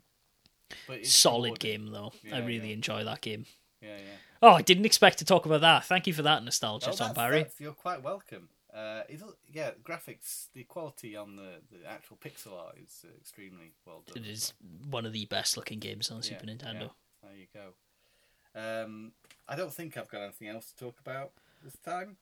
[0.88, 2.14] But it's Solid game though.
[2.24, 2.76] Yeah, I really yeah.
[2.76, 3.46] enjoy that game.
[3.82, 4.16] Yeah, yeah.
[4.42, 5.86] Oh, I didn't expect to talk about that.
[5.86, 7.46] Thank you for that nostalgia, Oh, Tom Parry.
[7.60, 8.50] you're quite welcome.
[8.74, 9.04] Uh,
[9.52, 14.24] yeah, graphics, the quality on the, the actual pixel art is uh, extremely well done.
[14.24, 14.54] It is
[14.90, 16.82] one of the best looking games on the Yeah, Super Nintendo.
[16.82, 16.88] yeah.
[17.24, 17.74] There you go.
[18.84, 19.12] Um,
[19.48, 21.32] I don't think I've got anything else to talk about
[21.64, 22.18] this time.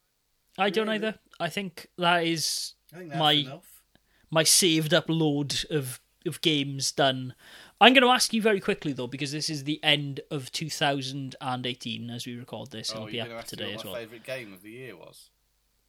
[0.57, 1.15] I don't either.
[1.39, 3.83] I think that is I think that's My- enough.
[4.29, 7.33] my saved up load of of games done.
[7.79, 12.09] I'm going to ask you very quickly though, because this is the end of 2018
[12.09, 12.91] as we record this.
[12.93, 13.99] Oh, It'll be up today what as my well.
[14.01, 15.29] favourite game of the year was.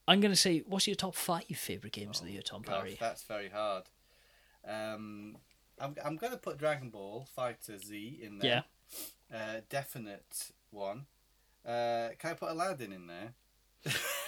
[0.09, 2.96] I'm going to say, what's your top five favorite games of the year, Tom Parry?
[2.98, 3.84] that's very hard.
[4.66, 5.36] Um,
[5.80, 8.64] I'm I'm going to put Dragon Ball FighterZ in there.
[9.30, 9.36] Yeah.
[9.36, 11.06] Uh, definite one.
[11.64, 13.34] Uh, can I put Aladdin in there?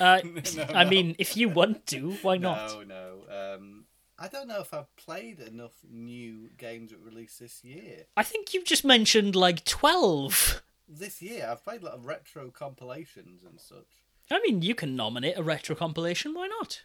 [0.01, 0.21] Uh,
[0.57, 0.91] No, I no.
[0.91, 2.73] mean, if you want to, why not?
[2.73, 3.55] No, no.
[3.57, 3.85] Um,
[4.19, 8.07] I don't know if I've played enough new games that released this year.
[8.17, 10.63] I think you've just mentioned like 12.
[10.89, 14.05] This year, I've played a lot of retro compilations and such.
[14.31, 16.33] I mean, you can nominate a retro compilation.
[16.35, 16.83] Why not?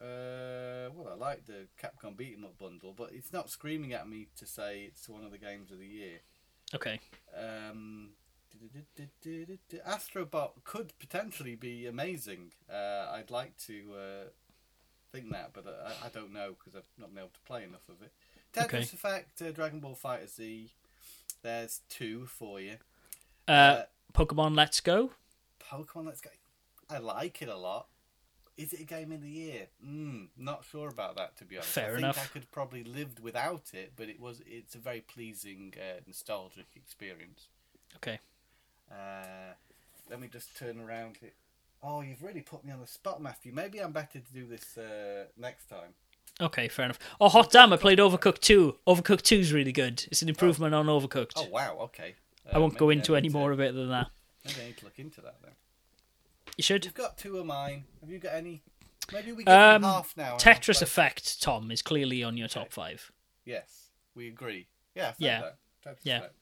[0.00, 4.08] Uh, well, I like the Capcom Beat 'em Up bundle, but it's not screaming at
[4.08, 6.20] me to say it's one of the games of the year.
[6.74, 7.00] Okay.
[7.36, 8.10] Um,
[9.86, 12.52] Astrobot could potentially be amazing.
[12.70, 14.24] Uh, I'd like to uh,
[15.14, 17.88] think that, but I, I don't know because I've not been able to play enough
[17.88, 18.12] of it.
[18.52, 18.78] Tetris Okay.
[18.80, 20.70] Effect, uh, Dragon Ball FighterZ.
[21.42, 22.76] There's two for you.
[23.46, 23.82] Uh,
[24.12, 25.10] Pokemon Let's Go.
[25.70, 26.30] Pokemon Let's Go.
[26.90, 27.86] I like it a lot.
[28.56, 29.66] Is it a game of the year?
[29.84, 31.70] Mm, not sure about that to be honest.
[31.70, 32.24] Fair I think enough.
[32.24, 36.66] I could probably lived without it, but it was it's a very pleasing, uh, nostalgic
[36.76, 37.48] experience.
[37.96, 38.20] Okay.
[38.90, 39.54] Uh,
[40.08, 41.32] let me just turn around here.
[41.86, 43.52] Oh, you've really put me on the spot, Matthew.
[43.52, 45.92] Maybe I'm better to do this uh, next time.
[46.40, 46.98] Okay, fair enough.
[47.20, 47.72] Oh, hot damn!
[47.72, 48.76] I played Overcooked 2.
[48.86, 50.04] Overcooked 2 is really good.
[50.10, 51.32] It's an improvement on Overcooked.
[51.36, 52.14] Oh wow, okay.
[52.52, 54.08] I won't go into any more of it than that.
[54.44, 55.52] Maybe I need to look into that then.
[56.56, 56.84] You should.
[56.84, 57.84] You've got two of mine.
[58.00, 58.62] Have you got any?
[59.12, 60.36] Maybe we them Um, half now.
[60.36, 63.12] Tetris Effect, Tom, is clearly on your top five.
[63.44, 64.68] Yes, we agree.
[64.94, 65.50] Yeah, Yeah.
[65.84, 66.16] Tetris Yeah.
[66.18, 66.34] Effect.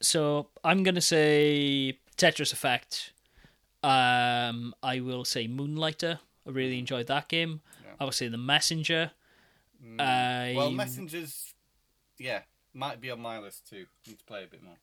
[0.00, 3.12] So I'm gonna say Tetris Effect.
[3.82, 6.20] Um, I will say Moonlighter.
[6.46, 7.60] I really enjoyed that game.
[7.84, 7.92] Yeah.
[8.00, 9.12] I will say The Messenger.
[9.84, 10.00] Mm.
[10.00, 11.54] I Well, messengers,
[12.18, 12.40] yeah,
[12.74, 13.86] might be on my list too.
[14.06, 14.76] Need to play a bit more.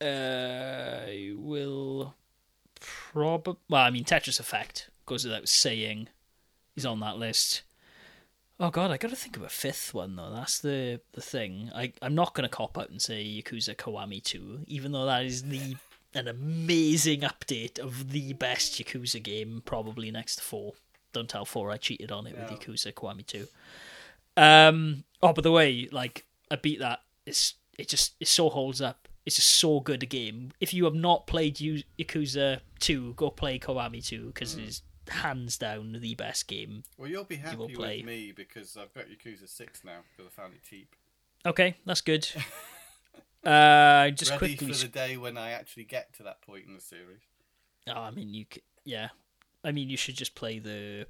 [0.00, 2.14] I will
[2.80, 3.56] probably.
[3.68, 6.08] Well, I mean Tetris Effect goes without saying.
[6.76, 7.62] Is on that list.
[8.60, 10.30] Oh god, I got to think of a fifth one though.
[10.30, 11.70] That's the the thing.
[11.74, 15.44] I I'm not gonna cop out and say Yakuza Kiwami 2, even though that is
[15.44, 15.76] the
[16.16, 20.72] an amazing update of the best Yakuza game, probably next to four.
[21.12, 22.42] Don't tell four I cheated on it No.
[22.44, 23.46] with Yakuza Kiwami 2.
[24.36, 25.04] Um.
[25.22, 27.00] Oh, by the way, like I beat that.
[27.24, 29.08] It's it just it so holds up.
[29.24, 30.52] It's just so good a game.
[30.60, 34.58] If you have not played Yakuza 2, go play Kiwami 2 because Mm.
[34.62, 36.84] it is hands down the best game.
[36.98, 37.98] Well, you'll be happy play.
[37.98, 40.94] with me because I've got Yakuza Six now because I found it cheap.
[41.44, 42.28] Okay, that's good.
[43.46, 44.72] uh, just Ready quickly.
[44.72, 47.20] for the day when I actually get to that point in the series.
[47.88, 49.08] Oh, I mean, you c yeah.
[49.64, 51.06] I mean, you should just play the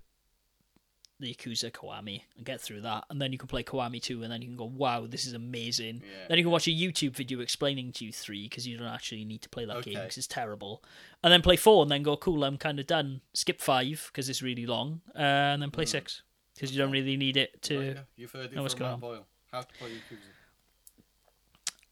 [1.19, 4.31] the Yakuza Kiwami and get through that, and then you can play Kiwami 2, and
[4.31, 6.03] then you can go, wow, this is amazing.
[6.05, 6.29] Yeah.
[6.29, 9.25] Then you can watch a YouTube video explaining to you 3, because you don't actually
[9.25, 10.83] need to play that game, because it's terrible.
[11.23, 13.23] And then play 4, and then go, cool, I'm kind of done.
[13.33, 16.23] Skip 5, because it's really long, uh, and then play 6,
[16.55, 17.79] because you don't really need it to...
[17.79, 19.01] Right, yeah, You've heard it know what's from going on.
[19.01, 19.27] Boyle.
[19.51, 20.36] How to play Yakuza.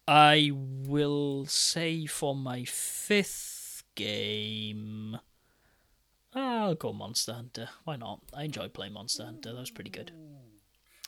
[0.07, 5.17] I will say for my fifth game,
[6.33, 7.69] I'll go Monster Hunter.
[7.85, 8.21] Why not?
[8.33, 9.53] I enjoy playing Monster Hunter.
[9.53, 10.11] That was pretty good.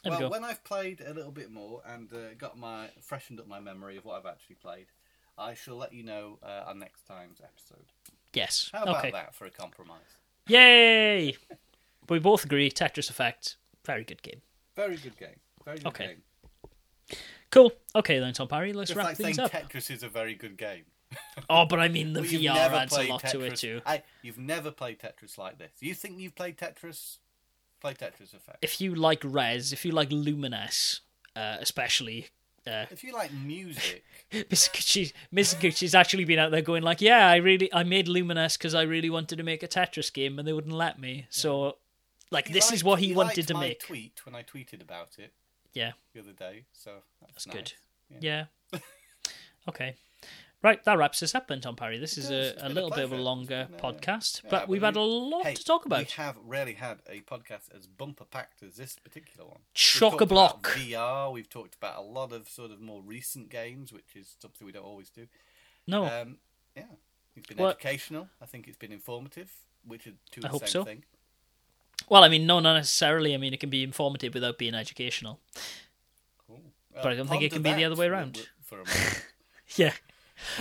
[0.03, 0.30] There well, we go.
[0.30, 3.98] when I've played a little bit more and uh, got my freshened up my memory
[3.98, 4.88] of what I've actually played,
[5.38, 7.86] I shall let you know uh, on next time's episode.
[8.34, 8.69] Yes.
[8.74, 9.11] How about okay.
[9.11, 10.18] that for a compromise?
[10.48, 11.36] Yay!
[12.10, 12.72] we both agree.
[12.72, 14.41] Tetris Effect, very good game.
[14.76, 15.40] Very good game.
[15.65, 16.07] Very good Okay.
[16.07, 17.19] game.
[17.52, 17.72] Cool.
[17.95, 18.74] Okay then, Tom Parry.
[18.74, 19.52] Let's Just wrap like saying things up.
[19.52, 20.84] Tetris is a very good game.
[21.49, 23.80] Oh, but I mean the you've VR adds a lot to it too.
[23.86, 25.72] I, you've never played Tetris like this.
[25.80, 27.18] You think you've played Tetris?
[27.80, 28.57] Play Tetris Effect.
[28.61, 30.99] If you like Rez, if you like Lumines,
[31.36, 32.28] uh, especially.
[32.65, 34.03] Uh, If you like music,
[34.34, 38.57] Mizuguchi, Miss Gucci's actually been out there going like, yeah, I really, I made Lumines
[38.57, 41.28] because I really wanted to make a Tetris game and they wouldn't let me.
[41.30, 41.78] So,
[42.32, 43.80] like, this is liked- what he, wanted to my make.
[43.80, 45.32] Tweet when I tweeted about it
[45.78, 46.91] Yeah, the other day, so
[47.22, 47.56] that's, that's nice.
[47.56, 47.74] good.
[48.20, 48.45] Yeah.
[49.70, 49.95] okay.
[50.64, 51.99] Right, that wraps us up then, Tom Parry.
[51.99, 54.70] This is a, a been a little bit of a longer podcast, yeah, but but
[54.70, 55.99] we've had a lot Hey, to talk about.
[55.99, 59.60] We have rarely had a podcast as bumper packed as this particular one.
[59.76, 60.68] Chock a block.
[60.72, 61.32] VR.
[61.32, 64.72] We've talked about a lot of sort of more recent games, which is something we
[64.72, 65.28] don't always do.
[65.86, 66.40] No, Um,
[66.76, 66.86] yeah,
[67.36, 68.28] it's been Well- educational.
[68.41, 69.52] I think it's been informative,
[69.86, 70.84] which are two I the same so.
[70.84, 71.04] thing.
[72.09, 73.34] Well, I mean, no, not necessarily.
[73.34, 75.39] I mean, it can be informative without being educational.
[76.47, 76.61] Cool.
[76.93, 78.47] But I don't think it can be the other way around.
[79.75, 79.91] Yeah.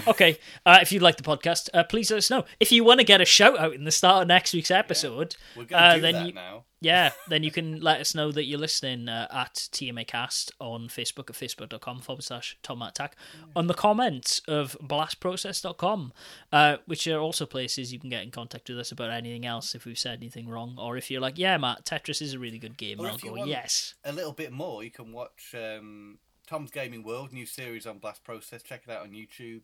[0.06, 0.38] Okay.
[0.64, 2.44] Uh, if you'd like the podcast, uh, please let us know.
[2.60, 5.36] If you want to get a shout out in the start of next week's episode,
[5.54, 6.64] to Uh, then you- now.
[6.80, 11.30] yeah, then you can let us know that you're listening uh, at TMAcast on Facebook
[11.30, 13.16] at facebook.com forward slash Tom Attack
[13.54, 16.12] on the comments of blastprocess.com,
[16.52, 19.74] uh, which are also places you can get in contact with us about anything else
[19.74, 20.76] if we've said anything wrong.
[20.78, 23.34] Or if you're like, yeah, Matt, Tetris is a really good game, Or I'll you
[23.36, 23.94] go, yes.
[24.04, 28.22] A little bit more, you can watch um, Tom's Gaming World, new series on Blast
[28.24, 28.62] Process.
[28.62, 29.62] Check it out on YouTube.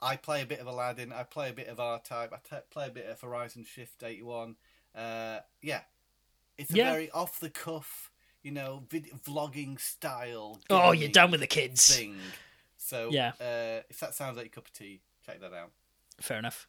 [0.00, 1.12] I play a bit of Aladdin.
[1.12, 2.32] I play a bit of R-Type.
[2.32, 4.56] I t- play a bit of Horizon Shift 81.
[4.94, 5.80] Uh, yeah.
[6.56, 6.90] It's a Yeah.
[6.92, 8.10] very off-the-cuff,
[8.42, 10.60] you know, vid- vlogging style.
[10.70, 11.96] Oh, you're done with the kids.
[11.96, 12.18] Thing.
[12.76, 13.32] So, Yeah.
[13.40, 15.72] uh, if that sounds like your cup of tea, check that out.
[16.20, 16.66] Fair enough.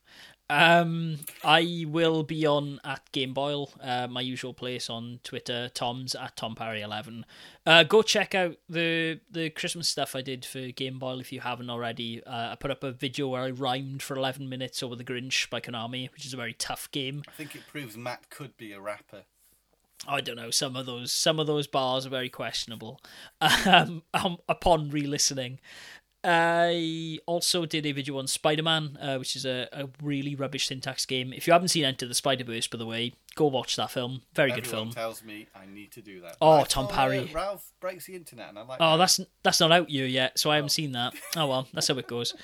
[0.51, 5.69] Um, I will be on at Game Boil, uh, my usual place on Twitter.
[5.69, 7.23] Tom's at Tom Parry eleven.
[7.67, 11.41] Uh, go check out the the Christmas stuff I did for Game Boil if you
[11.41, 12.23] haven't already.
[12.23, 15.49] Uh, I put up a video where I rhymed for eleven minutes over the Grinch
[15.51, 17.21] by Konami, which is a very tough game.
[17.27, 19.26] I think it proves Matt could be a rapper.
[20.07, 20.49] I don't know.
[20.49, 23.01] Some of those some of those bars are very questionable.
[23.65, 25.59] Um, um upon re-listening,
[26.23, 30.67] I also did a video on Spider Man, uh, which is a, a really rubbish
[30.67, 31.31] syntax game.
[31.31, 34.21] If you haven't seen Enter the Spider Verse, by the way, go watch that film.
[34.33, 34.89] Very Everyone good film.
[34.91, 36.35] tells me I need to do that.
[36.41, 37.29] Oh, Tom saw, Parry.
[37.33, 38.79] Ralph breaks the internet, and I'm like.
[38.81, 41.13] Oh, that's that's not out here yet, so I haven't seen that.
[41.37, 42.33] Oh well, that's how it goes.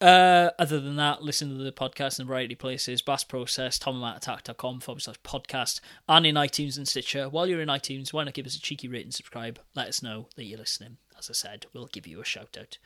[0.00, 3.00] Uh, other than that, listen to the podcast in a variety of places.
[3.00, 7.28] Blast Process, tomattattack.com forward slash podcast, and in iTunes and Stitcher.
[7.30, 9.60] While you're in iTunes, why not give us a cheeky rate and subscribe?
[9.74, 10.98] Let us know that you're listening.
[11.24, 12.76] As I said, we'll give you a shout out.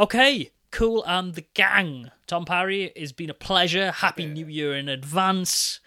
[0.00, 1.04] Okay, cool.
[1.06, 2.10] And the gang.
[2.26, 3.92] Tom Parry, it's been a pleasure.
[3.92, 4.32] Happy Yeah.
[4.32, 5.78] New Year in advance.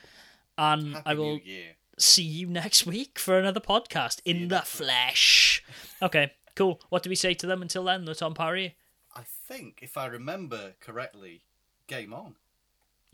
[0.58, 1.40] And Happy I will
[1.98, 5.64] see you next week for another podcast in the flesh.
[6.02, 6.80] Okay, cool.
[6.88, 8.78] What do we say to them until then, the Tom Parry?
[9.14, 11.44] I think, if I remember correctly,
[11.88, 12.36] game on.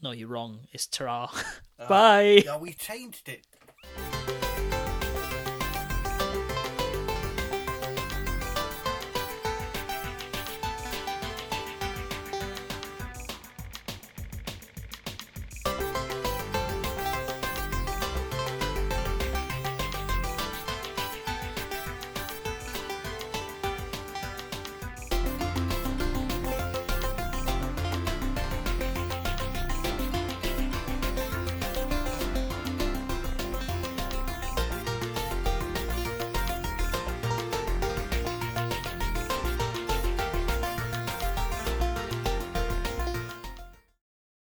[0.01, 0.67] No, you're wrong.
[0.71, 1.31] It's ta
[1.79, 2.43] Uh, Bye.
[2.45, 3.47] Yeah, we changed it.